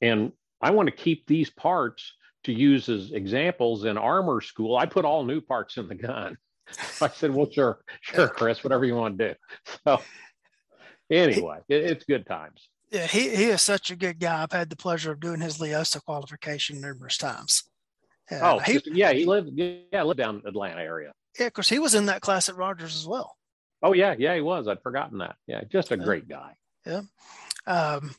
and 0.00 0.32
I 0.60 0.70
want 0.70 0.88
to 0.88 0.94
keep 0.94 1.26
these 1.26 1.50
parts 1.50 2.12
to 2.44 2.52
use 2.52 2.88
as 2.88 3.12
examples 3.12 3.84
in 3.84 3.98
armor 3.98 4.40
school, 4.40 4.76
I 4.76 4.86
put 4.86 5.04
all 5.04 5.24
new 5.24 5.40
parts 5.40 5.76
in 5.76 5.88
the 5.88 5.94
gun. 5.94 6.36
I 7.00 7.08
said, 7.08 7.34
well, 7.34 7.50
sure, 7.50 7.82
sure, 8.00 8.28
Chris, 8.28 8.64
whatever 8.64 8.84
you 8.84 8.94
want 8.94 9.18
to 9.18 9.28
do. 9.30 9.34
So 9.84 10.00
anyway, 11.10 11.58
it, 11.68 11.84
it's 11.84 12.04
good 12.04 12.26
times. 12.26 12.68
Yeah, 12.90 13.06
he, 13.06 13.34
he 13.34 13.44
is 13.44 13.62
such 13.62 13.90
a 13.90 13.96
good 13.96 14.18
guy. 14.18 14.42
I've 14.42 14.52
had 14.52 14.68
the 14.68 14.76
pleasure 14.76 15.12
of 15.12 15.20
doing 15.20 15.40
his 15.40 15.58
LEOSA 15.58 16.04
qualification 16.04 16.80
numerous 16.80 17.16
times. 17.16 17.64
oh, 18.32 18.58
he, 18.58 18.80
yeah, 18.86 19.12
he 19.12 19.26
lived, 19.26 19.50
yeah, 19.54 20.02
lived 20.02 20.18
down 20.18 20.40
in 20.40 20.46
Atlanta 20.46 20.80
area. 20.80 21.12
Yeah, 21.38 21.46
of 21.46 21.52
course, 21.52 21.68
he 21.68 21.78
was 21.78 21.94
in 21.94 22.06
that 22.06 22.20
class 22.20 22.48
at 22.48 22.56
Rogers 22.56 22.96
as 22.96 23.06
well. 23.06 23.36
Oh 23.82 23.92
yeah, 23.92 24.14
yeah, 24.18 24.34
he 24.34 24.40
was. 24.40 24.68
I'd 24.68 24.82
forgotten 24.82 25.18
that. 25.18 25.36
Yeah, 25.46 25.62
just 25.70 25.92
a 25.92 25.96
yeah. 25.96 26.04
great 26.04 26.28
guy. 26.28 26.54
Yeah. 26.84 27.02
Um, 27.66 28.14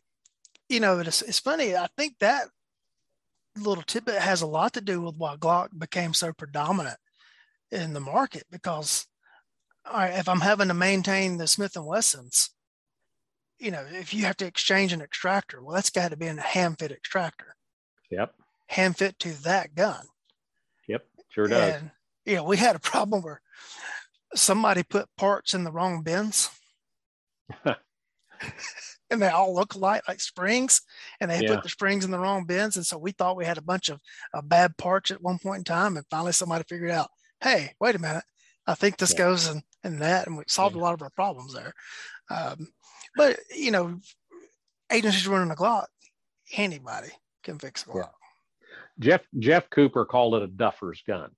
you 0.70 0.80
know, 0.80 1.00
it's, 1.00 1.22
it's 1.22 1.40
funny. 1.40 1.76
I 1.76 1.88
think 1.98 2.16
that 2.20 2.46
little 3.58 3.84
tidbit 3.84 4.16
has 4.16 4.42
a 4.42 4.48
lot 4.48 4.74
to 4.74 4.82
do 4.82 5.02
with 5.02 5.16
why 5.18 5.36
Glock 5.36 5.78
became 5.78 6.14
so 6.14 6.32
predominant 6.32 6.98
in 7.72 7.94
the 7.94 8.00
market 8.00 8.46
because 8.50 9.06
all 9.86 9.98
right, 9.98 10.18
if 10.18 10.30
I'm 10.30 10.42
having 10.42 10.68
to 10.68 10.74
maintain 10.74 11.38
the 11.38 11.48
Smith 11.48 11.76
and 11.76 11.86
Wessons, 11.86 12.52
you 13.62 13.70
know, 13.70 13.86
if 13.92 14.14
you 14.14 14.26
have 14.26 14.38
to 14.38 14.46
exchange 14.46 14.92
an 14.92 15.02
extractor, 15.02 15.62
well, 15.62 15.76
that's 15.76 15.92
got 15.92 16.10
to 16.10 16.18
be 16.18 16.26
a 16.26 16.42
hand 16.42 16.80
fit 16.80 16.92
extractor. 16.92 17.56
Yep. 18.10 18.34
Hand 18.68 18.98
fit 18.98 19.20
to 19.20 19.44
that 19.44 19.76
gun. 19.76 20.04
Yep, 20.88 21.06
sure 21.30 21.48
does. 21.48 21.76
And, 21.76 21.92
you 22.26 22.36
know, 22.38 22.44
we 22.44 22.58
had 22.58 22.76
a 22.76 22.80
problem 22.80 23.22
where 23.22 23.42
somebody 24.34 24.82
put 24.82 25.16
parts 25.16 25.54
in 25.54 25.64
the 25.64 25.72
wrong 25.72 26.02
bins. 26.02 26.50
and 27.66 29.22
they 29.22 29.28
all 29.28 29.54
look 29.54 29.76
alike, 29.76 30.02
like 30.08 30.22
springs, 30.22 30.82
and 31.20 31.30
they 31.30 31.42
yeah. 31.42 31.54
put 31.54 31.64
the 31.64 31.70
springs 31.70 32.04
in 32.04 32.12
the 32.12 32.20
wrong 32.20 32.46
bins. 32.46 32.78
And 32.78 32.86
so 32.86 32.98
we 32.98 33.12
thought 33.12 33.38
we 33.38 33.46
had 33.46 33.60
a 33.60 33.64
bunch 33.64 33.90
of 33.90 34.00
uh, 34.34 34.42
bad 34.42 34.76
parts 34.78 35.12
at 35.12 35.22
one 35.22 35.38
point 35.38 35.60
in 35.60 35.64
time. 35.66 35.98
And 35.98 36.06
finally, 36.10 36.32
somebody 36.32 36.64
figured 36.68 36.92
out, 36.92 37.10
hey, 37.42 37.74
wait 37.80 37.96
a 37.96 38.00
minute, 38.00 38.24
I 38.66 38.74
think 38.74 38.98
this 38.98 39.12
yeah. 39.12 39.20
goes 39.20 39.48
in, 39.48 39.62
in 39.84 40.00
that. 40.00 40.26
And 40.26 40.38
we 40.38 40.46
solved 40.48 40.76
yeah. 40.76 40.82
a 40.82 40.84
lot 40.84 40.94
of 40.94 41.02
our 41.04 41.12
problems 41.12 41.54
there. 41.54 41.74
Um, 42.30 42.70
but, 43.16 43.38
you 43.56 43.72
know, 43.72 44.00
agencies 44.92 45.28
running 45.28 45.52
a 45.52 45.56
Glock, 45.56 45.86
anybody 46.56 47.10
can 47.44 47.60
fix 47.60 47.84
a 47.84 47.88
Glock. 47.88 48.12
Jeff 49.00 49.22
Jeff 49.40 49.70
Cooper 49.70 50.06
called 50.06 50.36
it 50.36 50.44
a 50.44 50.48
duffer's 50.48 51.02
gun. 51.08 51.32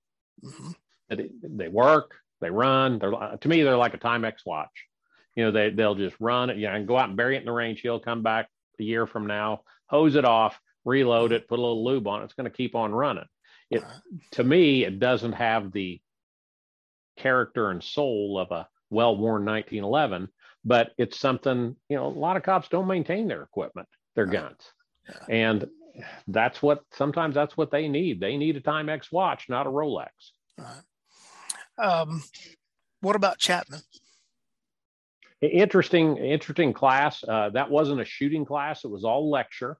Mm-hmm. 0.44 0.70
They, 1.08 1.30
they 1.42 1.68
work, 1.68 2.16
they 2.40 2.50
run. 2.50 2.98
They're 2.98 3.12
to 3.40 3.48
me, 3.48 3.62
they're 3.62 3.76
like 3.76 3.94
a 3.94 3.98
Timex 3.98 4.38
watch 4.44 4.86
you 5.34 5.44
know, 5.44 5.50
they 5.50 5.70
they'll 5.70 5.94
just 5.94 6.16
run 6.20 6.50
it, 6.50 6.56
you 6.56 6.66
know, 6.66 6.74
and 6.74 6.86
go 6.86 6.96
out 6.96 7.08
and 7.08 7.16
bury 7.16 7.36
it 7.36 7.40
in 7.40 7.46
the 7.46 7.52
range. 7.52 7.80
He'll 7.80 8.00
come 8.00 8.22
back 8.22 8.48
a 8.78 8.82
year 8.82 9.06
from 9.06 9.26
now, 9.26 9.62
hose 9.86 10.14
it 10.14 10.24
off, 10.24 10.58
reload 10.84 11.32
it, 11.32 11.48
put 11.48 11.58
a 11.58 11.62
little 11.62 11.84
lube 11.84 12.06
on 12.06 12.20
it. 12.20 12.24
It's 12.24 12.34
going 12.34 12.50
to 12.50 12.56
keep 12.56 12.74
on 12.74 12.92
running. 12.92 13.26
It 13.70 13.82
to 14.32 14.44
me, 14.44 14.84
it 14.84 15.00
doesn't 15.00 15.32
have 15.32 15.72
the 15.72 16.00
character 17.16 17.70
and 17.70 17.82
soul 17.82 18.38
of 18.38 18.50
a 18.50 18.68
well-worn 18.90 19.44
1911, 19.44 20.28
but 20.64 20.92
it's 20.98 21.18
something, 21.18 21.76
you 21.88 21.96
know, 21.96 22.06
a 22.06 22.08
lot 22.08 22.36
of 22.36 22.42
cops 22.42 22.68
don't 22.68 22.86
maintain 22.86 23.28
their 23.28 23.42
equipment, 23.42 23.88
their 24.14 24.26
guns. 24.26 24.60
And 25.28 25.66
that's 26.26 26.62
what 26.62 26.82
sometimes 26.92 27.34
that's 27.34 27.56
what 27.56 27.70
they 27.70 27.88
need. 27.88 28.20
They 28.20 28.36
need 28.36 28.56
a 28.56 28.60
Timex 28.60 29.12
watch, 29.12 29.48
not 29.48 29.66
a 29.66 29.70
Rolex. 29.70 30.08
Um, 31.78 32.22
what 33.00 33.16
about 33.16 33.38
Chapman? 33.38 33.80
interesting 35.40 36.16
interesting 36.16 36.72
class 36.72 37.22
uh, 37.26 37.50
that 37.50 37.70
wasn't 37.70 38.00
a 38.00 38.04
shooting 38.04 38.44
class 38.44 38.84
it 38.84 38.90
was 38.90 39.04
all 39.04 39.30
lecture 39.30 39.76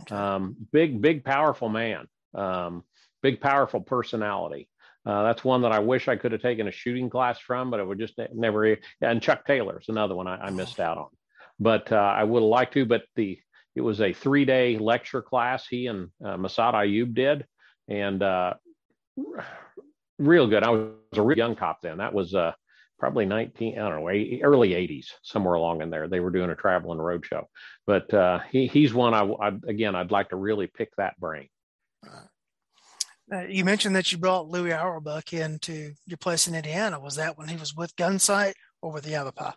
okay. 0.00 0.14
um, 0.14 0.56
big 0.72 1.00
big 1.00 1.24
powerful 1.24 1.68
man 1.68 2.06
um, 2.34 2.84
big 3.22 3.40
powerful 3.40 3.80
personality 3.80 4.68
uh, 5.06 5.22
that's 5.22 5.44
one 5.44 5.62
that 5.62 5.72
i 5.72 5.78
wish 5.78 6.08
i 6.08 6.16
could 6.16 6.32
have 6.32 6.42
taken 6.42 6.68
a 6.68 6.72
shooting 6.72 7.10
class 7.10 7.38
from 7.38 7.70
but 7.70 7.80
it 7.80 7.86
would 7.86 7.98
just 7.98 8.18
never 8.34 8.76
and 9.00 9.22
chuck 9.22 9.46
taylor's 9.46 9.88
another 9.88 10.14
one 10.14 10.26
i, 10.26 10.36
I 10.36 10.50
missed 10.50 10.80
out 10.80 10.98
on 10.98 11.08
but 11.58 11.90
uh, 11.92 11.96
i 11.96 12.24
would 12.24 12.42
have 12.42 12.48
liked 12.48 12.74
to 12.74 12.84
but 12.84 13.02
the 13.16 13.38
it 13.74 13.80
was 13.80 14.00
a 14.00 14.12
three 14.12 14.44
day 14.44 14.78
lecture 14.78 15.22
class 15.22 15.66
he 15.68 15.86
and 15.86 16.08
uh, 16.24 16.36
Massad 16.36 16.74
Ayoob 16.74 17.14
did 17.14 17.46
and 17.88 18.22
uh, 18.22 18.54
real 20.18 20.46
good 20.46 20.62
i 20.62 20.70
was 20.70 20.90
a 21.14 21.22
real 21.22 21.38
young 21.38 21.56
cop 21.56 21.80
then 21.82 21.98
that 21.98 22.12
was 22.12 22.34
uh 22.34 22.52
probably 22.98 23.26
19, 23.26 23.78
I 23.78 23.88
don't 23.88 24.00
know, 24.00 24.40
early 24.42 24.70
80s, 24.70 25.06
somewhere 25.22 25.54
along 25.54 25.82
in 25.82 25.90
there. 25.90 26.08
They 26.08 26.20
were 26.20 26.30
doing 26.30 26.50
a 26.50 26.56
traveling 26.56 26.98
road 26.98 27.24
show. 27.24 27.48
But 27.86 28.12
uh, 28.12 28.40
he, 28.50 28.66
he's 28.66 28.92
one, 28.92 29.14
I, 29.14 29.22
I, 29.22 29.48
again, 29.66 29.94
I'd 29.94 30.10
like 30.10 30.30
to 30.30 30.36
really 30.36 30.66
pick 30.66 30.90
that 30.96 31.18
brain. 31.18 31.48
Uh, 33.30 33.46
you 33.46 33.64
mentioned 33.64 33.94
that 33.94 34.10
you 34.10 34.18
brought 34.18 34.48
Louis 34.48 34.70
Awerbuck 34.70 35.32
into 35.32 35.92
your 36.06 36.16
place 36.16 36.48
in 36.48 36.54
Indiana. 36.54 36.98
Was 36.98 37.16
that 37.16 37.36
when 37.36 37.48
he 37.48 37.56
was 37.56 37.74
with 37.74 37.94
Gunsight 37.96 38.54
or 38.80 38.90
with 38.90 39.04
the 39.04 39.10
Yavapai? 39.10 39.52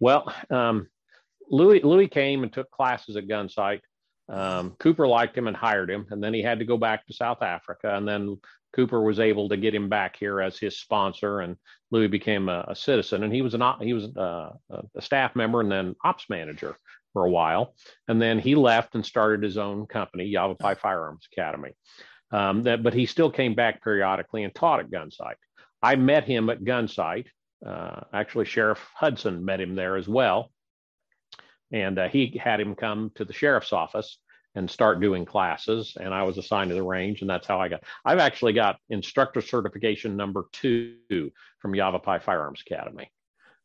Well, 0.00 0.32
um, 0.50 0.88
Louis, 1.50 1.80
Louis 1.82 2.08
came 2.08 2.42
and 2.42 2.52
took 2.52 2.70
classes 2.70 3.16
at 3.16 3.28
Gunsight. 3.28 3.80
Um, 4.28 4.74
Cooper 4.78 5.06
liked 5.06 5.36
him 5.36 5.48
and 5.48 5.56
hired 5.56 5.90
him, 5.90 6.06
and 6.10 6.22
then 6.22 6.32
he 6.32 6.42
had 6.42 6.58
to 6.60 6.64
go 6.64 6.78
back 6.78 7.06
to 7.06 7.12
South 7.12 7.42
Africa. 7.42 7.94
And 7.94 8.08
then 8.08 8.38
Cooper 8.72 9.02
was 9.02 9.20
able 9.20 9.50
to 9.50 9.56
get 9.56 9.74
him 9.74 9.90
back 9.90 10.16
here 10.16 10.40
as 10.40 10.58
his 10.58 10.78
sponsor, 10.78 11.40
and 11.40 11.56
Louis 11.90 12.08
became 12.08 12.48
a, 12.48 12.64
a 12.68 12.74
citizen. 12.74 13.22
And 13.22 13.34
he 13.34 13.42
was 13.42 13.52
an 13.52 13.62
he 13.80 13.92
was 13.92 14.16
uh, 14.16 14.52
a 14.94 15.02
staff 15.02 15.36
member 15.36 15.60
and 15.60 15.70
then 15.70 15.94
ops 16.04 16.30
manager 16.30 16.76
for 17.12 17.26
a 17.26 17.30
while, 17.30 17.74
and 18.08 18.22
then 18.22 18.38
he 18.38 18.54
left 18.54 18.94
and 18.94 19.04
started 19.04 19.42
his 19.42 19.58
own 19.58 19.86
company, 19.86 20.24
Yavapai 20.24 20.74
Firearms 20.76 21.28
Academy. 21.30 21.72
Um, 22.32 22.62
that, 22.62 22.82
but 22.82 22.94
he 22.94 23.06
still 23.06 23.30
came 23.30 23.54
back 23.54 23.84
periodically 23.84 24.42
and 24.42 24.54
taught 24.54 24.80
at 24.80 24.90
Gunsight. 24.90 25.34
I 25.82 25.96
met 25.96 26.24
him 26.24 26.48
at 26.48 26.64
Gunsight. 26.64 27.26
Uh, 27.64 28.00
actually, 28.12 28.46
Sheriff 28.46 28.80
Hudson 28.94 29.44
met 29.44 29.60
him 29.60 29.74
there 29.74 29.96
as 29.96 30.08
well. 30.08 30.50
and 31.72 31.98
uh, 31.98 32.08
he 32.08 32.38
had 32.42 32.60
him 32.60 32.74
come 32.74 33.10
to 33.14 33.24
the 33.24 33.32
sheriff's 33.32 33.72
office 33.72 34.18
and 34.54 34.70
start 34.70 35.00
doing 35.00 35.24
classes. 35.24 35.96
And 35.98 36.12
I 36.12 36.22
was 36.24 36.36
assigned 36.36 36.68
to 36.68 36.74
the 36.74 36.82
range, 36.82 37.22
and 37.22 37.30
that's 37.30 37.46
how 37.46 37.58
I 37.58 37.68
got. 37.68 37.82
I've 38.04 38.18
actually 38.18 38.52
got 38.52 38.78
instructor 38.90 39.40
certification 39.40 40.16
number 40.16 40.44
two 40.52 41.30
from 41.60 41.74
Yavapai 41.74 42.18
Firearms 42.18 42.62
Academy. 42.66 43.10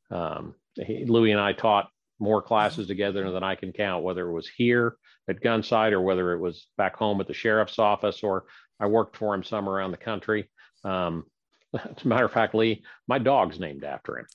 Um, 0.09 0.55
he, 0.75 1.03
Louis 1.05 1.31
and 1.31 1.41
I 1.41 1.51
taught 1.51 1.89
more 2.19 2.41
classes 2.41 2.87
together 2.87 3.29
than 3.31 3.43
I 3.43 3.55
can 3.55 3.73
count, 3.73 4.03
whether 4.03 4.27
it 4.27 4.33
was 4.33 4.47
here 4.47 4.95
at 5.29 5.41
Gunsight 5.41 5.91
or 5.91 6.01
whether 6.01 6.33
it 6.33 6.39
was 6.39 6.67
back 6.77 6.95
home 6.95 7.19
at 7.21 7.27
the 7.27 7.33
sheriff's 7.33 7.79
office 7.79 8.23
or 8.23 8.45
I 8.79 8.87
worked 8.87 9.17
for 9.17 9.33
him 9.33 9.43
some 9.43 9.67
around 9.67 9.91
the 9.91 9.97
country. 9.97 10.49
Um, 10.83 11.25
as 11.73 12.03
a 12.03 12.07
matter 12.07 12.25
of 12.25 12.31
fact, 12.31 12.55
Lee, 12.55 12.83
my 13.07 13.19
dog's 13.19 13.59
named 13.59 13.83
after 13.83 14.19
him. 14.19 14.25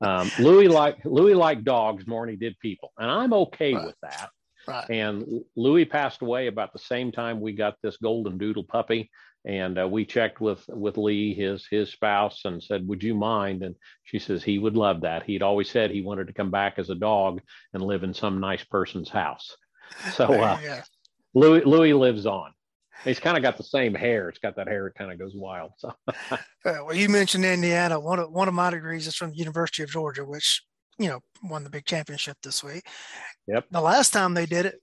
Um, 0.00 0.30
Louis 0.38 0.68
liked 0.68 1.04
Louis 1.04 1.34
liked 1.34 1.64
dogs 1.64 2.06
more 2.06 2.24
than 2.24 2.34
he 2.34 2.36
did 2.36 2.58
people, 2.60 2.92
and 2.98 3.10
I'm 3.10 3.32
okay 3.32 3.74
right. 3.74 3.86
with 3.86 3.96
that. 4.02 4.30
Right. 4.66 4.90
And 4.90 5.42
Louis 5.56 5.84
passed 5.84 6.22
away 6.22 6.46
about 6.46 6.72
the 6.72 6.78
same 6.78 7.12
time 7.12 7.40
we 7.40 7.52
got 7.52 7.76
this 7.82 7.96
golden 7.96 8.38
doodle 8.38 8.64
puppy, 8.64 9.10
and 9.44 9.78
uh, 9.78 9.88
we 9.88 10.04
checked 10.04 10.40
with 10.40 10.64
with 10.68 10.96
Lee, 10.96 11.34
his 11.34 11.66
his 11.70 11.90
spouse, 11.90 12.44
and 12.44 12.62
said, 12.62 12.86
"Would 12.86 13.02
you 13.02 13.14
mind?" 13.14 13.62
And 13.62 13.74
she 14.04 14.18
says 14.18 14.42
he 14.42 14.58
would 14.58 14.76
love 14.76 15.02
that. 15.02 15.24
He'd 15.24 15.42
always 15.42 15.70
said 15.70 15.90
he 15.90 16.02
wanted 16.02 16.26
to 16.28 16.34
come 16.34 16.50
back 16.50 16.78
as 16.78 16.90
a 16.90 16.94
dog 16.94 17.40
and 17.72 17.82
live 17.82 18.04
in 18.04 18.14
some 18.14 18.40
nice 18.40 18.64
person's 18.64 19.08
house. 19.08 19.56
So 20.14 20.26
uh, 20.26 20.58
yeah. 20.62 20.82
Louis 21.34 21.62
Louis 21.64 21.92
lives 21.92 22.26
on. 22.26 22.52
He's 23.04 23.20
kind 23.20 23.36
of 23.36 23.42
got 23.42 23.56
the 23.56 23.64
same 23.64 23.94
hair. 23.94 24.28
It's 24.28 24.38
got 24.38 24.56
that 24.56 24.68
hair. 24.68 24.86
It 24.86 24.94
kind 24.94 25.10
of 25.10 25.18
goes 25.18 25.32
wild. 25.34 25.72
So, 25.78 25.92
well, 26.64 26.94
you 26.94 27.08
mentioned 27.08 27.44
Indiana. 27.44 27.98
One 27.98 28.18
of 28.18 28.30
one 28.30 28.48
of 28.48 28.54
my 28.54 28.70
degrees 28.70 29.06
is 29.06 29.16
from 29.16 29.30
the 29.30 29.36
University 29.36 29.82
of 29.82 29.90
Georgia, 29.90 30.24
which 30.24 30.62
you 30.98 31.08
know 31.08 31.20
won 31.42 31.64
the 31.64 31.70
big 31.70 31.86
championship 31.86 32.36
this 32.42 32.62
week. 32.62 32.86
Yep. 33.46 33.66
The 33.70 33.80
last 33.80 34.12
time 34.12 34.34
they 34.34 34.46
did 34.46 34.66
it, 34.66 34.80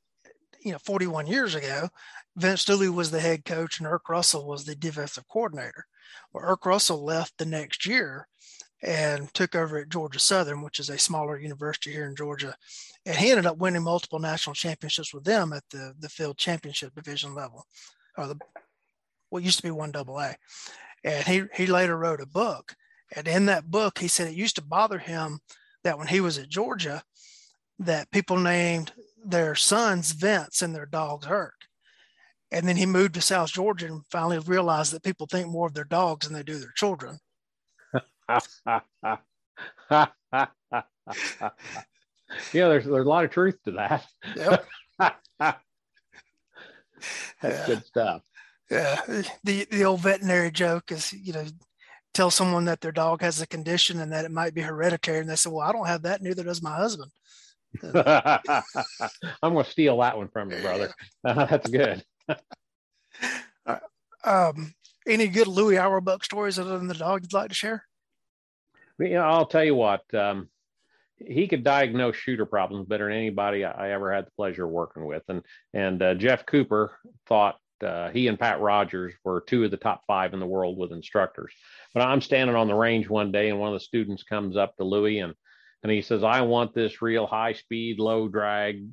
you 0.64 0.72
know, 0.72 0.80
41 0.80 1.28
years 1.28 1.56
ago, 1.56 1.90
Vince 2.36 2.66
Dooley 2.66 2.90
was 2.90 3.12
the 3.12 3.20
head 3.20 3.46
coach 3.46 3.80
and 3.80 3.88
Erk 3.88 4.10
Russell 4.10 4.48
was 4.48 4.66
the 4.66 4.76
defensive 4.76 5.28
coordinator. 5.28 5.86
Well, 6.34 6.44
Erk 6.44 6.66
Russell 6.66 7.04
left 7.04 7.38
the 7.38 7.46
next 7.46 7.86
year 7.86 8.28
and 8.84 9.34
took 9.34 9.56
over 9.56 9.80
at 9.80 9.90
Georgia 9.90 10.20
Southern, 10.20 10.62
which 10.62 10.80
is 10.80 10.90
a 10.90 10.98
smaller 10.98 11.40
university 11.40 11.92
here 11.92 12.06
in 12.06 12.16
Georgia. 12.16 12.56
And 13.06 13.16
he 13.16 13.32
ended 13.32 13.46
up 13.46 13.58
winning 13.58 13.84
multiple 13.84 14.20
national 14.20 14.54
championships 14.54 15.14
with 15.14 15.24
them 15.24 15.54
at 15.54 15.64
the, 15.72 15.94
the 16.00 16.10
field 16.10 16.38
championship 16.38 16.94
division 16.94 17.34
level 17.34 17.66
or 18.18 18.28
the 18.28 18.38
what 19.30 19.44
used 19.44 19.58
to 19.58 19.64
be 19.64 19.72
one 19.72 19.92
double 19.92 20.20
A. 20.20 20.36
And 21.04 21.26
he 21.26 21.44
he 21.54 21.68
later 21.68 21.98
wrote 21.98 22.22
a 22.22 22.28
book. 22.28 22.76
And 23.16 23.28
in 23.28 23.46
that 23.46 23.72
book, 23.72 24.00
he 24.00 24.08
said 24.08 24.28
it 24.28 24.36
used 24.36 24.56
to 24.58 24.64
bother 24.64 25.00
him 25.00 25.40
that 25.84 25.98
when 25.98 26.08
he 26.08 26.20
was 26.20 26.38
at 26.38 26.50
Georgia, 26.50 27.04
that 27.80 28.12
people 28.12 28.38
named 28.38 28.92
their 29.24 29.56
sons 29.56 30.12
Vince 30.12 30.62
and 30.62 30.76
their 30.76 30.86
dogs 30.86 31.28
Erk. 31.28 31.52
And 32.52 32.68
then 32.68 32.78
he 32.78 32.86
moved 32.86 33.14
to 33.16 33.22
South 33.22 33.52
Georgia 33.52 33.88
and 33.88 34.06
finally 34.10 34.40
realized 34.40 34.94
that 34.94 35.04
people 35.04 35.28
think 35.28 35.48
more 35.48 35.68
of 35.68 35.74
their 35.74 35.84
dogs 35.84 36.26
than 36.28 36.36
they 36.36 36.44
do 36.44 36.60
their 36.60 36.74
children. 36.76 37.20
yeah, 38.30 40.08
there's 42.52 42.86
there's 42.86 42.86
a 42.86 43.10
lot 43.10 43.24
of 43.24 43.32
truth 43.32 43.58
to 43.66 43.72
that. 43.72 44.06
Yep. 44.36 44.66
That's 45.00 45.62
yeah. 47.44 47.66
good 47.68 47.86
stuff. 47.86 48.22
Yeah, 48.70 49.00
the 49.44 49.66
the 49.72 49.86
old 49.86 50.02
veterinary 50.02 50.52
joke 50.52 50.92
is, 50.92 51.14
you 51.14 51.32
know, 51.32 51.46
tell 52.14 52.30
someone 52.30 52.66
that 52.66 52.82
their 52.82 52.92
dog 52.92 53.22
has 53.22 53.40
a 53.42 53.48
condition 53.48 54.02
and 54.02 54.12
that 54.12 54.26
it 54.26 54.32
might 54.32 54.54
be 54.54 54.62
hereditary, 54.62 55.20
and 55.20 55.30
they 55.30 55.36
say, 55.38 55.50
"Well, 55.50 55.68
I 55.68 55.72
don't 55.72 55.88
have 55.88 56.02
that, 56.02 56.22
neither 56.22 56.44
does 56.44 56.62
my 56.62 56.76
husband." 56.76 57.12
I'm 57.84 59.54
going 59.54 59.64
to 59.64 59.72
steal 59.72 60.00
that 60.00 60.18
one 60.18 60.28
from 60.30 60.52
you, 60.52 60.60
brother. 60.62 60.94
Uh, 61.24 61.46
that's 61.46 61.70
good. 61.70 62.04
Uh, 63.66 63.80
um, 64.24 64.74
any 65.06 65.28
good 65.28 65.48
Louis 65.48 65.76
Awerbuck 65.76 66.24
stories 66.24 66.58
other 66.58 66.78
than 66.78 66.88
the 66.88 66.94
dog 66.94 67.22
you'd 67.22 67.34
like 67.34 67.50
to 67.50 67.56
share? 67.56 67.84
You 69.00 69.10
know, 69.10 69.24
I'll 69.24 69.46
tell 69.46 69.64
you 69.64 69.76
what. 69.76 70.02
Um, 70.14 70.50
he 71.20 71.48
could 71.48 71.64
diagnose 71.64 72.16
shooter 72.16 72.46
problems 72.46 72.88
better 72.88 73.06
than 73.06 73.18
anybody 73.18 73.66
I 73.66 73.92
ever 73.92 74.14
had 74.14 74.28
the 74.28 74.32
pleasure 74.32 74.66
of 74.66 74.72
working 74.72 75.06
with. 75.06 75.24
And 75.30 75.44
and 75.74 76.02
uh, 76.02 76.14
Jeff 76.14 76.46
Cooper 76.46 76.98
thought 77.28 77.58
uh, 77.82 78.10
he 78.10 78.28
and 78.28 78.40
Pat 78.40 78.60
Rogers 78.60 79.14
were 79.24 79.42
two 79.42 79.64
of 79.64 79.72
the 79.72 79.78
top 79.78 80.02
five 80.08 80.34
in 80.34 80.40
the 80.40 80.48
world 80.48 80.78
with 80.78 80.92
instructors. 80.92 81.54
But 81.94 82.02
I'm 82.02 82.22
standing 82.22 82.56
on 82.56 82.68
the 82.68 82.76
range 82.76 83.10
one 83.10 83.32
day, 83.32 83.50
and 83.50 83.60
one 83.60 83.70
of 83.70 83.76
the 83.76 83.86
students 83.86 84.24
comes 84.24 84.58
up 84.58 84.76
to 84.78 84.84
Louis 84.84 85.20
and 85.20 85.34
and 85.84 85.92
he 85.92 86.02
says, 86.02 86.24
"I 86.24 86.42
want 86.42 86.74
this 86.74 87.02
real 87.02 87.28
high 87.28 87.54
speed, 87.54 88.00
low 88.00 88.28
drag, 88.28 88.88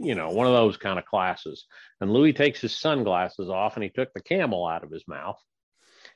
you 0.00 0.14
know, 0.14 0.30
one 0.30 0.46
of 0.46 0.54
those 0.54 0.76
kind 0.76 0.98
of 0.98 1.04
classes." 1.04 1.66
And 2.00 2.12
Louis 2.12 2.32
takes 2.32 2.60
his 2.60 2.78
sunglasses 2.78 3.50
off, 3.50 3.76
and 3.76 3.84
he 3.84 3.90
took 3.90 4.12
the 4.12 4.22
camel 4.22 4.66
out 4.66 4.82
of 4.82 4.90
his 4.90 5.06
mouth, 5.06 5.38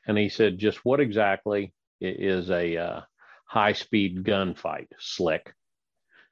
and 0.06 0.16
he 0.16 0.28
said, 0.28 0.58
"Just 0.58 0.84
what 0.84 1.00
exactly 1.00 1.74
is 2.00 2.50
a 2.50 2.76
uh, 2.76 3.00
high 3.46 3.72
speed 3.72 4.24
gunfight, 4.24 4.88
slick. 4.98 5.52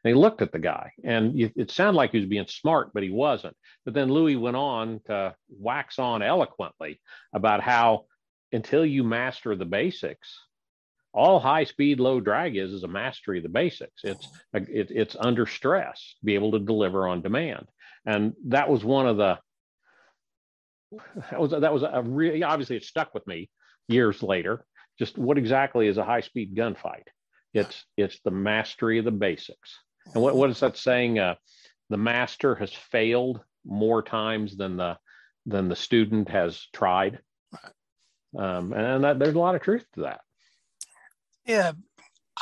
And 0.03 0.15
he 0.15 0.21
looked 0.21 0.43
at 0.43 0.53
the 0.53 0.59
guy, 0.59 0.93
and 1.03 1.33
it 1.35 1.71
sounded 1.71 1.97
like 1.97 2.11
he 2.11 2.19
was 2.19 2.29
being 2.29 2.47
smart, 2.47 2.93
but 2.93 3.03
he 3.03 3.11
wasn't. 3.11 3.57
But 3.87 3.95
then 3.95 4.13
Louis 4.13 4.37
went 4.37 4.57
on 4.57 5.01
to 5.07 5.35
wax 5.49 5.99
on 5.99 6.23
eloquently 6.23 7.01
about 7.33 7.63
how 7.63 8.05
until 8.53 8.85
you 8.85 9.03
master 9.03 9.57
the 9.57 9.65
basics, 9.65 10.39
all 11.15 11.41
high 11.41 11.65
speed, 11.65 12.01
low 12.01 12.21
drag 12.21 12.57
is 12.57 12.73
is 12.73 12.83
a 12.83 12.89
mastery 12.89 13.39
of 13.39 13.45
the 13.45 13.49
basics. 13.49 14.05
It's 14.05 14.29
it, 14.53 14.91
it's 14.91 15.17
under 15.19 15.47
stress, 15.47 16.17
be 16.23 16.35
able 16.35 16.53
to 16.53 16.59
deliver 16.59 17.09
on 17.09 17.23
demand, 17.23 17.67
and 18.05 18.35
that 18.49 18.69
was 18.69 18.85
one 18.85 19.07
of 19.07 19.17
the 19.17 19.39
that 21.31 21.41
was 21.41 21.53
that 21.53 21.73
was 21.73 21.83
a 21.83 22.03
really 22.03 22.43
obviously 22.43 22.77
it 22.77 22.85
stuck 22.85 23.15
with 23.15 23.27
me 23.27 23.49
years 23.89 24.23
later 24.23 24.67
just 24.99 25.19
what 25.19 25.39
exactly 25.39 25.89
is 25.89 25.99
a 25.99 26.05
high 26.05 26.21
speed 26.21 26.55
gunfight? 26.55 27.09
It's 27.53 27.85
it's 27.97 28.21
the 28.25 28.31
mastery 28.31 28.99
of 28.99 29.05
the 29.05 29.11
basics. 29.11 29.79
And 30.13 30.23
what, 30.23 30.37
what 30.37 30.51
is 30.51 30.61
that 30.61 30.77
saying? 30.77 31.19
Uh, 31.19 31.35
the 31.91 31.97
master 31.97 32.55
has 32.57 32.73
failed 32.73 33.41
more 33.65 34.03
times 34.03 34.57
than 34.57 34.77
the 34.77 34.99
than 35.47 35.69
the 35.69 35.77
student 35.77 36.29
has 36.29 36.67
tried. 36.73 37.21
Um, 38.37 38.73
and 38.73 39.05
that, 39.05 39.19
there's 39.19 39.35
a 39.35 39.39
lot 39.39 39.55
of 39.55 39.63
truth 39.63 39.85
to 39.95 40.03
that. 40.03 40.21
Yeah, 41.47 41.73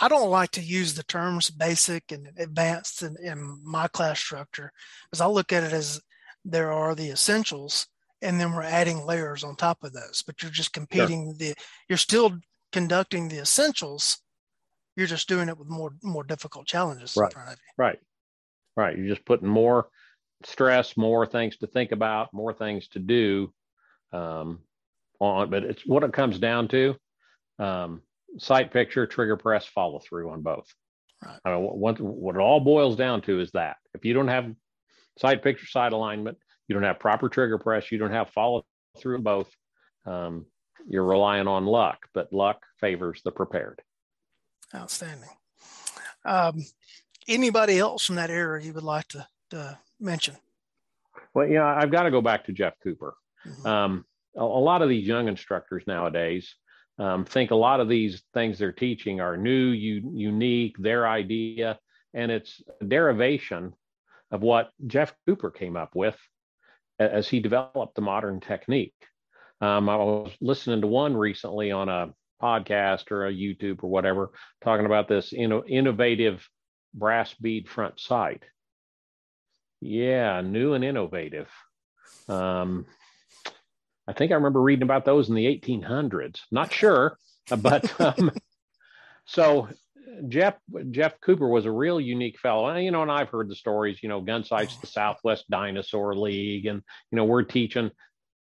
I 0.00 0.08
don't 0.08 0.30
like 0.30 0.52
to 0.52 0.62
use 0.62 0.94
the 0.94 1.02
terms 1.02 1.50
basic 1.50 2.12
and 2.12 2.30
advanced 2.38 3.02
in, 3.02 3.16
in 3.22 3.60
my 3.62 3.88
class 3.88 4.18
structure 4.18 4.72
because 5.10 5.20
I 5.20 5.26
look 5.26 5.52
at 5.52 5.64
it 5.64 5.72
as 5.72 6.00
there 6.44 6.72
are 6.72 6.94
the 6.94 7.10
essentials 7.10 7.88
and 8.22 8.40
then 8.40 8.52
we're 8.52 8.62
adding 8.62 9.04
layers 9.04 9.44
on 9.44 9.56
top 9.56 9.82
of 9.82 9.92
those 9.92 10.22
but 10.26 10.42
you're 10.42 10.52
just 10.52 10.72
competing 10.72 11.26
sure. 11.26 11.35
the 11.38 11.54
you're 11.88 11.98
still 11.98 12.38
conducting 12.70 13.28
the 13.28 13.38
essentials 13.38 14.18
you're 14.96 15.06
just 15.06 15.28
doing 15.28 15.48
it 15.48 15.58
with 15.58 15.68
more 15.68 15.92
more 16.02 16.24
difficult 16.24 16.66
challenges 16.66 17.16
right. 17.16 17.35
right 17.76 17.98
right 18.76 18.96
you're 18.96 19.08
just 19.08 19.26
putting 19.26 19.48
more 19.48 19.88
stress 20.44 20.96
more 20.96 21.26
things 21.26 21.56
to 21.56 21.66
think 21.66 21.92
about 21.92 22.32
more 22.32 22.52
things 22.52 22.88
to 22.88 22.98
do 22.98 23.52
um, 24.12 24.61
on 25.20 25.50
but 25.50 25.64
it's 25.64 25.87
what 25.87 26.02
it 26.02 26.12
comes 26.12 26.38
down 26.38 26.68
to 26.68 26.94
um, 27.58 28.02
sight 28.38 28.72
picture 28.72 29.06
trigger 29.06 29.37
press 29.37 29.66
follow 29.66 29.98
through 29.98 30.30
on 30.30 30.42
both 30.42 30.66
right. 31.24 31.38
I 31.44 31.54
mean, 31.54 31.62
what, 31.62 32.00
what 32.00 32.37
it 32.37 32.40
all 32.40 32.61
boils 32.61 32.96
down 32.96 33.22
to 33.22 33.40
is 33.40 33.50
that 33.52 33.76
if 33.94 34.04
you 34.04 34.14
don't 34.14 34.28
have 34.28 34.52
sight 35.18 35.42
picture 35.42 35.66
sight 35.66 35.92
alignment 35.92 36.38
you 36.68 36.75
don't 36.75 36.85
have 36.85 36.98
proper 36.98 37.29
trigger 37.29 37.59
press, 37.59 37.90
you 37.90 37.98
don't 37.98 38.12
have 38.12 38.31
follow 38.31 38.64
through 38.98 39.20
both. 39.20 39.51
Um, 40.07 40.46
you're 40.88 41.05
relying 41.05 41.46
on 41.46 41.66
luck, 41.66 42.07
but 42.12 42.33
luck 42.33 42.62
favors 42.81 43.20
the 43.25 43.31
prepared. 43.31 43.81
Outstanding. 44.75 45.29
Um, 46.25 46.64
anybody 47.29 47.79
else 47.79 48.07
from 48.07 48.16
that 48.16 48.31
era 48.31 48.62
you 48.62 48.72
would 48.72 48.83
like 48.83 49.09
to, 49.09 49.26
to 49.51 49.78
mention? 50.01 50.36
Well, 51.34 51.47
yeah, 51.47 51.64
I've 51.64 51.91
got 51.91 52.05
to 52.05 52.11
go 52.11 52.20
back 52.20 52.45
to 52.47 52.53
Jeff 52.53 52.74
Cooper. 52.82 53.14
Mm-hmm. 53.47 53.66
Um, 53.66 54.05
a, 54.36 54.43
a, 54.43 54.45
lot 54.45 54.82
of 54.82 54.89
these 54.89 55.07
young 55.07 55.28
instructors 55.28 55.84
nowadays 55.86 56.55
um, 56.99 57.24
think 57.24 57.51
a 57.51 57.57
lot 57.57 57.80
of 57.80 57.89
these 57.89 58.22
things 58.34 58.59
they're 58.59 58.72
teaching 58.72 59.20
are 59.20 59.36
new, 59.36 59.68
u- 59.68 60.12
unique, 60.14 60.76
their 60.78 61.07
idea, 61.09 61.78
and 62.14 62.30
it's 62.30 62.62
a 62.80 62.84
derivation 62.84 63.72
of 64.30 64.43
what 64.43 64.70
Jeff 64.86 65.14
Cooper 65.26 65.51
came 65.51 65.76
up 65.76 65.95
with 65.95 66.16
as 67.11 67.28
he 67.28 67.40
developed 67.40 67.94
the 67.94 68.03
modern 68.03 68.40
technique. 68.40 68.94
Um, 69.61 69.88
I 69.88 69.96
was 69.96 70.32
listening 70.40 70.80
to 70.80 70.86
one 70.86 71.16
recently 71.16 71.70
on 71.70 71.88
a 71.88 72.12
podcast 72.42 73.11
or 73.12 73.26
a 73.26 73.32
YouTube 73.32 73.82
or 73.84 73.90
whatever, 73.90 74.32
talking 74.62 74.86
about 74.86 75.09
this 75.09 75.32
innovative 75.32 76.48
brass 76.94 77.32
bead 77.34 77.68
front 77.68 78.00
sight. 78.00 78.42
Yeah, 79.80 80.40
new 80.40 80.74
and 80.74 80.84
innovative. 80.84 81.48
Um, 82.28 82.86
I 84.07 84.12
think 84.12 84.32
I 84.32 84.36
remember 84.36 84.61
reading 84.61 84.82
about 84.82 85.05
those 85.05 85.28
in 85.28 85.34
the 85.34 85.46
1800s. 85.46 86.40
Not 86.50 86.72
sure, 86.72 87.18
but 87.57 88.00
um, 88.00 88.32
so 89.26 89.68
Jeff 90.28 90.54
Jeff 90.90 91.20
Cooper 91.20 91.48
was 91.48 91.66
a 91.66 91.70
real 91.70 92.00
unique 92.00 92.38
fellow. 92.38 92.68
And, 92.68 92.84
you 92.84 92.90
know, 92.90 93.02
and 93.02 93.10
I've 93.10 93.30
heard 93.30 93.48
the 93.48 93.56
stories. 93.56 94.02
You 94.02 94.08
know, 94.08 94.20
Gunsight's 94.20 94.76
the 94.76 94.86
Southwest 94.86 95.48
Dinosaur 95.50 96.14
League, 96.14 96.66
and 96.66 96.82
you 97.10 97.16
know, 97.16 97.24
we're 97.24 97.42
teaching 97.42 97.90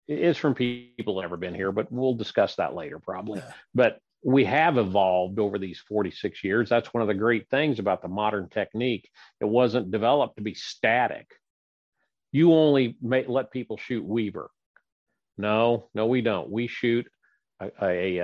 is 0.08 0.36
from 0.36 0.54
people 0.54 1.14
who 1.14 1.22
ever 1.22 1.36
been 1.36 1.54
here, 1.54 1.72
but 1.72 1.90
we'll 1.90 2.14
discuss 2.14 2.56
that 2.56 2.74
later 2.74 2.98
probably. 2.98 3.40
Yeah. 3.40 3.52
But 3.74 3.98
we 4.24 4.44
have 4.44 4.78
evolved 4.78 5.38
over 5.38 5.58
these 5.58 5.80
46 5.88 6.42
years. 6.42 6.68
That's 6.68 6.92
one 6.92 7.02
of 7.02 7.08
the 7.08 7.14
great 7.14 7.48
things 7.48 7.78
about 7.78 8.02
the 8.02 8.08
modern 8.08 8.48
technique. 8.48 9.08
It 9.40 9.44
wasn't 9.44 9.90
developed 9.90 10.36
to 10.36 10.42
be 10.42 10.54
static. 10.54 11.28
You 12.32 12.52
only 12.52 12.96
may, 13.00 13.24
let 13.26 13.50
people 13.50 13.76
shoot 13.76 14.04
Weaver. 14.04 14.50
No, 15.38 15.90
no, 15.94 16.06
we 16.06 16.22
don't. 16.22 16.50
We 16.50 16.66
shoot 16.66 17.06
a, 17.60 17.70
a, 17.82 18.18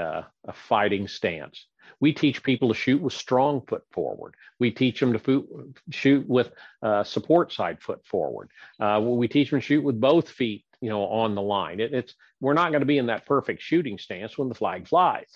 a, 0.44 0.52
fighting 0.52 1.08
stance. 1.08 1.66
We 2.00 2.12
teach 2.12 2.42
people 2.42 2.68
to 2.68 2.74
shoot 2.74 3.00
with 3.00 3.12
strong 3.12 3.62
foot 3.66 3.84
forward. 3.92 4.34
We 4.58 4.70
teach 4.70 5.00
them 5.00 5.16
to 5.18 5.72
shoot 5.90 6.28
with 6.28 6.50
uh, 6.82 7.04
support 7.04 7.52
side 7.52 7.80
foot 7.80 8.04
forward. 8.04 8.50
Uh, 8.80 9.00
we 9.02 9.28
teach 9.28 9.50
them 9.50 9.60
to 9.60 9.64
shoot 9.64 9.84
with 9.84 10.00
both 10.00 10.28
feet, 10.28 10.64
you 10.80 10.88
know, 10.88 11.04
on 11.04 11.34
the 11.34 11.42
line. 11.42 11.80
It, 11.80 11.92
it's 11.92 12.14
we're 12.40 12.54
not 12.54 12.70
going 12.70 12.80
to 12.80 12.86
be 12.86 12.98
in 12.98 13.06
that 13.06 13.26
perfect 13.26 13.62
shooting 13.62 13.98
stance 13.98 14.36
when 14.36 14.48
the 14.48 14.54
flag 14.54 14.88
flies. 14.88 15.28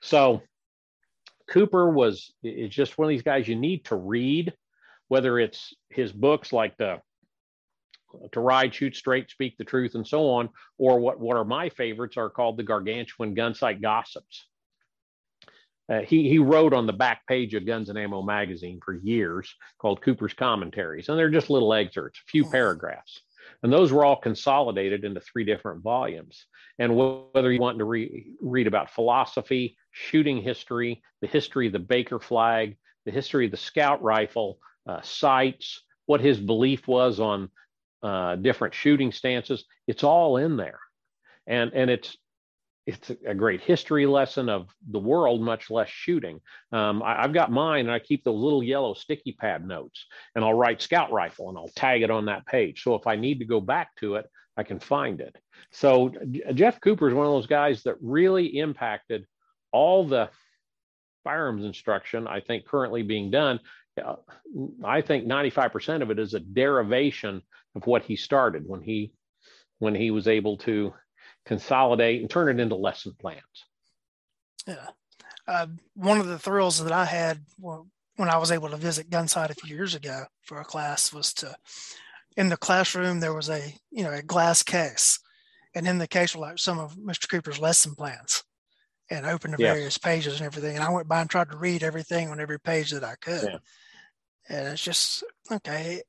So 0.00 0.42
Cooper 1.48 1.90
was 1.90 2.32
is 2.42 2.70
just 2.70 2.96
one 2.98 3.06
of 3.06 3.10
these 3.10 3.22
guys 3.22 3.48
you 3.48 3.56
need 3.56 3.84
to 3.86 3.96
read, 3.96 4.54
whether 5.08 5.38
it's 5.38 5.74
his 5.90 6.12
books 6.12 6.52
like 6.52 6.76
the 6.76 7.00
to 8.32 8.40
ride, 8.40 8.74
shoot 8.74 8.96
straight, 8.96 9.30
speak 9.30 9.56
the 9.56 9.64
truth, 9.64 9.94
and 9.94 10.06
so 10.06 10.28
on, 10.30 10.48
or 10.78 10.98
what 11.00 11.20
what 11.20 11.36
are 11.36 11.44
my 11.44 11.68
favorites 11.68 12.16
are 12.16 12.30
called 12.30 12.56
the 12.56 12.62
gargantuan 12.62 13.34
gunsight 13.34 13.80
gossips. 13.82 14.46
Uh, 15.90 16.00
he 16.00 16.28
he 16.28 16.38
wrote 16.38 16.74
on 16.74 16.86
the 16.86 16.92
back 16.92 17.26
page 17.26 17.54
of 17.54 17.66
Guns 17.66 17.88
and 17.88 17.98
Ammo 17.98 18.22
magazine 18.22 18.80
for 18.84 18.94
years 18.94 19.54
called 19.78 20.02
Cooper's 20.02 20.34
Commentaries, 20.34 21.08
and 21.08 21.18
they're 21.18 21.30
just 21.30 21.50
little 21.50 21.72
excerpts, 21.72 22.20
a 22.20 22.30
few 22.30 22.44
hmm. 22.44 22.50
paragraphs. 22.50 23.22
And 23.62 23.72
those 23.72 23.92
were 23.92 24.04
all 24.04 24.16
consolidated 24.16 25.04
into 25.04 25.20
three 25.20 25.44
different 25.44 25.82
volumes. 25.82 26.46
And 26.78 26.94
whether 26.94 27.50
you 27.50 27.60
want 27.60 27.78
to 27.78 27.84
re- 27.84 28.34
read 28.40 28.66
about 28.66 28.90
philosophy, 28.90 29.76
shooting 29.90 30.42
history, 30.42 31.02
the 31.22 31.26
history 31.26 31.66
of 31.66 31.72
the 31.72 31.78
Baker 31.78 32.20
flag, 32.20 32.76
the 33.04 33.10
history 33.10 33.46
of 33.46 33.50
the 33.50 33.56
scout 33.56 34.02
rifle, 34.02 34.58
uh, 34.86 35.00
sights, 35.02 35.82
what 36.06 36.20
his 36.20 36.38
belief 36.38 36.86
was 36.86 37.20
on 37.20 37.50
uh, 38.02 38.36
different 38.36 38.74
shooting 38.74 39.12
stances, 39.12 39.64
it's 39.86 40.04
all 40.04 40.36
in 40.36 40.56
there. 40.56 40.80
And, 41.46 41.72
and 41.72 41.90
it's 41.90 42.16
it's 42.88 43.10
a 43.26 43.34
great 43.34 43.60
history 43.60 44.06
lesson 44.06 44.48
of 44.48 44.70
the 44.90 44.98
world, 44.98 45.42
much 45.42 45.68
less 45.68 45.90
shooting. 45.90 46.40
Um, 46.72 47.02
I, 47.02 47.20
have 47.20 47.34
got 47.34 47.52
mine, 47.52 47.80
and 47.80 47.90
I 47.90 47.98
keep 47.98 48.24
those 48.24 48.40
little 48.40 48.62
yellow 48.62 48.94
sticky 48.94 49.32
pad 49.38 49.66
notes, 49.66 50.06
and 50.34 50.42
I'll 50.42 50.54
write 50.54 50.80
scout 50.80 51.12
rifle, 51.12 51.50
and 51.50 51.58
I'll 51.58 51.68
tag 51.76 52.00
it 52.00 52.10
on 52.10 52.24
that 52.26 52.46
page. 52.46 52.82
So 52.82 52.94
if 52.94 53.06
I 53.06 53.14
need 53.14 53.40
to 53.40 53.44
go 53.44 53.60
back 53.60 53.94
to 53.96 54.14
it, 54.14 54.24
I 54.56 54.62
can 54.62 54.80
find 54.80 55.20
it. 55.20 55.36
So 55.70 56.14
Jeff 56.54 56.80
Cooper 56.80 57.08
is 57.08 57.14
one 57.14 57.26
of 57.26 57.32
those 57.32 57.46
guys 57.46 57.82
that 57.82 57.96
really 58.00 58.58
impacted 58.58 59.26
all 59.70 60.08
the 60.08 60.30
firearms 61.24 61.66
instruction 61.66 62.26
I 62.26 62.40
think 62.40 62.64
currently 62.64 63.02
being 63.02 63.30
done. 63.30 63.60
I 64.84 65.00
think 65.00 65.26
95% 65.26 66.02
of 66.02 66.10
it 66.10 66.18
is 66.18 66.34
a 66.34 66.40
derivation 66.40 67.42
of 67.74 67.86
what 67.86 68.02
he 68.02 68.16
started 68.16 68.64
when 68.66 68.82
he 68.82 69.12
when 69.78 69.94
he 69.94 70.10
was 70.10 70.26
able 70.26 70.56
to 70.58 70.92
consolidate 71.46 72.20
and 72.20 72.28
turn 72.28 72.48
it 72.48 72.60
into 72.60 72.74
lesson 72.74 73.14
plans. 73.20 73.42
Yeah. 74.66 74.88
Uh, 75.46 75.66
one 75.94 76.18
of 76.18 76.26
the 76.26 76.38
thrills 76.38 76.82
that 76.82 76.92
I 76.92 77.04
had 77.04 77.40
when 77.58 78.28
I 78.28 78.36
was 78.36 78.50
able 78.50 78.68
to 78.70 78.76
visit 78.76 79.08
Gunsight 79.08 79.50
a 79.50 79.54
few 79.54 79.74
years 79.74 79.94
ago 79.94 80.24
for 80.42 80.60
a 80.60 80.64
class 80.64 81.12
was 81.12 81.32
to, 81.34 81.54
in 82.36 82.48
the 82.48 82.56
classroom, 82.56 83.20
there 83.20 83.32
was 83.32 83.48
a, 83.48 83.74
you 83.90 84.02
know, 84.02 84.12
a 84.12 84.20
glass 84.20 84.62
case. 84.62 85.20
And 85.74 85.86
in 85.86 85.98
the 85.98 86.08
case 86.08 86.34
were 86.34 86.42
like 86.42 86.58
some 86.58 86.78
of 86.78 86.96
Mr. 86.96 87.28
Cooper's 87.30 87.60
lesson 87.60 87.94
plans 87.94 88.42
and 89.10 89.24
opened 89.24 89.54
the 89.54 89.62
yes. 89.62 89.74
various 89.74 89.98
pages 89.98 90.40
and 90.40 90.46
everything. 90.46 90.74
And 90.74 90.84
I 90.84 90.90
went 90.90 91.08
by 91.08 91.20
and 91.20 91.30
tried 91.30 91.50
to 91.50 91.56
read 91.56 91.82
everything 91.82 92.28
on 92.28 92.40
every 92.40 92.60
page 92.60 92.90
that 92.90 93.04
I 93.04 93.14
could. 93.20 93.44
Yeah. 93.44 93.58
And 94.48 94.68
it's 94.68 94.82
just, 94.82 95.24
okay, 95.52 96.02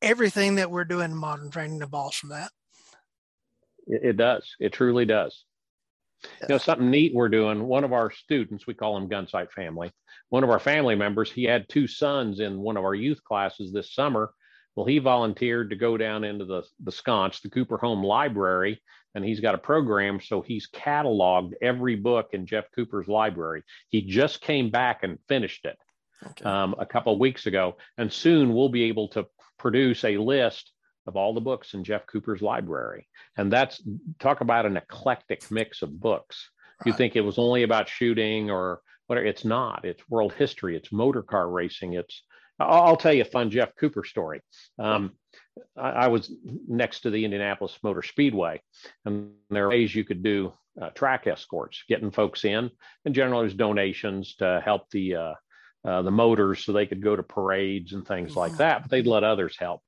everything 0.00 0.56
that 0.56 0.70
we're 0.70 0.84
doing 0.84 1.10
in 1.10 1.16
modern 1.16 1.50
training 1.50 1.82
evolves 1.82 2.16
from 2.16 2.30
that. 2.30 2.50
It 3.86 4.16
does. 4.16 4.56
It 4.60 4.72
truly 4.72 5.04
does. 5.04 5.44
You 6.40 6.48
know, 6.48 6.58
something 6.58 6.90
neat 6.90 7.14
we're 7.14 7.28
doing. 7.28 7.64
One 7.64 7.84
of 7.84 7.92
our 7.92 8.10
students, 8.10 8.66
we 8.66 8.72
call 8.72 8.96
him 8.96 9.08
Gunsight 9.10 9.50
Family. 9.52 9.92
One 10.30 10.42
of 10.42 10.50
our 10.50 10.58
family 10.58 10.94
members, 10.94 11.30
he 11.30 11.44
had 11.44 11.68
two 11.68 11.86
sons 11.86 12.40
in 12.40 12.60
one 12.60 12.78
of 12.78 12.84
our 12.84 12.94
youth 12.94 13.22
classes 13.24 13.72
this 13.72 13.94
summer. 13.94 14.32
Well, 14.74 14.86
he 14.86 14.98
volunteered 14.98 15.70
to 15.70 15.76
go 15.76 15.96
down 15.96 16.24
into 16.24 16.46
the 16.46 16.62
the 16.82 16.90
sconce, 16.90 17.40
the 17.40 17.50
Cooper 17.50 17.76
Home 17.76 18.02
Library, 18.02 18.80
and 19.14 19.24
he's 19.24 19.40
got 19.40 19.54
a 19.54 19.58
program. 19.58 20.20
So 20.20 20.40
he's 20.40 20.68
cataloged 20.68 21.52
every 21.62 21.96
book 21.96 22.30
in 22.32 22.46
Jeff 22.46 22.64
Cooper's 22.74 23.08
library. 23.08 23.62
He 23.88 24.02
just 24.02 24.40
came 24.40 24.70
back 24.70 25.02
and 25.02 25.18
finished 25.28 25.64
it 25.64 25.78
okay. 26.26 26.44
um, 26.44 26.74
a 26.78 26.86
couple 26.86 27.18
weeks 27.18 27.46
ago, 27.46 27.76
and 27.98 28.12
soon 28.12 28.54
we'll 28.54 28.68
be 28.68 28.84
able 28.84 29.08
to 29.08 29.26
produce 29.58 30.04
a 30.04 30.16
list 30.16 30.70
of 31.06 31.16
all 31.16 31.34
the 31.34 31.40
books 31.40 31.74
in 31.74 31.84
Jeff 31.84 32.06
Cooper's 32.06 32.42
library. 32.42 33.08
And 33.36 33.52
that's 33.52 33.82
talk 34.18 34.40
about 34.40 34.66
an 34.66 34.76
eclectic 34.76 35.50
mix 35.50 35.82
of 35.82 36.00
books. 36.00 36.50
Right. 36.80 36.88
You 36.88 36.92
think 36.94 37.14
it 37.14 37.20
was 37.20 37.38
only 37.38 37.62
about 37.62 37.88
shooting 37.88 38.50
or 38.50 38.80
whatever. 39.06 39.26
It's 39.26 39.44
not. 39.44 39.84
It's 39.84 40.08
world 40.08 40.32
history. 40.32 40.76
It's 40.76 40.92
motor 40.92 41.22
car 41.22 41.48
racing. 41.48 41.94
It's 41.94 42.22
I'll 42.58 42.96
tell 42.96 43.12
you 43.12 43.22
a 43.22 43.26
fun 43.26 43.50
Jeff 43.50 43.74
Cooper 43.78 44.04
story. 44.04 44.40
Um, 44.78 45.12
I, 45.76 45.90
I, 45.90 46.08
was 46.08 46.32
next 46.68 47.00
to 47.00 47.10
the 47.10 47.24
Indianapolis 47.24 47.78
Motor 47.82 48.02
Speedway, 48.02 48.60
and 49.04 49.32
there 49.50 49.66
are 49.66 49.70
ways 49.70 49.94
you 49.94 50.04
could 50.04 50.22
do 50.22 50.52
uh, 50.80 50.90
track 50.90 51.26
escorts, 51.26 51.84
getting 51.88 52.10
folks 52.10 52.44
in, 52.44 52.70
and 53.04 53.14
generally 53.14 53.44
there's 53.44 53.54
donations 53.54 54.34
to 54.36 54.60
help 54.64 54.90
the 54.90 55.14
uh, 55.14 55.34
uh, 55.84 56.02
the 56.02 56.10
motors 56.10 56.64
so 56.64 56.72
they 56.72 56.86
could 56.86 57.02
go 57.02 57.14
to 57.14 57.22
parades 57.22 57.92
and 57.92 58.06
things 58.06 58.36
like 58.36 58.56
that, 58.56 58.82
but 58.82 58.90
they'd 58.90 59.06
let 59.06 59.22
others 59.22 59.56
help. 59.58 59.82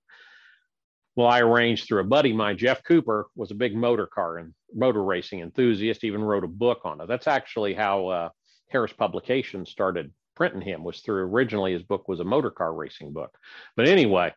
Well, 1.14 1.26
I 1.26 1.40
arranged 1.40 1.86
through 1.88 2.02
a 2.02 2.04
buddy 2.04 2.30
of 2.30 2.36
mine, 2.36 2.58
Jeff 2.58 2.84
Cooper, 2.84 3.28
was 3.34 3.50
a 3.50 3.54
big 3.54 3.74
motor 3.74 4.06
car 4.06 4.36
and 4.36 4.52
motor 4.74 5.02
racing 5.02 5.40
enthusiast, 5.40 6.04
even 6.04 6.22
wrote 6.22 6.44
a 6.44 6.48
book 6.48 6.80
on 6.84 7.00
it. 7.00 7.08
That's 7.08 7.26
actually 7.26 7.72
how 7.72 8.08
uh, 8.08 8.28
Harris 8.68 8.92
Publications 8.92 9.70
started 9.70 10.12
printing 10.34 10.60
him, 10.60 10.84
was 10.84 11.00
through 11.00 11.22
originally 11.22 11.72
his 11.72 11.82
book 11.82 12.08
was 12.08 12.20
a 12.20 12.24
motor 12.24 12.50
car 12.50 12.74
racing 12.74 13.14
book. 13.14 13.34
But 13.74 13.88
anyway, 13.88 14.34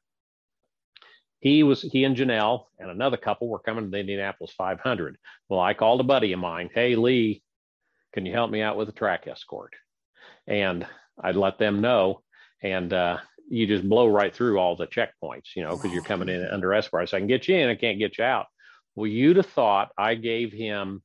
he 1.40 1.64
was 1.64 1.82
he 1.82 2.04
and 2.04 2.16
Janelle 2.16 2.66
and 2.80 2.90
another 2.90 3.18
couple 3.18 3.48
were 3.48 3.60
coming 3.60 3.86
to 3.86 3.90
the 3.90 4.00
Indianapolis 4.00 4.52
500. 4.58 5.18
Well, 5.48 5.60
I 5.60 5.74
called 5.74 6.02
a 6.02 6.04
buddy 6.04 6.34
of 6.34 6.40
mine, 6.40 6.70
hey 6.74 6.96
Lee, 6.96 7.44
can 8.14 8.26
you 8.26 8.34
help 8.34 8.52
me 8.52 8.62
out 8.62 8.78
with 8.78 8.90
a 8.90 8.94
track 8.94 9.28
escort? 9.28 9.74
And 10.48 10.86
I'd 11.22 11.36
let 11.36 11.60
them 11.60 11.82
know, 11.82 12.22
and 12.62 12.92
uh, 12.92 13.18
you 13.50 13.68
just 13.68 13.88
blow 13.88 14.08
right 14.08 14.34
through 14.34 14.58
all 14.58 14.76
the 14.76 14.88
checkpoints, 14.88 15.56
you 15.56 15.64
know, 15.64 15.76
because 15.76 15.92
you're 15.92 16.04
coming 16.04 16.30
in 16.30 16.46
under 16.46 16.74
escort. 16.74 17.10
So 17.10 17.18
I 17.18 17.20
can 17.20 17.28
get 17.28 17.48
you 17.48 17.56
in, 17.56 17.70
I 17.70 17.76
can't 17.76 18.00
get 18.00 18.18
you 18.18 18.24
out. 18.24 18.48
Well, 18.96 19.08
you'd 19.08 19.38
have 19.38 19.46
thought 19.46 19.92
I 19.98 20.16
gave 20.16 20.52
him 20.52 21.02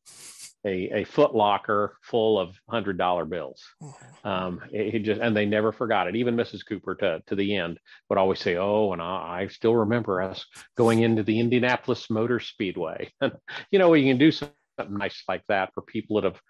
a, 0.64 1.00
a 1.00 1.04
foot 1.04 1.34
locker 1.34 1.96
full 2.02 2.38
of 2.38 2.56
hundred 2.68 2.96
dollar 2.98 3.24
bills. 3.24 3.62
Mm-hmm. 3.82 4.28
Um, 4.28 4.60
it, 4.72 4.94
it, 4.94 4.98
just 5.00 5.20
and 5.20 5.36
they 5.36 5.46
never 5.46 5.72
forgot 5.72 6.08
it. 6.08 6.16
Even 6.16 6.36
Mrs. 6.36 6.66
Cooper 6.66 6.94
to 6.96 7.22
to 7.26 7.34
the 7.34 7.56
end 7.56 7.78
would 8.08 8.18
always 8.18 8.40
say, 8.40 8.56
"Oh, 8.56 8.92
and 8.92 9.02
I, 9.02 9.42
I 9.42 9.46
still 9.48 9.74
remember 9.74 10.22
us 10.22 10.44
going 10.76 11.00
into 11.02 11.22
the 11.22 11.38
Indianapolis 11.38 12.08
Motor 12.10 12.40
Speedway." 12.40 13.12
you 13.70 13.78
know, 13.78 13.94
you 13.94 14.10
can 14.10 14.18
do 14.18 14.32
something 14.32 14.54
nice 14.88 15.22
like 15.28 15.42
that 15.48 15.72
for 15.74 15.82
people 15.82 16.16
that 16.16 16.24
have 16.24 16.40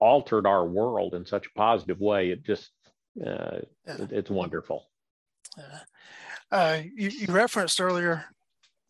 altered 0.00 0.46
our 0.46 0.66
world 0.66 1.14
in 1.14 1.24
such 1.24 1.46
a 1.46 1.58
positive 1.58 2.00
way. 2.00 2.30
It 2.30 2.42
just 2.42 2.70
uh, 3.24 3.60
yeah. 3.86 4.02
it, 4.02 4.12
it's 4.12 4.30
wonderful. 4.30 4.88
Uh, 6.50 6.80
you, 6.94 7.08
you, 7.08 7.26
referenced 7.32 7.80
earlier, 7.80 8.26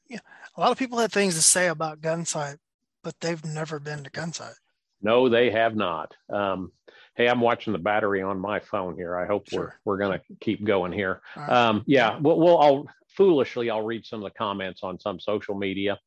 yeah, 0.09 0.19
a 0.57 0.61
lot 0.61 0.73
of 0.73 0.79
people 0.79 0.99
had 0.99 1.13
things 1.13 1.35
to 1.35 1.43
say 1.43 1.69
about 1.69 2.01
Gunsight, 2.01 2.59
but 3.07 3.15
they've 3.21 3.45
never 3.45 3.79
been 3.79 4.03
to 4.03 4.11
Gunsight. 4.11 4.57
No, 5.01 5.29
they 5.29 5.51
have 5.51 5.77
not. 5.77 6.13
Um, 6.29 6.73
hey, 7.15 7.29
I'm 7.29 7.41
watching 7.41 7.73
the 7.73 7.79
battery 7.79 8.21
on 8.21 8.41
my 8.41 8.59
phone 8.59 8.97
here. 8.97 9.17
I 9.17 9.27
hope 9.27 9.49
sure. 9.49 9.79
we're 9.85 9.93
we're 9.93 9.99
going 9.99 10.19
to 10.19 10.25
keep 10.41 10.65
going 10.65 10.91
here. 10.91 11.21
Right. 11.37 11.49
Um, 11.49 11.85
yeah, 11.87 12.19
we'll, 12.19 12.41
we'll 12.41 12.59
I'll 12.59 12.87
foolishly 13.17 13.71
I'll 13.71 13.85
read 13.85 14.05
some 14.05 14.25
of 14.25 14.33
the 14.33 14.37
comments 14.37 14.81
on 14.83 14.99
some 14.99 15.21
social 15.21 15.55
media, 15.55 16.01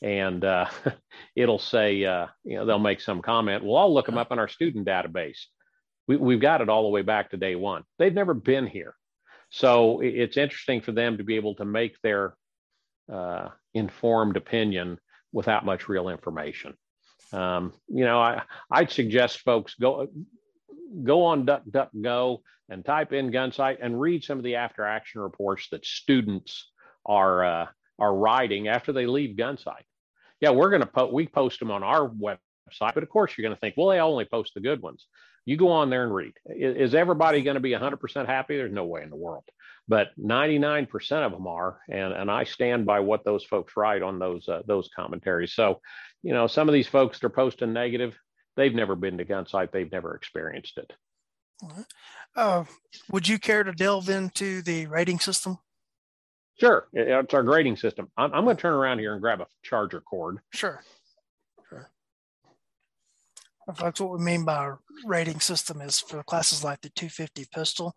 and 0.00 0.44
uh, 0.44 0.66
it'll 1.34 1.58
say 1.58 2.04
uh, 2.04 2.28
you 2.44 2.56
know 2.56 2.66
they'll 2.66 2.78
make 2.78 3.00
some 3.00 3.20
comment. 3.20 3.64
Well, 3.64 3.76
I'll 3.76 3.92
look 3.92 4.06
them 4.06 4.18
up 4.18 4.30
in 4.30 4.38
our 4.38 4.48
student 4.48 4.86
database 4.86 5.40
we, 6.06 6.16
we've 6.16 6.40
got 6.40 6.60
it 6.60 6.68
all 6.68 6.82
the 6.82 6.88
way 6.88 7.02
back 7.02 7.30
to 7.30 7.36
day 7.36 7.56
one. 7.56 7.82
They've 7.98 8.14
never 8.14 8.34
been 8.34 8.66
here. 8.66 8.94
So 9.50 10.00
it's 10.00 10.36
interesting 10.36 10.80
for 10.80 10.92
them 10.92 11.18
to 11.18 11.24
be 11.24 11.36
able 11.36 11.54
to 11.56 11.64
make 11.64 12.00
their 12.02 12.34
uh, 13.12 13.48
informed 13.72 14.36
opinion 14.36 14.98
without 15.34 15.66
much 15.66 15.88
real 15.88 16.08
information. 16.08 16.74
Um, 17.32 17.72
you 17.88 18.04
know, 18.04 18.20
I 18.20 18.42
I'd 18.70 18.90
suggest 18.90 19.40
folks 19.40 19.74
go 19.74 20.08
go 21.02 21.24
on 21.24 21.44
DuckDuckGo 21.44 22.38
and 22.68 22.84
type 22.84 23.12
in 23.12 23.32
Gunsight 23.32 23.78
and 23.82 24.00
read 24.00 24.24
some 24.24 24.38
of 24.38 24.44
the 24.44 24.54
after 24.54 24.84
action 24.84 25.20
reports 25.20 25.68
that 25.72 25.84
students 25.84 26.70
are 27.04 27.44
uh, 27.44 27.66
are 27.98 28.14
writing 28.14 28.68
after 28.68 28.92
they 28.92 29.06
leave 29.06 29.36
Gunsight. 29.36 29.82
Yeah, 30.40 30.50
we're 30.50 30.70
going 30.70 30.82
to 30.82 30.86
put 30.86 31.12
we 31.12 31.26
post 31.26 31.58
them 31.58 31.72
on 31.72 31.82
our 31.82 32.08
website, 32.08 32.94
but 32.94 33.02
of 33.02 33.08
course 33.08 33.36
you're 33.36 33.46
going 33.46 33.56
to 33.56 33.60
think, 33.60 33.74
well, 33.76 33.88
they 33.88 33.98
only 33.98 34.24
post 34.24 34.52
the 34.54 34.60
good 34.60 34.80
ones. 34.80 35.06
You 35.44 35.56
go 35.56 35.70
on 35.70 35.90
there 35.90 36.04
and 36.04 36.14
read. 36.14 36.32
Is, 36.46 36.90
is 36.90 36.94
everybody 36.94 37.42
going 37.42 37.56
to 37.56 37.60
be 37.60 37.72
100% 37.72 38.26
happy? 38.26 38.56
There's 38.56 38.72
no 38.72 38.86
way 38.86 39.02
in 39.02 39.10
the 39.10 39.16
world, 39.16 39.44
but 39.86 40.08
99% 40.18 41.26
of 41.26 41.32
them 41.32 41.46
are, 41.46 41.80
and 41.88 42.12
and 42.12 42.30
I 42.30 42.44
stand 42.44 42.86
by 42.86 43.00
what 43.00 43.24
those 43.24 43.44
folks 43.44 43.76
write 43.76 44.02
on 44.02 44.18
those 44.18 44.48
uh, 44.48 44.62
those 44.66 44.88
commentaries. 44.94 45.52
So, 45.52 45.80
you 46.22 46.32
know, 46.32 46.46
some 46.46 46.68
of 46.68 46.72
these 46.72 46.88
folks 46.88 47.18
that 47.18 47.26
are 47.26 47.30
posting 47.30 47.72
negative, 47.72 48.16
they've 48.56 48.74
never 48.74 48.96
been 48.96 49.18
to 49.18 49.24
gun 49.24 49.44
Gunsight, 49.44 49.72
they've 49.72 49.92
never 49.92 50.14
experienced 50.14 50.78
it. 50.78 50.92
Uh, 52.34 52.64
would 53.10 53.28
you 53.28 53.38
care 53.38 53.62
to 53.62 53.72
delve 53.72 54.08
into 54.08 54.62
the 54.62 54.86
rating 54.86 55.20
system? 55.20 55.58
Sure, 56.58 56.88
it's 56.92 57.34
our 57.34 57.42
grading 57.42 57.76
system. 57.76 58.10
I'm, 58.16 58.32
I'm 58.32 58.44
going 58.44 58.56
to 58.56 58.62
turn 58.62 58.74
around 58.74 59.00
here 59.00 59.12
and 59.12 59.20
grab 59.20 59.40
a 59.40 59.46
charger 59.62 60.00
cord. 60.00 60.38
Sure, 60.52 60.82
sure. 61.68 61.90
What 63.66 64.00
we 64.00 64.18
mean 64.18 64.44
by 64.44 64.72
rating 65.04 65.40
system 65.40 65.80
is 65.80 66.00
for 66.00 66.22
classes 66.22 66.62
like 66.64 66.80
the 66.80 66.90
250 66.90 67.46
pistol. 67.52 67.96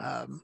Um, 0.00 0.42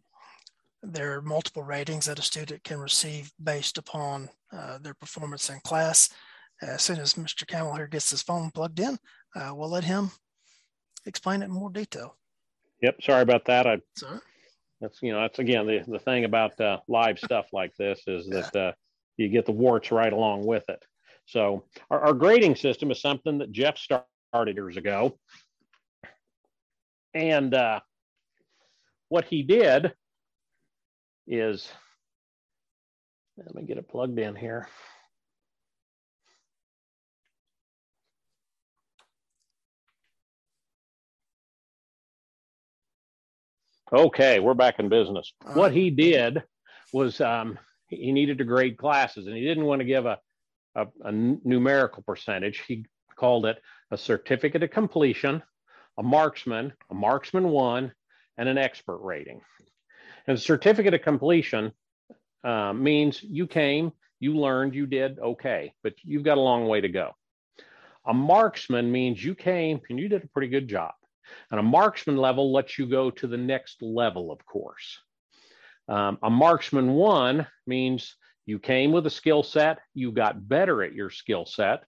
there 0.92 1.16
are 1.16 1.22
multiple 1.22 1.62
ratings 1.62 2.06
that 2.06 2.18
a 2.18 2.22
student 2.22 2.62
can 2.64 2.78
receive 2.78 3.32
based 3.42 3.78
upon 3.78 4.28
uh, 4.52 4.78
their 4.78 4.94
performance 4.94 5.50
in 5.50 5.60
class. 5.60 6.08
As 6.62 6.82
soon 6.82 6.98
as 6.98 7.14
Mr. 7.14 7.46
Campbell 7.46 7.74
here 7.74 7.86
gets 7.86 8.10
his 8.10 8.22
phone 8.22 8.50
plugged 8.50 8.80
in, 8.80 8.98
uh, 9.34 9.52
we'll 9.54 9.68
let 9.68 9.84
him 9.84 10.10
explain 11.04 11.42
it 11.42 11.46
in 11.46 11.50
more 11.50 11.70
detail. 11.70 12.16
Yep, 12.82 13.02
sorry 13.02 13.22
about 13.22 13.44
that. 13.46 13.66
I 13.66 13.80
Sorry 13.96 14.20
that's 14.80 15.02
you 15.02 15.12
know 15.12 15.20
that's 15.20 15.38
again 15.38 15.66
the, 15.66 15.82
the 15.86 15.98
thing 15.98 16.24
about 16.24 16.58
uh, 16.60 16.78
live 16.88 17.18
stuff 17.18 17.46
like 17.52 17.74
this 17.76 18.00
is 18.06 18.26
that 18.28 18.56
uh, 18.56 18.72
you 19.16 19.28
get 19.28 19.46
the 19.46 19.52
warts 19.52 19.90
right 19.90 20.12
along 20.12 20.44
with 20.44 20.64
it 20.68 20.82
so 21.26 21.64
our, 21.90 22.00
our, 22.00 22.12
grading 22.12 22.54
system 22.54 22.90
is 22.90 23.00
something 23.00 23.38
that 23.38 23.52
jeff 23.52 23.78
started 23.78 24.56
years 24.56 24.76
ago 24.76 25.18
and 27.14 27.54
uh, 27.54 27.80
what 29.08 29.24
he 29.24 29.42
did 29.42 29.92
is 31.26 31.68
let 33.36 33.54
me 33.54 33.62
get 33.62 33.78
it 33.78 33.88
plugged 33.88 34.18
in 34.18 34.34
here 34.34 34.68
Okay, 43.92 44.40
we're 44.40 44.54
back 44.54 44.80
in 44.80 44.88
business. 44.88 45.32
What 45.54 45.72
he 45.72 45.90
did 45.90 46.42
was 46.92 47.20
um, 47.20 47.56
he 47.88 48.10
needed 48.10 48.38
to 48.38 48.44
grade 48.44 48.76
classes, 48.76 49.28
and 49.28 49.36
he 49.36 49.44
didn't 49.44 49.64
want 49.64 49.78
to 49.80 49.84
give 49.84 50.06
a, 50.06 50.18
a, 50.74 50.86
a 51.04 51.12
numerical 51.12 52.02
percentage. 52.02 52.64
He 52.66 52.84
called 53.14 53.46
it 53.46 53.62
a 53.92 53.96
certificate 53.96 54.64
of 54.64 54.72
completion, 54.72 55.40
a 55.96 56.02
marksman, 56.02 56.72
a 56.90 56.94
marksman 56.94 57.48
one, 57.48 57.92
and 58.36 58.48
an 58.48 58.58
expert 58.58 58.98
rating. 58.98 59.40
And 60.26 60.40
certificate 60.40 60.94
of 60.94 61.02
completion 61.02 61.72
uh, 62.42 62.72
means 62.72 63.22
you 63.22 63.46
came, 63.46 63.92
you 64.18 64.36
learned, 64.36 64.74
you 64.74 64.86
did 64.86 65.18
okay, 65.18 65.72
but 65.82 65.94
you've 66.02 66.24
got 66.24 66.38
a 66.38 66.40
long 66.40 66.66
way 66.66 66.80
to 66.80 66.88
go. 66.88 67.12
A 68.06 68.14
marksman 68.14 68.90
means 68.90 69.24
you 69.24 69.34
came 69.34 69.80
and 69.88 69.98
you 69.98 70.08
did 70.08 70.24
a 70.24 70.28
pretty 70.28 70.48
good 70.48 70.68
job. 70.68 70.92
And 71.50 71.58
a 71.58 71.62
marksman 71.62 72.16
level 72.16 72.52
lets 72.52 72.78
you 72.78 72.86
go 72.86 73.10
to 73.10 73.26
the 73.26 73.36
next 73.36 73.82
level, 73.82 74.30
of 74.30 74.44
course. 74.46 74.98
Um, 75.88 76.18
a 76.22 76.30
marksman 76.30 76.92
one 76.92 77.46
means 77.66 78.16
you 78.46 78.58
came 78.60 78.92
with 78.92 79.06
a 79.06 79.10
skill 79.10 79.42
set, 79.42 79.78
you 79.92 80.12
got 80.12 80.48
better 80.48 80.82
at 80.82 80.94
your 80.94 81.10
skill 81.10 81.46
set. 81.46 81.84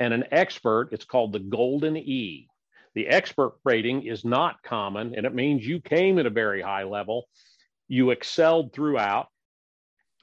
And 0.00 0.12
an 0.12 0.24
expert, 0.32 0.88
it's 0.92 1.04
called 1.04 1.32
the 1.32 1.38
golden 1.38 1.96
E. 1.96 2.49
The 2.94 3.08
expert 3.08 3.54
rating 3.64 4.06
is 4.06 4.24
not 4.24 4.62
common, 4.62 5.14
and 5.16 5.24
it 5.24 5.34
means 5.34 5.66
you 5.66 5.80
came 5.80 6.18
at 6.18 6.26
a 6.26 6.30
very 6.30 6.60
high 6.60 6.84
level, 6.84 7.28
you 7.88 8.10
excelled 8.10 8.72
throughout, 8.72 9.28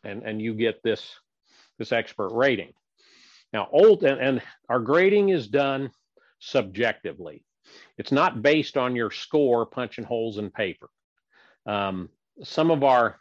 and, 0.03 0.24
and 0.24 0.41
you 0.41 0.53
get 0.53 0.84
this, 0.84 1.15
this 1.78 1.91
expert 1.91 2.30
rating. 2.34 2.74
Now, 3.53 3.70
old 3.72 4.03
and, 4.03 4.20
and 4.20 4.41
our 4.70 4.80
grading 4.80 5.30
is 5.30 5.47
done 5.47 5.91
subjectively. 6.39 7.43
It's 7.97 8.11
not 8.11 8.41
based 8.41 8.78
on 8.78 8.95
your 8.95 9.11
score 9.11 9.65
punching 9.65 10.05
holes 10.05 10.38
in 10.38 10.51
paper. 10.51 10.89
Um, 11.65 12.09
some 12.43 12.72
of 12.72 12.84
our 12.84 13.20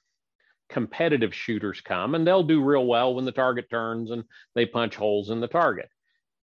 competitive 0.68 1.34
shooters 1.34 1.80
come 1.80 2.14
and 2.14 2.26
they'll 2.26 2.42
do 2.42 2.62
real 2.62 2.86
well 2.86 3.14
when 3.14 3.24
the 3.24 3.32
target 3.32 3.70
turns 3.70 4.10
and 4.10 4.24
they 4.54 4.66
punch 4.66 4.96
holes 4.96 5.30
in 5.30 5.40
the 5.40 5.48
target. 5.48 5.88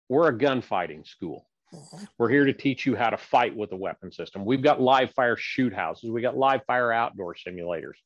We're 0.08 0.28
a 0.28 0.38
gunfighting 0.38 1.04
school. 1.04 1.48
Mm-hmm. 1.74 2.04
We're 2.18 2.28
here 2.28 2.44
to 2.44 2.52
teach 2.52 2.86
you 2.86 2.94
how 2.94 3.10
to 3.10 3.16
fight 3.16 3.56
with 3.56 3.72
a 3.72 3.76
weapon 3.76 4.12
system. 4.12 4.44
We've 4.44 4.62
got 4.62 4.80
live 4.80 5.12
fire 5.12 5.36
shoot 5.36 5.74
houses. 5.74 6.10
We 6.10 6.22
got 6.22 6.36
live 6.36 6.62
fire 6.66 6.92
outdoor 6.92 7.34
simulators. 7.34 7.96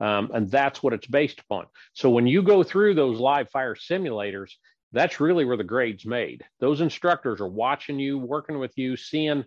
Um, 0.00 0.30
and 0.34 0.50
that's 0.50 0.82
what 0.82 0.92
it's 0.92 1.06
based 1.06 1.40
upon. 1.40 1.66
So 1.94 2.10
when 2.10 2.26
you 2.26 2.42
go 2.42 2.62
through 2.62 2.94
those 2.94 3.18
live 3.18 3.48
fire 3.50 3.74
simulators, 3.74 4.50
that's 4.92 5.20
really 5.20 5.44
where 5.44 5.56
the 5.56 5.64
grade's 5.64 6.04
made. 6.04 6.44
Those 6.60 6.80
instructors 6.80 7.40
are 7.40 7.48
watching 7.48 7.98
you, 7.98 8.18
working 8.18 8.58
with 8.58 8.76
you, 8.76 8.96
seeing 8.96 9.44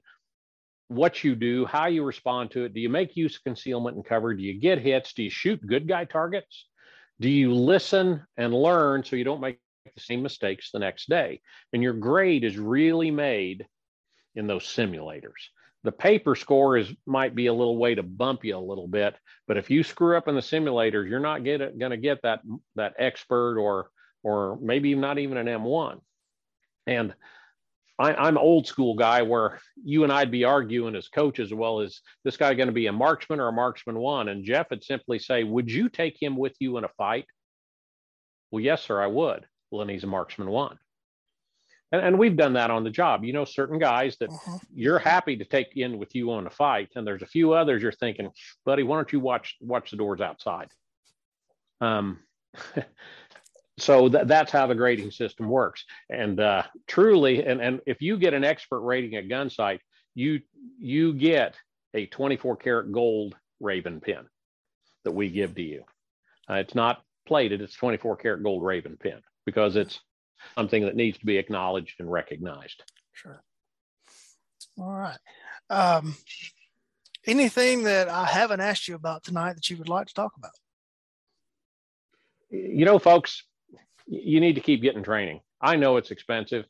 what 0.87 1.23
you 1.23 1.35
do, 1.35 1.65
how 1.65 1.85
you 1.85 2.03
respond 2.03 2.51
to 2.51 2.65
it. 2.65 2.73
Do 2.73 2.79
you 2.79 2.89
make 2.89 3.15
use 3.15 3.35
of 3.35 3.43
concealment 3.43 3.95
and 3.95 4.05
cover? 4.05 4.33
Do 4.33 4.41
you 4.41 4.59
get 4.59 4.79
hits? 4.79 5.13
Do 5.13 5.23
you 5.23 5.29
shoot 5.29 5.65
good 5.65 5.87
guy 5.87 6.05
targets? 6.05 6.65
Do 7.19 7.29
you 7.29 7.53
listen 7.53 8.25
and 8.37 8.53
learn 8.53 9.03
so 9.03 9.15
you 9.15 9.23
don't 9.23 9.41
make 9.41 9.59
the 9.85 10.01
same 10.01 10.21
mistakes 10.21 10.71
the 10.71 10.79
next 10.79 11.09
day? 11.09 11.41
And 11.73 11.83
your 11.83 11.93
grade 11.93 12.43
is 12.43 12.57
really 12.57 13.11
made 13.11 13.67
in 14.35 14.47
those 14.47 14.63
simulators. 14.63 15.49
The 15.83 15.91
paper 15.91 16.35
score 16.35 16.77
is 16.77 16.93
might 17.05 17.35
be 17.35 17.47
a 17.47 17.53
little 17.53 17.77
way 17.77 17.95
to 17.95 18.03
bump 18.03 18.43
you 18.43 18.57
a 18.57 18.59
little 18.59 18.87
bit, 18.87 19.15
but 19.47 19.57
if 19.57 19.69
you 19.69 19.83
screw 19.83 20.17
up 20.17 20.27
in 20.27 20.35
the 20.35 20.41
simulators, 20.41 21.09
you're 21.09 21.19
not 21.19 21.43
going 21.43 21.91
to 21.91 21.97
get 21.97 22.21
that 22.23 22.41
that 22.75 22.95
expert 22.99 23.57
or 23.57 23.89
or 24.21 24.57
maybe 24.61 24.93
not 24.95 25.17
even 25.17 25.37
an 25.37 25.47
M1. 25.47 26.01
And 26.85 27.13
I, 27.99 28.27
am 28.27 28.37
old 28.37 28.65
school 28.65 28.95
guy 28.95 29.21
where 29.21 29.59
you 29.83 30.03
and 30.03 30.11
I'd 30.11 30.31
be 30.31 30.45
arguing 30.45 30.95
as 30.95 31.09
coaches, 31.09 31.53
well, 31.53 31.81
is 31.81 32.01
this 32.23 32.37
guy 32.37 32.53
going 32.53 32.67
to 32.67 32.73
be 32.73 32.87
a 32.87 32.93
marksman 32.93 33.41
or 33.41 33.49
a 33.49 33.53
marksman 33.53 33.99
one? 33.99 34.29
And 34.29 34.45
Jeff 34.45 34.69
would 34.69 34.83
simply 34.83 35.19
say, 35.19 35.43
Would 35.43 35.69
you 35.69 35.89
take 35.89 36.21
him 36.21 36.37
with 36.37 36.55
you 36.59 36.77
in 36.77 36.85
a 36.85 36.89
fight? 36.97 37.25
Well, 38.51 38.61
yes, 38.61 38.83
sir, 38.83 39.01
I 39.01 39.07
would. 39.07 39.45
Well, 39.71 39.79
then 39.79 39.93
he's 39.93 40.03
a 40.03 40.07
marksman 40.07 40.49
one. 40.49 40.77
And, 41.91 42.01
and 42.01 42.19
we've 42.19 42.37
done 42.37 42.53
that 42.53 42.71
on 42.71 42.83
the 42.83 42.89
job. 42.89 43.23
You 43.23 43.33
know, 43.33 43.45
certain 43.45 43.79
guys 43.79 44.17
that 44.19 44.29
uh-huh. 44.29 44.59
you're 44.73 44.99
happy 44.99 45.37
to 45.37 45.45
take 45.45 45.75
in 45.75 45.97
with 45.97 46.13
you 46.15 46.31
on 46.31 46.47
a 46.47 46.51
fight, 46.51 46.89
and 46.95 47.05
there's 47.05 47.21
a 47.21 47.27
few 47.27 47.53
others 47.53 47.81
you're 47.81 47.91
thinking, 47.91 48.29
buddy, 48.65 48.83
why 48.83 48.97
don't 48.97 49.11
you 49.11 49.19
watch 49.19 49.55
watch 49.61 49.91
the 49.91 49.97
doors 49.97 50.21
outside? 50.21 50.69
Um, 51.81 52.19
so 53.79 54.09
th- 54.09 54.27
that's 54.27 54.51
how 54.51 54.67
the 54.67 54.75
grading 54.75 55.11
system 55.11 55.47
works 55.47 55.85
and 56.09 56.39
uh, 56.39 56.63
truly 56.87 57.43
and, 57.43 57.61
and 57.61 57.81
if 57.85 58.01
you 58.01 58.17
get 58.17 58.33
an 58.33 58.43
expert 58.43 58.81
rating 58.81 59.15
at 59.15 59.27
gunsight 59.27 59.79
you 60.15 60.41
you 60.79 61.13
get 61.13 61.55
a 61.93 62.05
24 62.07 62.57
karat 62.57 62.91
gold 62.91 63.35
raven 63.59 63.99
pin 63.99 64.25
that 65.03 65.11
we 65.11 65.29
give 65.29 65.55
to 65.55 65.61
you 65.61 65.83
uh, 66.49 66.55
it's 66.55 66.75
not 66.75 67.01
plated 67.27 67.61
it's 67.61 67.75
24 67.75 68.17
karat 68.17 68.43
gold 68.43 68.63
raven 68.63 68.97
pin 68.97 69.19
because 69.49 69.75
it's 69.75 69.99
something 70.55 70.83
that 70.83 70.95
needs 70.95 71.17
to 71.17 71.25
be 71.25 71.37
acknowledged 71.37 71.95
and 71.99 72.11
recognized 72.11 72.83
sure 73.13 73.43
all 74.77 74.93
right 74.93 75.19
um, 75.69 76.15
anything 77.25 77.83
that 77.83 78.09
i 78.09 78.25
haven't 78.25 78.61
asked 78.61 78.87
you 78.87 78.95
about 78.95 79.23
tonight 79.23 79.53
that 79.53 79.69
you 79.69 79.77
would 79.77 79.89
like 79.89 80.07
to 80.07 80.13
talk 80.13 80.33
about 80.37 80.51
you 82.49 82.85
know 82.85 82.99
folks 82.99 83.43
you 84.09 84.39
need 84.39 84.55
to 84.55 84.61
keep 84.61 84.81
getting 84.81 85.03
training. 85.03 85.41
I 85.61 85.75
know 85.75 85.97
it's 85.97 86.11
expensive. 86.11 86.65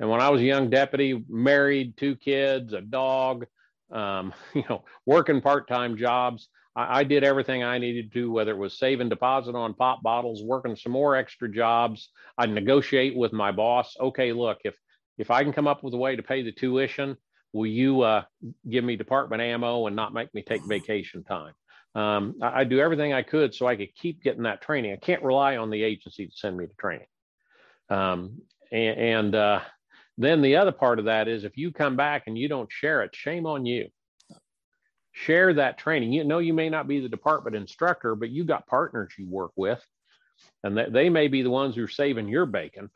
And 0.00 0.08
when 0.08 0.20
I 0.20 0.30
was 0.30 0.40
a 0.40 0.44
young 0.44 0.70
deputy, 0.70 1.22
married, 1.28 1.96
two 1.96 2.16
kids, 2.16 2.72
a 2.72 2.80
dog, 2.80 3.46
um, 3.92 4.32
you 4.54 4.64
know, 4.68 4.84
working 5.06 5.40
part-time 5.40 5.96
jobs, 5.96 6.48
I, 6.78 7.00
I, 7.00 7.04
did 7.04 7.24
everything 7.24 7.62
I 7.62 7.78
needed 7.78 8.12
to, 8.12 8.30
whether 8.30 8.52
it 8.52 8.58
was 8.58 8.78
saving 8.78 9.08
deposit 9.08 9.54
on 9.54 9.74
pop 9.74 10.02
bottles, 10.02 10.42
working 10.42 10.76
some 10.76 10.92
more 10.92 11.16
extra 11.16 11.50
jobs. 11.50 12.10
I'd 12.38 12.50
negotiate 12.50 13.16
with 13.16 13.32
my 13.32 13.52
boss. 13.52 13.96
Okay, 14.00 14.32
look, 14.32 14.58
if 14.64 14.74
if 15.18 15.30
I 15.30 15.42
can 15.42 15.52
come 15.52 15.66
up 15.66 15.82
with 15.82 15.94
a 15.94 15.98
way 15.98 16.14
to 16.14 16.22
pay 16.22 16.42
the 16.42 16.52
tuition, 16.52 17.16
will 17.52 17.66
you 17.66 18.02
uh, 18.02 18.22
give 18.70 18.84
me 18.84 18.96
department 18.96 19.42
ammo 19.42 19.86
and 19.86 19.96
not 19.96 20.14
make 20.14 20.32
me 20.32 20.42
take 20.42 20.62
vacation 20.68 21.24
time? 21.24 21.54
um, 21.94 22.36
I, 22.42 22.60
I, 22.60 22.64
do 22.64 22.80
everything 22.80 23.12
I 23.12 23.22
could 23.22 23.54
so 23.54 23.66
I 23.66 23.76
could 23.76 23.94
keep 23.94 24.22
getting 24.22 24.44
that 24.44 24.62
training. 24.62 24.92
I 24.92 24.96
can't 25.04 25.22
rely 25.22 25.56
on 25.56 25.70
the 25.70 25.82
agency 25.82 26.26
to 26.26 26.32
send 26.32 26.56
me 26.56 26.66
to 26.66 26.74
training. 26.74 27.06
Um, 27.88 28.42
and, 28.70 28.98
and 29.00 29.34
uh, 29.34 29.60
then 30.16 30.42
the 30.42 30.56
other 30.56 30.72
part 30.72 30.98
of 30.98 31.06
that 31.06 31.28
is 31.28 31.44
if 31.44 31.56
you 31.56 31.72
come 31.72 31.96
back 31.96 32.24
and 32.26 32.36
you 32.36 32.48
don't 32.48 32.70
share 32.70 33.02
it, 33.02 33.16
shame 33.16 33.46
on 33.46 33.66
you. 33.66 33.88
Share 35.24 35.54
that 35.54 35.78
training. 35.78 36.12
You 36.12 36.22
know, 36.22 36.38
you 36.38 36.54
may 36.54 36.68
not 36.68 36.86
be 36.86 37.00
the 37.00 37.08
department 37.08 37.56
instructor, 37.56 38.14
but 38.14 38.30
you 38.30 38.44
got 38.44 38.68
partners 38.68 39.12
you 39.18 39.26
work 39.28 39.50
with, 39.56 39.84
and 40.62 40.78
they, 40.78 41.08
may 41.08 41.26
be 41.26 41.42
the 41.42 41.50
ones 41.50 41.74
who 41.74 41.84
are 41.84 41.88
saving 41.88 42.28
your 42.28 42.46
bacon 42.46 42.88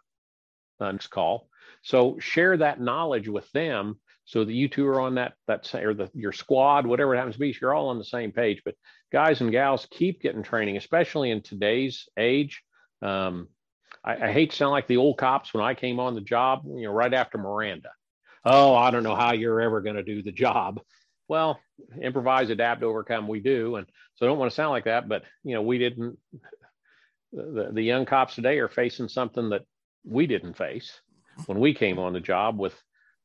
on 0.79 0.97
this 0.97 1.09
call. 1.09 1.49
So 1.83 2.18
share 2.20 2.57
that 2.57 2.81
knowledge 2.81 3.29
with 3.29 3.51
them 3.51 3.99
so 4.25 4.45
that 4.45 4.53
you 4.53 4.68
two 4.68 4.87
are 4.87 5.01
on 5.01 5.16
that 5.16 5.33
that 5.49 5.75
or 5.75 5.95
the 5.95 6.11
your 6.14 6.31
squad, 6.31 6.87
whatever 6.87 7.12
it 7.12 7.18
happens 7.18 7.35
to 7.35 7.41
be, 7.41 7.57
you're 7.61 7.75
all 7.75 7.89
on 7.89 7.99
the 7.99 8.05
same 8.05 8.31
page. 8.31 8.62
But 8.64 8.77
guys 9.11 9.41
and 9.41 9.51
gals, 9.51 9.89
keep 9.91 10.23
getting 10.23 10.45
training, 10.45 10.77
especially 10.77 11.33
in 11.33 11.43
today's 11.43 12.09
age. 12.16 12.62
Um, 13.03 13.49
I, 14.05 14.29
I, 14.29 14.33
hate 14.33 14.51
to 14.51 14.57
sound 14.57 14.70
like 14.70 14.87
the 14.87 14.99
old 14.99 15.18
cops 15.18 15.53
when 15.53 15.64
I 15.64 15.75
came 15.75 15.99
on 15.99 16.14
the 16.14 16.20
job, 16.20 16.62
you 16.66 16.85
know, 16.85 16.93
right 16.93 17.12
after 17.12 17.37
Miranda. 17.37 17.91
Oh, 18.45 18.77
I 18.77 18.93
don't 18.93 19.03
know 19.03 19.16
how 19.16 19.33
you're 19.33 19.61
ever 19.61 19.81
going 19.81 19.97
to 19.97 20.05
do 20.05 20.23
the 20.23 20.31
job. 20.31 20.81
Well, 21.29 21.61
improvise, 22.01 22.51
adapt, 22.51 22.83
overcome. 22.83 23.29
We 23.29 23.41
do, 23.41 23.77
and 23.77 23.87
so 24.14 24.27
I 24.27 24.29
don't 24.29 24.39
want 24.39 24.51
to 24.51 24.55
sound 24.55 24.70
like 24.70 24.85
that, 24.85 25.09
but 25.09 25.23
you 25.45 25.55
know, 25.55 25.62
we 25.62 25.79
didn't. 25.79 26.18
The, 27.33 27.70
the 27.73 27.83
young 27.83 28.05
cops 28.05 28.35
today 28.35 28.59
are 28.59 28.68
facing 28.68 29.09
something 29.09 29.51
that 29.51 29.62
we 30.05 30.27
didn't 30.27 30.57
face 30.57 31.01
when 31.47 31.59
we 31.59 31.73
came 31.73 31.99
on 31.99 32.12
the 32.12 32.20
job 32.20 32.59
with 32.59 32.75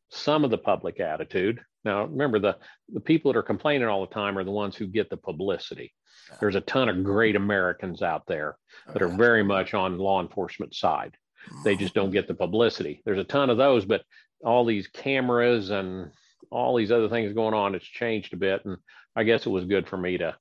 some 0.10 0.45
of 0.45 0.52
the 0.52 0.58
public 0.58 1.00
attitude. 1.00 1.60
Now, 1.84 2.06
remember 2.06 2.39
the 2.39 2.58
the 2.93 3.02
people 3.02 3.32
that 3.32 3.39
are 3.39 3.43
complaining 3.43 3.88
all 3.88 4.06
the 4.06 4.14
time 4.14 4.38
are 4.38 4.43
the 4.43 4.52
ones 4.52 4.76
who 4.76 4.88
get 4.88 5.10
the 5.10 5.18
publicity. 5.18 5.93
There's 6.39 6.56
a 6.56 6.62
ton 6.62 6.89
of 6.89 7.04
great 7.04 7.36
Americans 7.36 8.02
out 8.02 8.24
there 8.28 8.58
that 8.91 9.02
are 9.02 9.08
very 9.08 9.43
much 9.43 9.74
on 9.74 9.98
law 9.98 10.22
enforcement 10.22 10.76
side. 10.76 11.16
They 11.64 11.76
just 11.76 11.93
don't 11.93 12.12
get 12.12 12.28
the 12.28 12.34
publicity. 12.34 13.02
There's 13.06 13.20
a 13.20 13.24
ton 13.24 13.50
of 13.50 13.58
those, 13.58 13.86
but 13.86 14.04
all 14.43 14.66
these 14.66 14.88
cameras 14.88 15.70
and 15.70 16.12
all 16.52 16.76
these 16.76 16.91
other 16.91 17.10
things 17.10 17.34
going 17.34 17.54
on, 17.54 17.76
it's 17.76 17.86
changed 17.86 18.34
a 18.34 18.38
bit. 18.38 18.66
And 18.66 18.78
I 19.16 19.24
guess 19.24 19.45
it 19.45 19.50
was 19.50 19.66
good 19.66 19.88
for 19.88 19.98
me 19.98 20.18
to 20.18 20.36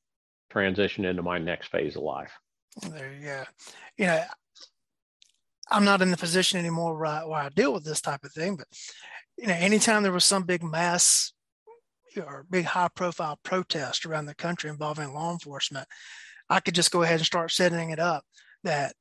transition 0.51 1.05
into 1.05 1.23
my 1.23 1.39
next 1.39 1.69
phase 1.69 1.97
of 1.97 2.03
life. 2.03 2.33
There 2.89 3.13
you 3.13 3.25
go. 3.25 3.45
You 3.97 4.07
know, 4.07 4.23
I'm 5.71 5.85
not 5.85 6.03
in 6.03 6.11
the 6.11 6.17
position 6.17 6.59
anymore 6.59 6.97
where 6.97 7.07
I, 7.07 7.25
where 7.25 7.41
I 7.41 7.49
deal 7.49 7.73
with 7.73 7.85
this 7.85 8.01
type 8.01 8.25
of 8.25 8.33
thing, 8.33 8.57
but 8.57 8.67
you 9.37 9.47
know, 9.47 9.55
anytime 9.55 10.03
there 10.03 10.13
was 10.13 10.25
some 10.25 10.45
big 10.45 10.63
mass 10.63 11.33
or 12.17 12.47
big 12.49 12.65
high 12.65 12.89
profile 12.95 13.39
protest 13.43 14.07
around 14.07 14.27
the 14.27 14.35
country 14.35 14.71
involving 14.71 15.13
law 15.13 15.33
enforcement, 15.33 15.87
I 16.49 16.61
could 16.61 16.75
just 16.75 16.93
go 16.93 17.03
ahead 17.03 17.19
and 17.19 17.27
start 17.27 17.51
setting 17.51 17.91
it 17.91 17.99
up 17.99 18.25
that 18.63 18.95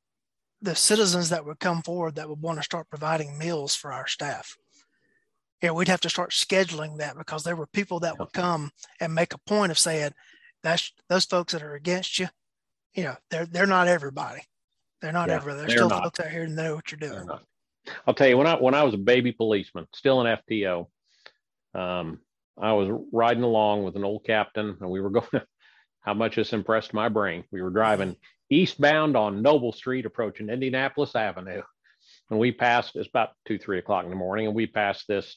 the 0.60 0.74
citizens 0.74 1.30
that 1.30 1.44
would 1.44 1.60
come 1.60 1.82
forward 1.82 2.16
that 2.16 2.28
would 2.28 2.40
want 2.40 2.58
to 2.58 2.64
start 2.64 2.90
providing 2.90 3.38
meals 3.38 3.74
for 3.74 3.92
our 3.92 4.06
staff. 4.06 4.56
Yeah, 5.62 5.70
we'd 5.70 5.88
have 5.88 6.00
to 6.02 6.10
start 6.10 6.30
scheduling 6.30 6.98
that 6.98 7.16
because 7.16 7.42
there 7.42 7.56
were 7.56 7.66
people 7.66 8.00
that 8.00 8.18
would 8.18 8.32
come 8.32 8.70
and 9.00 9.14
make 9.14 9.32
a 9.32 9.38
point 9.38 9.72
of 9.72 9.78
saying, 9.78 10.12
"That's 10.62 10.92
those 11.08 11.24
folks 11.24 11.52
that 11.52 11.62
are 11.62 11.74
against 11.74 12.18
you. 12.18 12.28
You 12.94 13.04
know, 13.04 13.16
they're 13.30 13.46
they're 13.46 13.66
not 13.66 13.88
everybody. 13.88 14.42
They're 15.00 15.12
not 15.12 15.28
yeah, 15.28 15.36
everybody. 15.36 15.60
There's 15.60 15.72
still 15.72 15.88
not. 15.88 16.02
folks 16.02 16.20
out 16.20 16.30
here 16.30 16.46
that 16.46 16.52
know 16.52 16.74
what 16.74 16.90
you're 16.90 16.98
doing." 16.98 17.28
I'll 18.06 18.14
tell 18.14 18.28
you 18.28 18.36
when 18.36 18.46
I 18.46 18.56
when 18.56 18.74
I 18.74 18.82
was 18.82 18.94
a 18.94 18.98
baby 18.98 19.32
policeman, 19.32 19.86
still 19.94 20.20
an 20.20 20.38
FTO, 20.50 20.88
um, 21.74 22.20
I 22.58 22.72
was 22.72 22.90
riding 23.12 23.42
along 23.42 23.84
with 23.84 23.96
an 23.96 24.04
old 24.04 24.24
captain, 24.24 24.76
and 24.80 24.90
we 24.90 25.00
were 25.00 25.10
going. 25.20 25.42
how 26.06 26.14
much 26.14 26.36
this 26.36 26.52
impressed 26.52 26.94
my 26.94 27.08
brain. 27.08 27.44
We 27.50 27.60
were 27.60 27.70
driving 27.70 28.14
eastbound 28.48 29.16
on 29.16 29.42
Noble 29.42 29.72
Street, 29.72 30.06
approaching 30.06 30.48
Indianapolis 30.48 31.16
Avenue, 31.16 31.62
and 32.30 32.38
we 32.38 32.52
passed. 32.52 32.94
It's 32.94 33.08
about 33.08 33.30
two, 33.46 33.58
three 33.58 33.78
o'clock 33.78 34.04
in 34.04 34.10
the 34.10 34.16
morning, 34.16 34.46
and 34.46 34.54
we 34.54 34.66
passed 34.66 35.06
this 35.08 35.36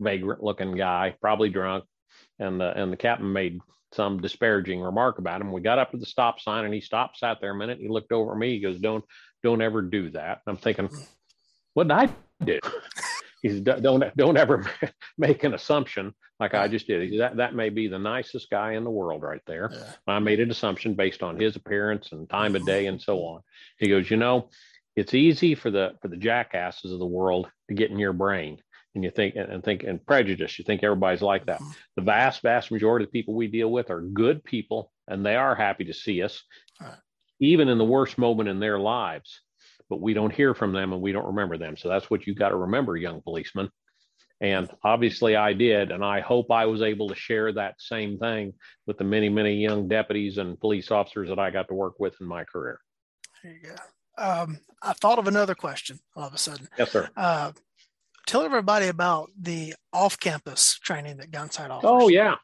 vagrant-looking 0.00 0.76
guy, 0.76 1.14
probably 1.20 1.48
drunk, 1.48 1.84
and 2.38 2.60
the 2.60 2.80
and 2.80 2.92
the 2.92 2.96
captain 2.96 3.32
made 3.32 3.60
some 3.92 4.20
disparaging 4.20 4.80
remark 4.80 5.18
about 5.18 5.40
him. 5.40 5.52
We 5.52 5.60
got 5.60 5.78
up 5.78 5.90
to 5.92 5.96
the 5.96 6.06
stop 6.06 6.40
sign, 6.40 6.64
and 6.64 6.74
he 6.74 6.80
stopped, 6.80 7.18
sat 7.18 7.38
there 7.40 7.52
a 7.52 7.56
minute. 7.56 7.78
He 7.80 7.88
looked 7.88 8.12
over 8.12 8.32
at 8.32 8.38
me. 8.38 8.50
He 8.54 8.60
goes, 8.60 8.78
"Don't 8.78 9.04
don't 9.42 9.62
ever 9.62 9.82
do 9.82 10.10
that." 10.10 10.40
I'm 10.46 10.56
thinking, 10.56 10.90
what 11.74 11.88
did 11.88 11.92
I 11.92 12.08
do? 12.44 12.58
he 13.42 13.50
said, 13.50 13.82
don't 13.82 14.16
don't 14.16 14.36
ever 14.36 14.68
make 15.18 15.44
an 15.44 15.54
assumption 15.54 16.14
like 16.40 16.54
I 16.54 16.68
just 16.68 16.86
did. 16.86 17.20
That 17.20 17.36
that 17.36 17.54
may 17.54 17.68
be 17.68 17.88
the 17.88 17.98
nicest 17.98 18.50
guy 18.50 18.72
in 18.72 18.84
the 18.84 18.90
world 18.90 19.22
right 19.22 19.42
there. 19.46 19.70
Yeah. 19.72 19.92
I 20.06 20.18
made 20.18 20.40
an 20.40 20.50
assumption 20.50 20.94
based 20.94 21.22
on 21.22 21.38
his 21.38 21.56
appearance 21.56 22.12
and 22.12 22.28
time 22.28 22.56
of 22.56 22.66
day 22.66 22.86
and 22.86 23.00
so 23.00 23.18
on. 23.18 23.42
He 23.78 23.88
goes, 23.88 24.10
you 24.10 24.16
know, 24.16 24.50
it's 24.96 25.14
easy 25.14 25.54
for 25.54 25.70
the 25.70 25.92
for 26.02 26.08
the 26.08 26.16
jackasses 26.16 26.92
of 26.92 26.98
the 26.98 27.06
world 27.06 27.48
to 27.68 27.74
get 27.74 27.90
in 27.90 27.98
your 27.98 28.12
brain 28.12 28.58
and 28.98 29.04
you 29.04 29.10
think 29.10 29.34
and 29.36 29.64
think 29.64 29.82
and 29.84 30.04
prejudice. 30.04 30.58
You 30.58 30.64
think 30.64 30.82
everybody's 30.82 31.22
like 31.22 31.46
that. 31.46 31.60
Mm-hmm. 31.60 31.70
The 31.96 32.02
vast 32.02 32.42
vast 32.42 32.70
majority 32.70 33.04
of 33.04 33.12
people 33.12 33.34
we 33.34 33.46
deal 33.46 33.70
with 33.70 33.90
are 33.90 34.00
good 34.00 34.44
people 34.44 34.92
and 35.06 35.24
they 35.24 35.36
are 35.36 35.54
happy 35.54 35.84
to 35.84 35.94
see 35.94 36.22
us, 36.22 36.42
right. 36.80 36.94
even 37.40 37.68
in 37.68 37.78
the 37.78 37.84
worst 37.84 38.18
moment 38.18 38.48
in 38.48 38.60
their 38.60 38.78
lives 38.78 39.40
but 39.88 40.00
we 40.00 40.14
don't 40.14 40.32
hear 40.32 40.54
from 40.54 40.72
them 40.72 40.92
and 40.92 41.00
we 41.00 41.12
don't 41.12 41.26
remember 41.26 41.56
them. 41.56 41.76
So 41.76 41.88
that's 41.88 42.10
what 42.10 42.26
you 42.26 42.34
got 42.34 42.50
to 42.50 42.56
remember, 42.56 42.96
young 42.96 43.20
policeman. 43.22 43.70
And 44.40 44.70
obviously 44.84 45.34
I 45.34 45.52
did. 45.52 45.90
And 45.90 46.04
I 46.04 46.20
hope 46.20 46.50
I 46.50 46.66
was 46.66 46.82
able 46.82 47.08
to 47.08 47.14
share 47.14 47.52
that 47.52 47.76
same 47.78 48.18
thing 48.18 48.52
with 48.86 48.98
the 48.98 49.04
many, 49.04 49.28
many 49.28 49.54
young 49.54 49.88
deputies 49.88 50.38
and 50.38 50.60
police 50.60 50.90
officers 50.90 51.28
that 51.28 51.38
I 51.38 51.50
got 51.50 51.68
to 51.68 51.74
work 51.74 51.94
with 51.98 52.14
in 52.20 52.26
my 52.26 52.44
career. 52.44 52.80
There 53.42 53.52
you 53.52 53.70
go. 53.70 53.74
Um, 54.22 54.58
I 54.82 54.92
thought 54.92 55.18
of 55.18 55.28
another 55.28 55.54
question 55.54 55.98
all 56.16 56.26
of 56.26 56.34
a 56.34 56.38
sudden. 56.38 56.68
Yes, 56.76 56.92
sir. 56.92 57.08
Uh, 57.16 57.52
tell 58.28 58.42
everybody 58.42 58.86
about 58.86 59.30
the 59.40 59.74
off-campus 59.92 60.78
training 60.78 61.16
that 61.16 61.32
Gunsight 61.32 61.70
offers. 61.70 61.90
Oh 61.90 62.08
yeah, 62.08 62.36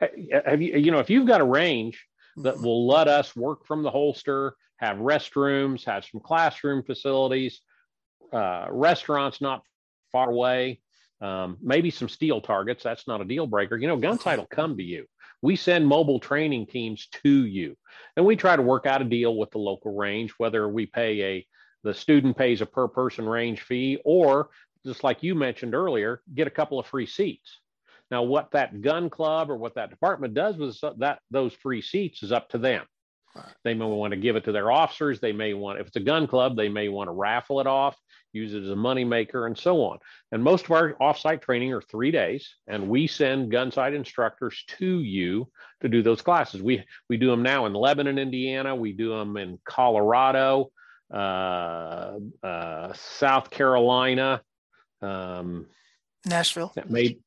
have 0.00 0.60
you 0.60 0.76
you 0.76 0.90
know 0.90 0.98
if 0.98 1.10
you've 1.10 1.26
got 1.26 1.40
a 1.40 1.44
range 1.44 2.04
that 2.38 2.54
mm-hmm. 2.54 2.64
will 2.64 2.86
let 2.88 3.06
us 3.06 3.36
work 3.36 3.66
from 3.66 3.82
the 3.82 3.90
holster, 3.90 4.56
have 4.78 4.96
restrooms, 4.96 5.84
have 5.84 6.04
some 6.04 6.20
classroom 6.20 6.82
facilities, 6.82 7.60
uh, 8.32 8.66
restaurants 8.70 9.40
not 9.40 9.62
far 10.10 10.30
away, 10.30 10.80
um, 11.20 11.56
maybe 11.62 11.90
some 11.90 12.08
steel 12.08 12.40
targets. 12.40 12.82
That's 12.82 13.06
not 13.06 13.20
a 13.20 13.24
deal 13.24 13.46
breaker. 13.46 13.76
You 13.76 13.88
know, 13.88 13.98
Gunsight 13.98 14.38
will 14.38 14.46
come 14.46 14.76
to 14.76 14.82
you. 14.82 15.06
We 15.42 15.54
send 15.54 15.86
mobile 15.86 16.18
training 16.18 16.66
teams 16.66 17.08
to 17.22 17.44
you, 17.46 17.76
and 18.16 18.24
we 18.24 18.36
try 18.36 18.56
to 18.56 18.62
work 18.62 18.86
out 18.86 19.02
a 19.02 19.04
deal 19.04 19.36
with 19.36 19.50
the 19.50 19.58
local 19.58 19.94
range, 19.94 20.32
whether 20.38 20.66
we 20.68 20.86
pay 20.86 21.22
a 21.22 21.46
the 21.84 21.94
student 21.94 22.36
pays 22.36 22.60
a 22.62 22.66
per 22.66 22.88
person 22.88 23.26
range 23.26 23.60
fee, 23.60 24.00
or 24.04 24.48
just 24.86 25.04
like 25.04 25.22
you 25.22 25.34
mentioned 25.34 25.74
earlier, 25.74 26.22
get 26.34 26.46
a 26.46 26.50
couple 26.50 26.78
of 26.78 26.86
free 26.86 27.06
seats. 27.06 27.60
Now, 28.10 28.22
what 28.22 28.52
that 28.52 28.82
gun 28.82 29.10
club 29.10 29.50
or 29.50 29.56
what 29.56 29.74
that 29.74 29.90
department 29.90 30.34
does 30.34 30.56
with 30.56 30.80
that 30.98 31.18
those 31.30 31.52
free 31.54 31.82
seats 31.82 32.22
is 32.22 32.32
up 32.32 32.48
to 32.50 32.58
them. 32.58 32.84
They 33.64 33.74
may 33.74 33.84
want 33.84 34.12
to 34.12 34.16
give 34.16 34.36
it 34.36 34.44
to 34.44 34.52
their 34.52 34.70
officers. 34.70 35.20
They 35.20 35.32
may 35.32 35.54
want, 35.54 35.78
if 35.78 35.88
it's 35.88 35.96
a 35.96 36.00
gun 36.00 36.26
club, 36.26 36.56
they 36.56 36.68
may 36.68 36.88
want 36.88 37.08
to 37.08 37.12
raffle 37.12 37.60
it 37.60 37.66
off, 37.66 37.96
use 38.32 38.54
it 38.54 38.62
as 38.62 38.70
a 38.70 38.76
money 38.76 39.04
maker, 39.04 39.46
and 39.46 39.56
so 39.56 39.82
on. 39.82 39.98
And 40.32 40.42
most 40.42 40.64
of 40.64 40.70
our 40.70 40.94
offsite 40.94 41.42
training 41.42 41.72
are 41.72 41.82
three 41.82 42.10
days, 42.10 42.48
and 42.66 42.88
we 42.88 43.06
send 43.06 43.52
gunsight 43.52 43.94
instructors 43.94 44.64
to 44.78 45.00
you 45.00 45.48
to 45.80 45.88
do 45.88 46.02
those 46.02 46.22
classes. 46.22 46.62
We 46.62 46.84
we 47.08 47.16
do 47.16 47.30
them 47.30 47.42
now 47.42 47.66
in 47.66 47.74
Lebanon, 47.74 48.18
Indiana. 48.18 48.74
We 48.74 48.92
do 48.92 49.10
them 49.10 49.36
in 49.36 49.58
Colorado, 49.64 50.70
uh, 51.12 52.18
uh, 52.42 52.92
South 52.94 53.50
Carolina, 53.50 54.42
um, 55.02 55.66
Nashville. 56.24 56.72
May, 56.88 57.18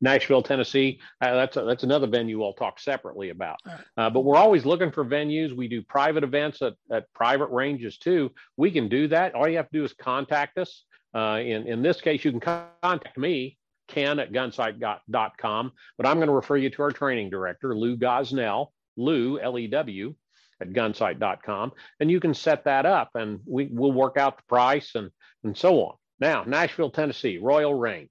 Nashville, 0.00 0.42
Tennessee. 0.42 1.00
Uh, 1.20 1.34
that's 1.34 1.56
a, 1.56 1.62
that's 1.62 1.82
another 1.82 2.06
venue 2.06 2.42
I'll 2.44 2.52
talk 2.52 2.78
separately 2.78 3.30
about. 3.30 3.58
Uh, 3.96 4.10
but 4.10 4.20
we're 4.20 4.36
always 4.36 4.66
looking 4.66 4.90
for 4.90 5.04
venues. 5.04 5.56
We 5.56 5.68
do 5.68 5.82
private 5.82 6.24
events 6.24 6.60
at, 6.62 6.74
at 6.90 7.12
private 7.14 7.46
ranges 7.46 7.98
too. 7.98 8.30
We 8.56 8.70
can 8.70 8.88
do 8.88 9.08
that. 9.08 9.34
All 9.34 9.48
you 9.48 9.56
have 9.56 9.70
to 9.70 9.78
do 9.78 9.84
is 9.84 9.92
contact 9.94 10.58
us. 10.58 10.84
Uh, 11.14 11.40
in 11.40 11.66
in 11.66 11.82
this 11.82 12.00
case, 12.00 12.24
you 12.24 12.30
can 12.30 12.40
contact 12.40 13.16
me, 13.16 13.56
Ken 13.88 14.18
at 14.18 14.32
gunsight.com. 14.32 15.72
But 15.96 16.06
I'm 16.06 16.16
going 16.16 16.28
to 16.28 16.34
refer 16.34 16.56
you 16.56 16.68
to 16.70 16.82
our 16.82 16.92
training 16.92 17.30
director, 17.30 17.74
Lew 17.76 17.96
Gosnell, 17.96 18.68
Lew 18.96 19.40
L 19.40 19.58
E 19.58 19.66
W 19.66 20.14
at 20.60 20.72
gunsight.com, 20.72 21.72
and 22.00 22.10
you 22.10 22.20
can 22.20 22.34
set 22.34 22.64
that 22.64 22.86
up, 22.86 23.10
and 23.14 23.40
we 23.46 23.66
will 23.66 23.92
work 23.92 24.16
out 24.16 24.38
the 24.38 24.42
price 24.48 24.94
and 24.94 25.10
and 25.42 25.56
so 25.56 25.80
on. 25.84 25.94
Now, 26.18 26.44
Nashville, 26.44 26.90
Tennessee, 26.90 27.38
Royal 27.38 27.74
Range 27.74 28.10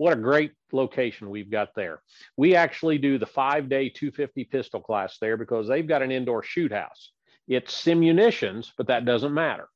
what 0.00 0.14
a 0.14 0.16
great 0.16 0.52
location 0.72 1.28
we've 1.28 1.50
got 1.50 1.74
there. 1.76 2.00
We 2.34 2.56
actually 2.56 2.96
do 2.96 3.18
the 3.18 3.26
five 3.26 3.68
day 3.68 3.90
250 3.90 4.44
pistol 4.44 4.80
class 4.80 5.18
there 5.20 5.36
because 5.36 5.68
they've 5.68 5.86
got 5.86 6.00
an 6.00 6.10
indoor 6.10 6.42
shoot 6.42 6.72
house. 6.72 7.12
It's 7.46 7.84
simunitions, 7.84 8.68
but 8.78 8.86
that 8.86 9.04
doesn't 9.04 9.34
matter. 9.34 9.68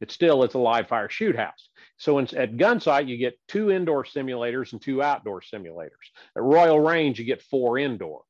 It's 0.00 0.14
still 0.14 0.42
it's 0.42 0.54
a 0.54 0.58
live 0.58 0.88
fire 0.88 1.10
shoot 1.10 1.36
house. 1.36 1.68
So 1.98 2.16
in, 2.16 2.34
at 2.34 2.56
Gunsight, 2.56 3.08
you 3.08 3.18
get 3.18 3.38
two 3.46 3.70
indoor 3.70 4.04
simulators 4.04 4.72
and 4.72 4.80
two 4.80 5.02
outdoor 5.02 5.42
simulators. 5.42 6.08
At 6.34 6.42
Royal 6.42 6.80
Range, 6.80 7.18
you 7.18 7.26
get 7.26 7.42
four 7.42 7.78
indoor. 7.78 8.22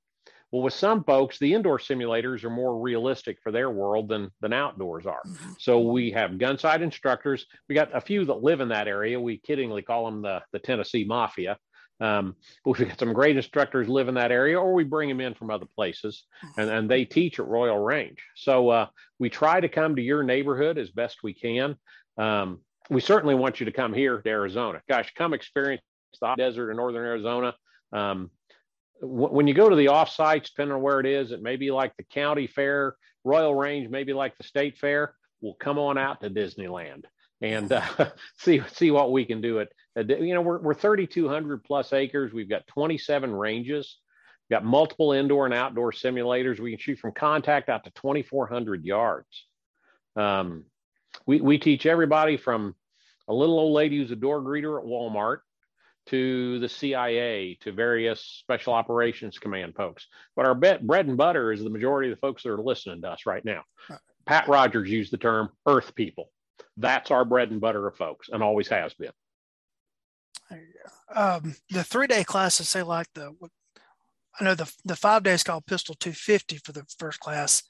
Well, 0.50 0.62
with 0.62 0.74
some 0.74 1.04
folks, 1.04 1.38
the 1.38 1.52
indoor 1.52 1.78
simulators 1.78 2.42
are 2.42 2.50
more 2.50 2.80
realistic 2.80 3.38
for 3.42 3.52
their 3.52 3.70
world 3.70 4.08
than 4.08 4.30
than 4.40 4.52
outdoors 4.52 5.06
are. 5.06 5.22
Mm-hmm. 5.26 5.52
So 5.58 5.80
we 5.80 6.10
have 6.12 6.32
gunsight 6.32 6.80
instructors. 6.80 7.46
We 7.68 7.74
got 7.74 7.94
a 7.94 8.00
few 8.00 8.24
that 8.24 8.42
live 8.42 8.60
in 8.60 8.68
that 8.68 8.88
area. 8.88 9.20
We 9.20 9.40
kiddingly 9.40 9.84
call 9.84 10.06
them 10.06 10.22
the 10.22 10.42
the 10.52 10.58
Tennessee 10.58 11.04
Mafia. 11.04 11.58
Um, 12.00 12.36
but 12.64 12.78
we've 12.78 12.88
got 12.88 12.98
some 12.98 13.12
great 13.12 13.36
instructors 13.36 13.88
live 13.88 14.08
in 14.08 14.14
that 14.14 14.30
area, 14.30 14.58
or 14.58 14.72
we 14.72 14.84
bring 14.84 15.08
them 15.08 15.20
in 15.20 15.34
from 15.34 15.50
other 15.50 15.66
places, 15.74 16.24
and, 16.56 16.70
and 16.70 16.88
they 16.88 17.04
teach 17.04 17.40
at 17.40 17.46
Royal 17.46 17.78
Range. 17.78 18.18
So 18.36 18.68
uh, 18.68 18.86
we 19.18 19.28
try 19.28 19.60
to 19.60 19.68
come 19.68 19.96
to 19.96 20.02
your 20.02 20.22
neighborhood 20.22 20.78
as 20.78 20.90
best 20.90 21.24
we 21.24 21.34
can. 21.34 21.76
Um, 22.16 22.60
we 22.88 23.00
certainly 23.00 23.34
want 23.34 23.58
you 23.58 23.66
to 23.66 23.72
come 23.72 23.92
here 23.92 24.22
to 24.22 24.30
Arizona. 24.30 24.80
Gosh, 24.88 25.12
come 25.14 25.34
experience 25.34 25.82
the 26.20 26.34
desert 26.36 26.70
in 26.70 26.76
northern 26.76 27.04
Arizona. 27.04 27.54
Um, 27.92 28.30
when 29.00 29.46
you 29.46 29.54
go 29.54 29.68
to 29.68 29.76
the 29.76 29.88
off 29.88 30.10
sites, 30.10 30.50
depending 30.50 30.74
on 30.74 30.82
where 30.82 31.00
it 31.00 31.06
is, 31.06 31.32
it 31.32 31.42
may 31.42 31.56
be 31.56 31.70
like 31.70 31.96
the 31.96 32.02
county 32.04 32.46
fair, 32.46 32.96
Royal 33.24 33.54
Range, 33.54 33.88
maybe 33.88 34.12
like 34.12 34.36
the 34.36 34.44
state 34.44 34.78
fair. 34.78 35.14
We'll 35.40 35.54
come 35.54 35.78
on 35.78 35.98
out 35.98 36.20
to 36.22 36.30
Disneyland 36.30 37.04
and 37.40 37.72
uh, 37.72 38.10
see 38.38 38.60
see 38.72 38.90
what 38.90 39.12
we 39.12 39.24
can 39.24 39.40
do. 39.40 39.58
It 39.58 39.72
you 39.96 40.34
know 40.34 40.42
we're 40.42 40.58
we're 40.58 40.74
3,200 40.74 41.64
plus 41.64 41.92
acres. 41.92 42.32
We've 42.32 42.48
got 42.48 42.66
27 42.68 43.32
ranges. 43.32 43.98
We've 44.48 44.56
got 44.56 44.64
multiple 44.64 45.12
indoor 45.12 45.44
and 45.44 45.54
outdoor 45.54 45.92
simulators. 45.92 46.60
We 46.60 46.70
can 46.70 46.80
shoot 46.80 46.98
from 46.98 47.12
contact 47.12 47.68
out 47.68 47.84
to 47.84 47.90
2,400 47.90 48.84
yards. 48.84 49.46
Um, 50.16 50.64
we 51.26 51.40
we 51.40 51.58
teach 51.58 51.86
everybody 51.86 52.36
from 52.36 52.74
a 53.28 53.34
little 53.34 53.58
old 53.58 53.74
lady 53.74 53.98
who's 53.98 54.10
a 54.10 54.16
door 54.16 54.40
greeter 54.40 54.78
at 54.78 54.86
Walmart 54.86 55.38
to 56.08 56.58
the 56.58 56.68
CIA 56.68 57.58
to 57.60 57.72
various 57.72 58.20
special 58.20 58.72
operations 58.72 59.38
command 59.38 59.74
folks. 59.74 60.06
But 60.36 60.46
our 60.46 60.54
bet, 60.54 60.86
bread 60.86 61.06
and 61.06 61.16
butter 61.16 61.52
is 61.52 61.62
the 61.62 61.70
majority 61.70 62.10
of 62.10 62.16
the 62.16 62.20
folks 62.20 62.42
that 62.42 62.50
are 62.50 62.58
listening 62.58 63.02
to 63.02 63.10
us 63.10 63.26
right 63.26 63.44
now. 63.44 63.62
Pat 64.26 64.48
Rogers 64.48 64.90
used 64.90 65.12
the 65.12 65.18
term 65.18 65.50
Earth 65.66 65.94
people. 65.94 66.30
That's 66.76 67.10
our 67.10 67.24
bread 67.24 67.50
and 67.50 67.60
butter 67.60 67.86
of 67.86 67.96
folks, 67.96 68.28
and 68.30 68.42
always 68.42 68.68
has 68.68 68.94
been. 68.94 69.10
Um, 71.14 71.54
the 71.70 71.84
three 71.84 72.06
day 72.06 72.24
classes, 72.24 72.68
say 72.68 72.82
like 72.82 73.06
the, 73.14 73.34
I 74.38 74.44
know 74.44 74.54
the 74.54 74.72
the 74.84 74.96
five 74.96 75.22
days 75.22 75.42
called 75.42 75.66
Pistol 75.66 75.94
250 75.94 76.58
for 76.58 76.72
the 76.72 76.84
first 76.98 77.20
class. 77.20 77.62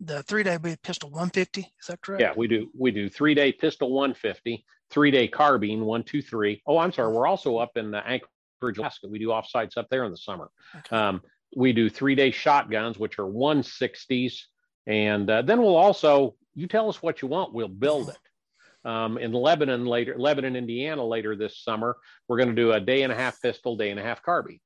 The 0.00 0.22
three 0.24 0.42
day 0.42 0.58
be 0.58 0.76
Pistol 0.82 1.10
150. 1.10 1.60
Is 1.60 1.86
that 1.88 2.00
correct? 2.02 2.20
Yeah, 2.20 2.32
we 2.36 2.48
do. 2.48 2.70
We 2.76 2.90
do 2.90 3.08
three 3.08 3.34
day 3.34 3.52
Pistol 3.52 3.92
150, 3.92 4.64
three 4.90 5.10
day 5.10 5.28
carbine 5.28 5.84
one 5.84 6.02
two 6.02 6.22
three. 6.22 6.62
Oh, 6.66 6.78
I'm 6.78 6.92
sorry. 6.92 7.12
We're 7.12 7.26
also 7.26 7.58
up 7.58 7.76
in 7.76 7.90
the 7.90 8.06
Anchorage, 8.06 8.78
Alaska. 8.78 9.08
We 9.08 9.18
do 9.18 9.32
off 9.32 9.48
sites 9.48 9.76
up 9.76 9.88
there 9.90 10.04
in 10.04 10.10
the 10.10 10.16
summer. 10.16 10.50
Okay. 10.76 10.96
Um, 10.96 11.22
we 11.56 11.72
do 11.72 11.88
three 11.88 12.14
day 12.14 12.30
shotguns, 12.30 12.98
which 12.98 13.18
are 13.18 13.24
160s, 13.24 14.40
and 14.86 15.30
uh, 15.30 15.42
then 15.42 15.60
we'll 15.60 15.76
also 15.76 16.34
you 16.56 16.66
tell 16.66 16.88
us 16.88 17.02
what 17.02 17.22
you 17.22 17.28
want, 17.28 17.52
we'll 17.52 17.68
build 17.68 18.08
it 18.08 18.88
um, 18.88 19.18
in 19.18 19.32
Lebanon 19.32 19.84
later, 19.84 20.16
Lebanon, 20.18 20.56
Indiana 20.56 21.04
later 21.04 21.36
this 21.36 21.62
summer. 21.62 21.98
We're 22.26 22.38
going 22.38 22.48
to 22.48 22.54
do 22.54 22.72
a 22.72 22.80
day 22.80 23.02
and 23.02 23.12
a 23.12 23.16
half 23.16 23.40
pistol, 23.40 23.76
day 23.76 23.90
and 23.90 24.00
a 24.00 24.02
half 24.02 24.22
carbine. 24.22 24.60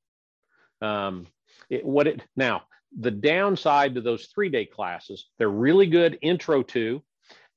Um, 0.80 1.26
it, 1.68 1.84
what 1.84 2.06
it 2.06 2.22
now 2.36 2.62
the 2.98 3.10
downside 3.10 3.94
to 3.94 4.00
those 4.00 4.26
three 4.26 4.48
day 4.48 4.64
classes, 4.64 5.26
they're 5.38 5.48
really 5.48 5.86
good 5.86 6.18
intro 6.22 6.62
to, 6.62 7.02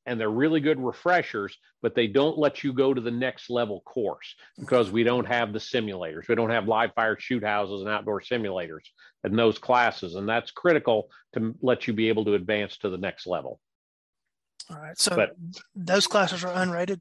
and 0.06 0.20
they're 0.20 0.30
really 0.30 0.60
good 0.60 0.80
refreshers, 0.80 1.58
but 1.82 1.96
they 1.96 2.08
don't 2.08 2.38
let 2.38 2.64
you 2.64 2.74
go 2.74 2.94
to 2.94 3.02
the 3.02 3.12
next 3.12 3.50
level 3.50 3.82
course 3.82 4.36
because 4.60 4.92
we 4.92 5.04
don't 5.04 5.26
have 5.26 5.54
the 5.54 5.60
simulators. 5.60 6.28
We 6.28 6.36
don't 6.36 6.50
have 6.50 6.68
live 6.68 6.94
fire 6.94 7.18
shoot 7.20 7.44
houses 7.44 7.82
and 7.82 7.90
outdoor 7.90 8.22
simulators 8.22 8.84
in 9.24 9.36
those 9.36 9.58
classes. 9.58 10.16
And 10.16 10.28
that's 10.28 10.52
critical 10.52 11.10
to 11.34 11.56
let 11.62 11.88
you 11.88 11.94
be 11.94 12.10
able 12.10 12.26
to 12.26 12.34
advance 12.34 12.78
to 12.80 12.90
the 12.90 12.98
next 12.98 13.28
level. 13.28 13.60
All 14.70 14.78
right. 14.78 14.98
So 14.98 15.16
but, 15.16 15.36
those 15.76 16.08
classes 16.08 16.44
are 16.44 16.54
unrated. 16.54 17.00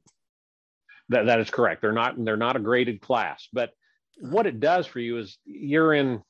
That 1.09 1.25
that 1.25 1.39
is 1.39 1.49
correct. 1.49 1.81
They're 1.81 1.91
not 1.91 2.15
they're 2.23 2.37
not 2.37 2.55
a 2.55 2.59
graded 2.59 3.01
class. 3.01 3.47
But 3.51 3.71
what 4.19 4.47
it 4.47 4.59
does 4.59 4.87
for 4.87 4.99
you 4.99 5.17
is 5.17 5.37
you're 5.45 5.93
in 5.93 6.21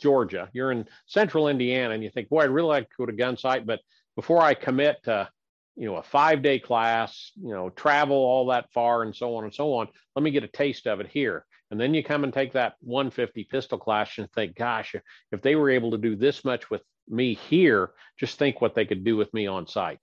Georgia, 0.00 0.48
you're 0.52 0.72
in 0.72 0.86
central 1.06 1.48
Indiana, 1.48 1.94
and 1.94 2.02
you 2.02 2.10
think, 2.10 2.28
boy, 2.28 2.42
I'd 2.42 2.50
really 2.50 2.68
like 2.68 2.88
to 2.90 2.96
go 2.98 3.06
to 3.06 3.12
Gunsight, 3.12 3.66
but 3.66 3.80
before 4.16 4.40
I 4.40 4.54
commit 4.54 4.96
to 5.04 5.28
you 5.76 5.86
know 5.86 5.96
a 5.96 6.02
five 6.02 6.42
day 6.42 6.58
class 6.58 7.32
you 7.36 7.52
know 7.52 7.70
travel 7.70 8.16
all 8.16 8.46
that 8.46 8.70
far 8.72 9.02
and 9.02 9.14
so 9.14 9.36
on 9.36 9.44
and 9.44 9.54
so 9.54 9.74
on 9.74 9.88
let 10.14 10.22
me 10.22 10.30
get 10.30 10.44
a 10.44 10.48
taste 10.48 10.86
of 10.86 11.00
it 11.00 11.08
here 11.08 11.44
and 11.70 11.80
then 11.80 11.94
you 11.94 12.04
come 12.04 12.24
and 12.24 12.32
take 12.32 12.52
that 12.52 12.74
150 12.80 13.44
pistol 13.44 13.78
class 13.78 14.18
and 14.18 14.30
think 14.32 14.54
gosh 14.54 14.94
if 15.32 15.42
they 15.42 15.56
were 15.56 15.70
able 15.70 15.90
to 15.90 15.98
do 15.98 16.14
this 16.16 16.44
much 16.44 16.70
with 16.70 16.82
me 17.08 17.34
here 17.34 17.90
just 18.18 18.38
think 18.38 18.60
what 18.60 18.74
they 18.74 18.84
could 18.84 19.04
do 19.04 19.16
with 19.16 19.32
me 19.34 19.46
on 19.46 19.66
site 19.66 20.00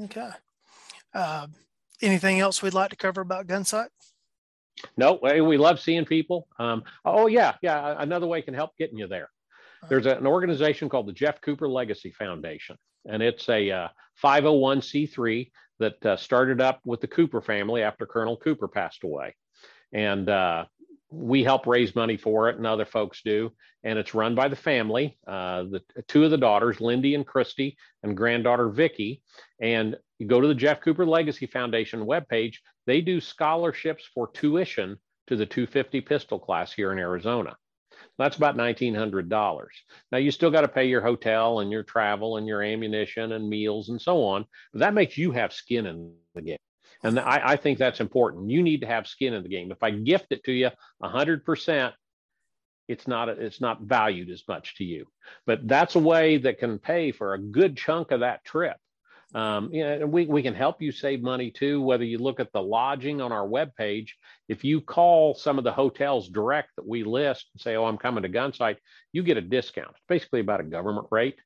Okay. 0.00 0.30
Uh, 1.12 1.46
anything 2.02 2.40
else 2.40 2.62
we'd 2.62 2.74
like 2.74 2.90
to 2.90 2.96
cover 2.96 3.20
about 3.20 3.46
Gunsight? 3.46 3.88
No, 4.96 5.18
we 5.22 5.56
love 5.56 5.80
seeing 5.80 6.04
people. 6.04 6.46
Um, 6.58 6.84
oh 7.04 7.26
yeah, 7.26 7.54
yeah. 7.62 7.96
Another 7.98 8.28
way 8.28 8.42
can 8.42 8.54
help 8.54 8.76
getting 8.78 8.98
you 8.98 9.08
there. 9.08 9.28
There's 9.88 10.06
a, 10.06 10.16
an 10.16 10.26
organization 10.26 10.88
called 10.88 11.06
the 11.06 11.12
Jeff 11.12 11.40
Cooper 11.40 11.68
Legacy 11.68 12.10
Foundation, 12.12 12.76
and 13.06 13.22
it's 13.22 13.48
a 13.48 13.70
uh, 13.70 13.88
501c3 14.22 15.50
that 15.78 16.06
uh, 16.06 16.16
started 16.16 16.60
up 16.60 16.80
with 16.84 17.00
the 17.00 17.06
Cooper 17.06 17.40
family 17.40 17.82
after 17.82 18.06
Colonel 18.06 18.36
Cooper 18.36 18.68
passed 18.68 19.04
away, 19.04 19.34
and 19.92 20.28
uh, 20.28 20.64
we 21.10 21.42
help 21.42 21.66
raise 21.66 21.94
money 21.94 22.16
for 22.16 22.48
it, 22.48 22.56
and 22.56 22.66
other 22.66 22.84
folks 22.84 23.22
do. 23.24 23.52
And 23.84 23.98
it's 23.98 24.14
run 24.14 24.34
by 24.34 24.48
the 24.48 24.56
family, 24.56 25.16
uh, 25.26 25.64
the 25.64 25.82
two 26.08 26.24
of 26.24 26.30
the 26.30 26.36
daughters, 26.36 26.80
Lindy 26.80 27.14
and 27.14 27.26
Christy, 27.26 27.76
and 28.02 28.16
granddaughter 28.16 28.68
Vicky. 28.68 29.22
And 29.60 29.96
you 30.18 30.26
go 30.26 30.40
to 30.40 30.48
the 30.48 30.54
Jeff 30.54 30.80
Cooper 30.80 31.06
Legacy 31.06 31.46
Foundation 31.46 32.04
webpage. 32.04 32.56
They 32.86 33.00
do 33.00 33.20
scholarships 33.20 34.04
for 34.12 34.28
tuition 34.28 34.98
to 35.28 35.36
the 35.36 35.46
250 35.46 36.00
pistol 36.02 36.38
class 36.38 36.72
here 36.72 36.92
in 36.92 36.98
Arizona. 36.98 37.56
That's 38.18 38.36
about 38.36 38.56
$1,900. 38.56 39.66
Now, 40.12 40.18
you 40.18 40.30
still 40.30 40.50
got 40.50 40.62
to 40.62 40.68
pay 40.68 40.86
your 40.86 41.00
hotel 41.00 41.60
and 41.60 41.70
your 41.70 41.82
travel 41.82 42.36
and 42.36 42.46
your 42.46 42.62
ammunition 42.62 43.32
and 43.32 43.48
meals 43.48 43.88
and 43.88 44.00
so 44.00 44.24
on, 44.24 44.44
but 44.72 44.80
that 44.80 44.94
makes 44.94 45.16
you 45.16 45.32
have 45.32 45.52
skin 45.52 45.86
in 45.86 46.12
the 46.34 46.42
game. 46.42 46.58
And 47.02 47.18
I, 47.18 47.40
I 47.44 47.56
think 47.56 47.78
that's 47.78 48.00
important. 48.00 48.50
You 48.50 48.62
need 48.62 48.80
to 48.80 48.86
have 48.86 49.06
skin 49.06 49.34
in 49.34 49.42
the 49.42 49.48
game. 49.48 49.70
If 49.70 49.82
I 49.82 49.90
gift 49.90 50.26
it 50.30 50.44
to 50.44 50.52
you 50.52 50.70
100%, 51.02 51.92
it's 52.88 53.06
not 53.06 53.28
it's 53.28 53.60
not 53.60 53.82
valued 53.82 54.30
as 54.30 54.42
much 54.48 54.76
to 54.76 54.84
you. 54.84 55.06
But 55.46 55.68
that's 55.68 55.94
a 55.94 56.00
way 56.00 56.38
that 56.38 56.58
can 56.58 56.78
pay 56.78 57.12
for 57.12 57.34
a 57.34 57.38
good 57.38 57.76
chunk 57.76 58.10
of 58.10 58.20
that 58.20 58.44
trip. 58.44 58.76
Um, 59.34 59.70
you 59.72 59.84
know, 59.84 60.06
we, 60.06 60.24
we 60.24 60.42
can 60.42 60.54
help 60.54 60.80
you 60.80 60.90
save 60.90 61.22
money 61.22 61.50
too, 61.50 61.82
whether 61.82 62.04
you 62.04 62.18
look 62.18 62.40
at 62.40 62.52
the 62.52 62.62
lodging 62.62 63.20
on 63.20 63.30
our 63.30 63.46
webpage. 63.46 64.08
If 64.48 64.64
you 64.64 64.80
call 64.80 65.34
some 65.34 65.58
of 65.58 65.64
the 65.64 65.72
hotels 65.72 66.28
direct 66.28 66.70
that 66.76 66.88
we 66.88 67.04
list 67.04 67.46
and 67.52 67.60
say, 67.60 67.76
Oh, 67.76 67.84
I'm 67.84 67.98
coming 67.98 68.22
to 68.22 68.28
Gunsight, 68.28 68.76
you 69.12 69.22
get 69.22 69.36
a 69.36 69.42
discount. 69.42 69.90
It's 69.90 70.04
basically 70.08 70.40
about 70.40 70.60
a 70.60 70.64
government 70.64 71.08
rate, 71.10 71.38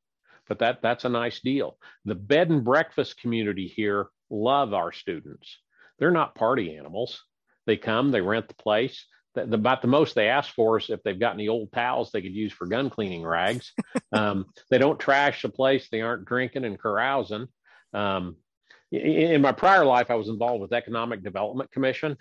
but 0.49 0.61
that 0.61 0.81
that's 0.81 1.05
a 1.05 1.09
nice 1.09 1.41
deal. 1.41 1.77
The 2.05 2.15
bed 2.15 2.51
and 2.51 2.65
breakfast 2.65 3.21
community 3.21 3.67
here 3.67 4.09
love 4.31 4.75
our 4.75 4.93
students. 4.93 5.59
They're 5.99 6.13
not 6.13 6.37
party 6.37 6.77
animals. 6.77 7.21
They 7.67 7.77
come, 7.77 8.11
they 8.11 8.21
rent 8.21 8.49
the 8.49 8.55
place. 8.55 9.07
The, 9.35 9.47
the, 9.47 9.55
about 9.55 9.83
the 9.83 9.89
most 9.89 10.15
they 10.15 10.29
ask 10.29 10.53
for 10.55 10.79
is 10.79 10.91
if 10.91 11.03
they've 11.03 11.19
got 11.19 11.35
any 11.35 11.49
old 11.49 11.73
towels 11.73 12.11
they 12.11 12.23
could 12.23 12.35
use 12.35 12.53
for 12.53 12.67
gun 12.67 12.91
cleaning 12.91 13.25
rags. 13.25 13.73
um, 14.13 14.47
they 14.71 14.79
don't 14.79 15.01
trash 15.01 15.43
the 15.43 15.49
place. 15.49 15.89
They 15.91 16.01
aren't 16.01 16.27
drinking 16.27 16.65
and 16.65 16.79
carousing. 16.79 17.49
Um, 17.93 18.37
in, 18.91 19.41
my 19.41 19.53
prior 19.53 19.85
life, 19.85 20.11
I 20.11 20.15
was 20.15 20.29
involved 20.29 20.61
with 20.61 20.73
Economic 20.73 21.23
Development 21.23 21.71
Commission. 21.71 22.17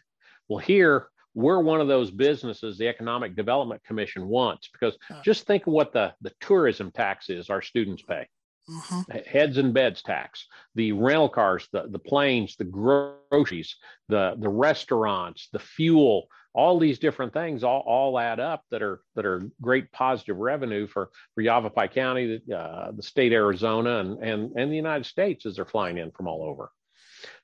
Well, 0.47 0.59
here 0.59 1.07
we're 1.33 1.59
one 1.59 1.81
of 1.81 1.87
those 1.87 2.11
businesses 2.11 2.77
the 2.77 2.87
Economic 2.87 3.35
Development 3.35 3.81
Commission 3.83 4.27
wants 4.27 4.69
because 4.71 4.97
just 5.23 5.47
think 5.47 5.67
of 5.67 5.73
what 5.73 5.93
the, 5.93 6.13
the 6.21 6.31
tourism 6.41 6.91
tax 6.91 7.29
is 7.29 7.49
our 7.49 7.61
students 7.61 8.03
pay 8.03 8.27
mm-hmm. 8.69 9.17
heads 9.29 9.57
and 9.57 9.73
beds 9.73 10.01
tax, 10.01 10.47
the 10.75 10.91
rental 10.91 11.29
cars, 11.29 11.67
the, 11.71 11.87
the 11.89 11.99
planes, 11.99 12.55
the 12.55 12.63
groceries, 12.63 13.75
the, 14.09 14.35
the 14.39 14.49
restaurants, 14.49 15.49
the 15.51 15.59
fuel, 15.59 16.27
all 16.53 16.79
these 16.79 16.99
different 16.99 17.33
things 17.33 17.63
all, 17.63 17.83
all 17.85 18.19
add 18.19 18.39
up 18.39 18.63
that 18.71 18.81
are 18.81 19.01
that 19.15 19.25
are 19.25 19.41
great 19.61 19.91
positive 19.91 20.37
revenue 20.37 20.87
for, 20.87 21.09
for 21.33 21.41
Yavapai 21.41 21.87
County, 21.87 22.41
uh, 22.53 22.91
the 22.91 23.03
state 23.03 23.31
Arizona, 23.31 23.99
and, 23.99 24.23
and, 24.23 24.51
and 24.57 24.71
the 24.71 24.75
United 24.75 25.05
States 25.05 25.45
as 25.45 25.55
they're 25.55 25.65
flying 25.65 25.97
in 25.97 26.11
from 26.11 26.27
all 26.27 26.43
over. 26.43 26.71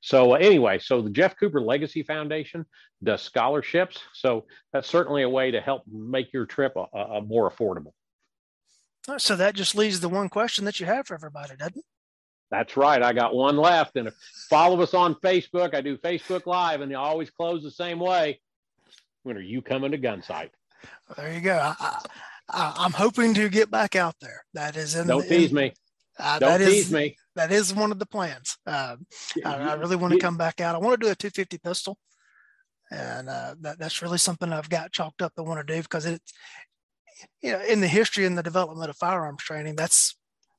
So 0.01 0.33
uh, 0.33 0.37
anyway, 0.37 0.79
so 0.79 1.01
the 1.01 1.09
Jeff 1.09 1.37
Cooper 1.39 1.61
Legacy 1.61 2.03
Foundation 2.03 2.65
does 3.03 3.21
scholarships. 3.21 3.99
So 4.13 4.45
that's 4.73 4.89
certainly 4.89 5.23
a 5.23 5.29
way 5.29 5.51
to 5.51 5.61
help 5.61 5.83
make 5.87 6.33
your 6.33 6.45
trip 6.45 6.73
a, 6.75 6.97
a 6.97 7.21
more 7.21 7.49
affordable. 7.49 7.93
So 9.17 9.37
that 9.37 9.55
just 9.55 9.75
leaves 9.75 10.01
the 10.01 10.09
one 10.09 10.27
question 10.27 10.65
that 10.65 10.79
you 10.79 10.85
have 10.85 11.07
for 11.07 11.13
everybody, 11.13 11.55
doesn't 11.55 11.77
it? 11.77 11.85
That's 12.51 12.77
right. 12.77 13.01
I 13.01 13.13
got 13.13 13.35
one 13.35 13.57
left. 13.57 13.95
And 13.95 14.07
if 14.07 14.15
follow 14.49 14.81
us 14.81 14.93
on 14.93 15.15
Facebook. 15.15 15.73
I 15.73 15.81
do 15.81 15.97
Facebook 15.97 16.45
Live, 16.45 16.81
and 16.81 16.91
they 16.91 16.95
always 16.95 17.29
close 17.29 17.63
the 17.63 17.71
same 17.71 17.99
way. 17.99 18.39
When 19.27 19.35
are 19.35 19.41
you 19.41 19.61
coming 19.61 19.91
to 19.91 19.97
Gunsight? 19.97 20.51
There 21.17 21.33
you 21.33 21.41
go. 21.41 21.73
I, 22.49 22.85
am 22.85 22.93
hoping 22.93 23.33
to 23.33 23.49
get 23.49 23.69
back 23.69 23.97
out 23.97 24.15
there. 24.21 24.45
That 24.53 24.77
is 24.77 24.95
in. 24.95 25.05
Don't 25.05 25.27
tease 25.27 25.51
me. 25.51 25.73
Uh, 26.17 26.39
Don't 26.39 26.59
tease 26.59 26.85
is, 26.85 26.93
me. 26.93 27.17
That 27.35 27.51
is 27.51 27.75
one 27.75 27.91
of 27.91 27.99
the 27.99 28.05
plans. 28.05 28.57
Uh, 28.65 28.95
I, 29.43 29.55
I, 29.55 29.73
really 29.73 29.97
want 29.97 30.13
to 30.13 30.19
come 30.19 30.37
back 30.37 30.61
out. 30.61 30.75
I 30.75 30.77
want 30.77 30.97
to 30.97 31.05
do 31.05 31.11
a 31.11 31.15
250 31.15 31.57
pistol, 31.57 31.97
and 32.89 33.27
uh, 33.27 33.55
that, 33.59 33.79
that's 33.79 34.01
really 34.01 34.17
something 34.17 34.53
I've 34.53 34.69
got 34.69 34.93
chalked 34.93 35.21
up. 35.21 35.33
I 35.37 35.41
want 35.41 35.59
to 35.59 35.75
do 35.75 35.81
because 35.81 36.05
it's, 36.05 36.31
you 37.41 37.51
know, 37.51 37.61
in 37.63 37.81
the 37.81 37.87
history 37.89 38.25
and 38.25 38.37
the 38.37 38.43
development 38.43 38.89
of 38.89 38.95
firearms 38.95 39.43
training, 39.43 39.75
that's, 39.75 40.15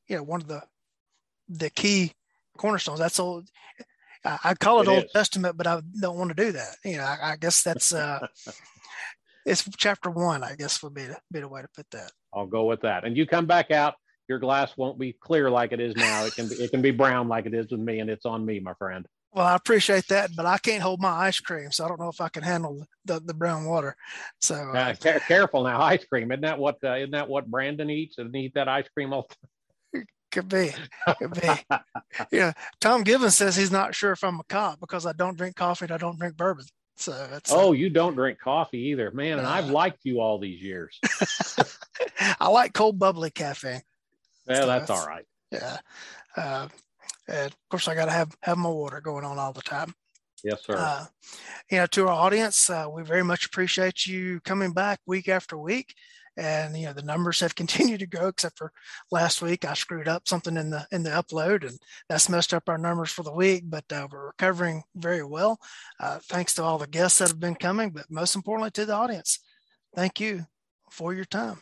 you 0.09 0.17
know, 0.17 0.25
one 0.25 0.43
of 0.43 0.47
the 0.47 0.61
the 1.49 1.71
key 1.71 2.13
cornerstones. 2.59 2.99
That's 2.99 3.19
old. 3.19 3.49
I, 4.25 4.39
I 4.45 4.55
call 4.55 4.81
it, 4.81 4.89
it 4.89 4.91
Old 4.91 5.05
is. 5.05 5.13
Testament, 5.13 5.57
but 5.57 5.67
I 5.67 5.81
don't 6.01 6.17
want 6.17 6.31
to 6.31 6.45
do 6.45 6.53
that. 6.53 6.77
You 6.85 6.99
know, 6.99 7.05
I, 7.05 7.33
I 7.33 7.37
guess 7.37 7.63
that's 7.63 7.93
uh, 7.93 8.27
it's 9.47 9.69
chapter 9.77 10.11
one. 10.11 10.43
I 10.43 10.55
guess 10.55 10.83
would 10.83 10.95
be 10.95 11.05
the, 11.05 11.17
be 11.33 11.41
the 11.41 11.49
way 11.49 11.63
to 11.63 11.69
put 11.75 11.91
that. 11.93 12.13
I'll 12.33 12.47
go 12.47 12.65
with 12.65 12.83
that. 12.83 13.05
And 13.05 13.17
you 13.17 13.27
come 13.27 13.47
back 13.47 13.71
out, 13.71 13.95
your 14.29 14.39
glass 14.39 14.77
won't 14.77 14.99
be 14.99 15.13
clear 15.13 15.51
like 15.51 15.73
it 15.73 15.81
is 15.81 15.97
now. 15.97 16.25
It 16.25 16.35
can 16.35 16.49
be 16.49 16.57
it 16.57 16.71
can 16.71 16.83
be 16.83 16.91
brown 16.91 17.29
like 17.29 17.47
it 17.47 17.55
is 17.55 17.71
with 17.71 17.81
me, 17.81 18.01
and 18.01 18.11
it's 18.11 18.27
on 18.27 18.45
me, 18.45 18.61
my 18.61 18.75
friend. 18.75 19.07
Well, 19.33 19.47
I 19.47 19.57
appreciate 19.57 20.09
that, 20.09 20.31
but 20.35 20.47
I 20.47 20.59
can't 20.59 20.83
hold 20.83 21.01
my 21.01 21.11
ice 21.11 21.39
cream, 21.39 21.71
so 21.71 21.85
I 21.85 21.89
don't 21.89 22.01
know 22.01 22.09
if 22.09 22.21
I 22.21 22.29
can 22.29 22.43
handle 22.43 22.87
the, 23.05 23.21
the 23.21 23.35
brown 23.35 23.67
water. 23.67 23.95
So 24.41 24.55
uh, 24.55 24.95
uh, 25.05 25.19
careful 25.27 25.65
now, 25.65 25.81
ice 25.81 26.05
cream. 26.05 26.33
Isn't 26.33 26.43
that 26.43 26.59
what 26.59 26.77
uh, 26.83 26.97
isn't 26.97 27.11
that 27.11 27.29
what 27.29 27.47
Brandon 27.47 27.91
eats? 27.91 28.17
Doesn't 28.17 28.35
he 28.35 28.47
eat 28.47 28.55
that 28.55 28.69
ice 28.69 28.89
cream 28.95 29.13
all 29.13 29.29
could 30.31 30.49
be. 30.49 30.73
Could 31.19 31.35
be. 31.35 31.49
yeah. 32.33 32.53
Tom 32.81 33.03
Givens 33.03 33.37
says 33.37 33.57
he's 33.57 33.71
not 33.71 33.95
sure 33.95 34.13
if 34.13 34.23
I'm 34.23 34.41
a 34.41 34.45
cop 34.45 34.81
because 34.81 35.07
I 35.07 35.13
don't 35.13 35.37
drink 35.37 35.57
coffee 35.57 35.87
and 35.87 35.93
I 35.93 35.99
don't 35.99 36.19
drink 36.19 36.37
bourbon. 36.37 36.65
So 36.97 37.13
that's 37.31 37.53
Oh, 37.53 37.69
uh, 37.69 37.73
you 37.73 37.91
don't 37.91 38.15
drink 38.15 38.39
coffee 38.41 38.89
either. 38.89 39.11
Man, 39.13 39.39
and 39.39 39.47
I've 39.47 39.71
liked 39.71 40.01
you 40.05 40.21
all 40.21 40.39
these 40.39 40.61
years. 40.61 40.99
I 42.41 42.49
like 42.49 42.73
cold 42.73 42.99
bubbly 42.99 43.31
caffeine. 43.31 43.83
Yeah, 44.49 44.61
so 44.61 44.67
that's, 44.67 44.89
that's, 44.89 44.91
all 44.91 45.07
right. 45.07 45.25
Yeah. 45.53 45.79
Uh, 46.37 46.69
and 47.29 47.47
of 47.47 47.69
course 47.71 47.87
I 47.87 47.95
gotta 47.95 48.11
have 48.11 48.37
have 48.43 48.59
my 48.59 48.69
water 48.69 49.01
going 49.01 49.25
on 49.25 49.39
all 49.39 49.53
the 49.53 49.63
time. 49.63 49.95
Yes, 50.43 50.65
sir. 50.65 50.75
Uh, 50.77 51.07
you 51.71 51.79
know, 51.79 51.87
to 51.87 52.09
our 52.09 52.15
audience, 52.15 52.69
uh, 52.71 52.87
we 52.91 53.03
very 53.03 53.25
much 53.25 53.47
appreciate 53.47 54.07
you 54.07 54.41
coming 54.41 54.73
back 54.73 55.01
week 55.07 55.29
after 55.29 55.57
week 55.59 55.95
and 56.39 56.77
you 56.77 56.87
know 56.87 56.93
the 56.93 57.03
numbers 57.03 57.41
have 57.41 57.55
continued 57.63 58.01
to 58.01 58.07
grow 58.07 58.29
except 58.29 58.57
for 58.57 58.73
last 59.11 59.43
week 59.43 59.65
i 59.65 59.75
screwed 59.75 60.09
up 60.09 60.29
something 60.29 60.57
in 60.57 60.71
the 60.71 60.87
in 60.93 61.03
the 61.03 61.11
upload 61.11 61.67
and 61.67 61.79
that's 62.09 62.29
messed 62.29 62.55
up 62.55 62.69
our 62.69 62.79
numbers 62.79 63.11
for 63.11 63.25
the 63.25 63.33
week 63.33 63.65
but 63.67 63.85
uh, 63.93 64.07
we're 64.11 64.29
recovering 64.29 64.83
very 64.95 65.25
well. 65.25 65.59
Uh, 66.01 66.19
thanks 66.25 66.55
to 66.55 66.63
all 66.63 66.79
the 66.79 66.87
guests 66.87 67.19
that 67.19 67.29
have 67.29 67.41
been 67.41 67.57
coming 67.57 67.91
but 67.91 68.11
most 68.11 68.37
importantly 68.37 68.71
to 68.71 68.87
the 68.87 68.95
audience 68.95 69.41
thank 69.95 70.21
you 70.21 70.47
for 70.91 71.13
your 71.13 71.25
time 71.25 71.59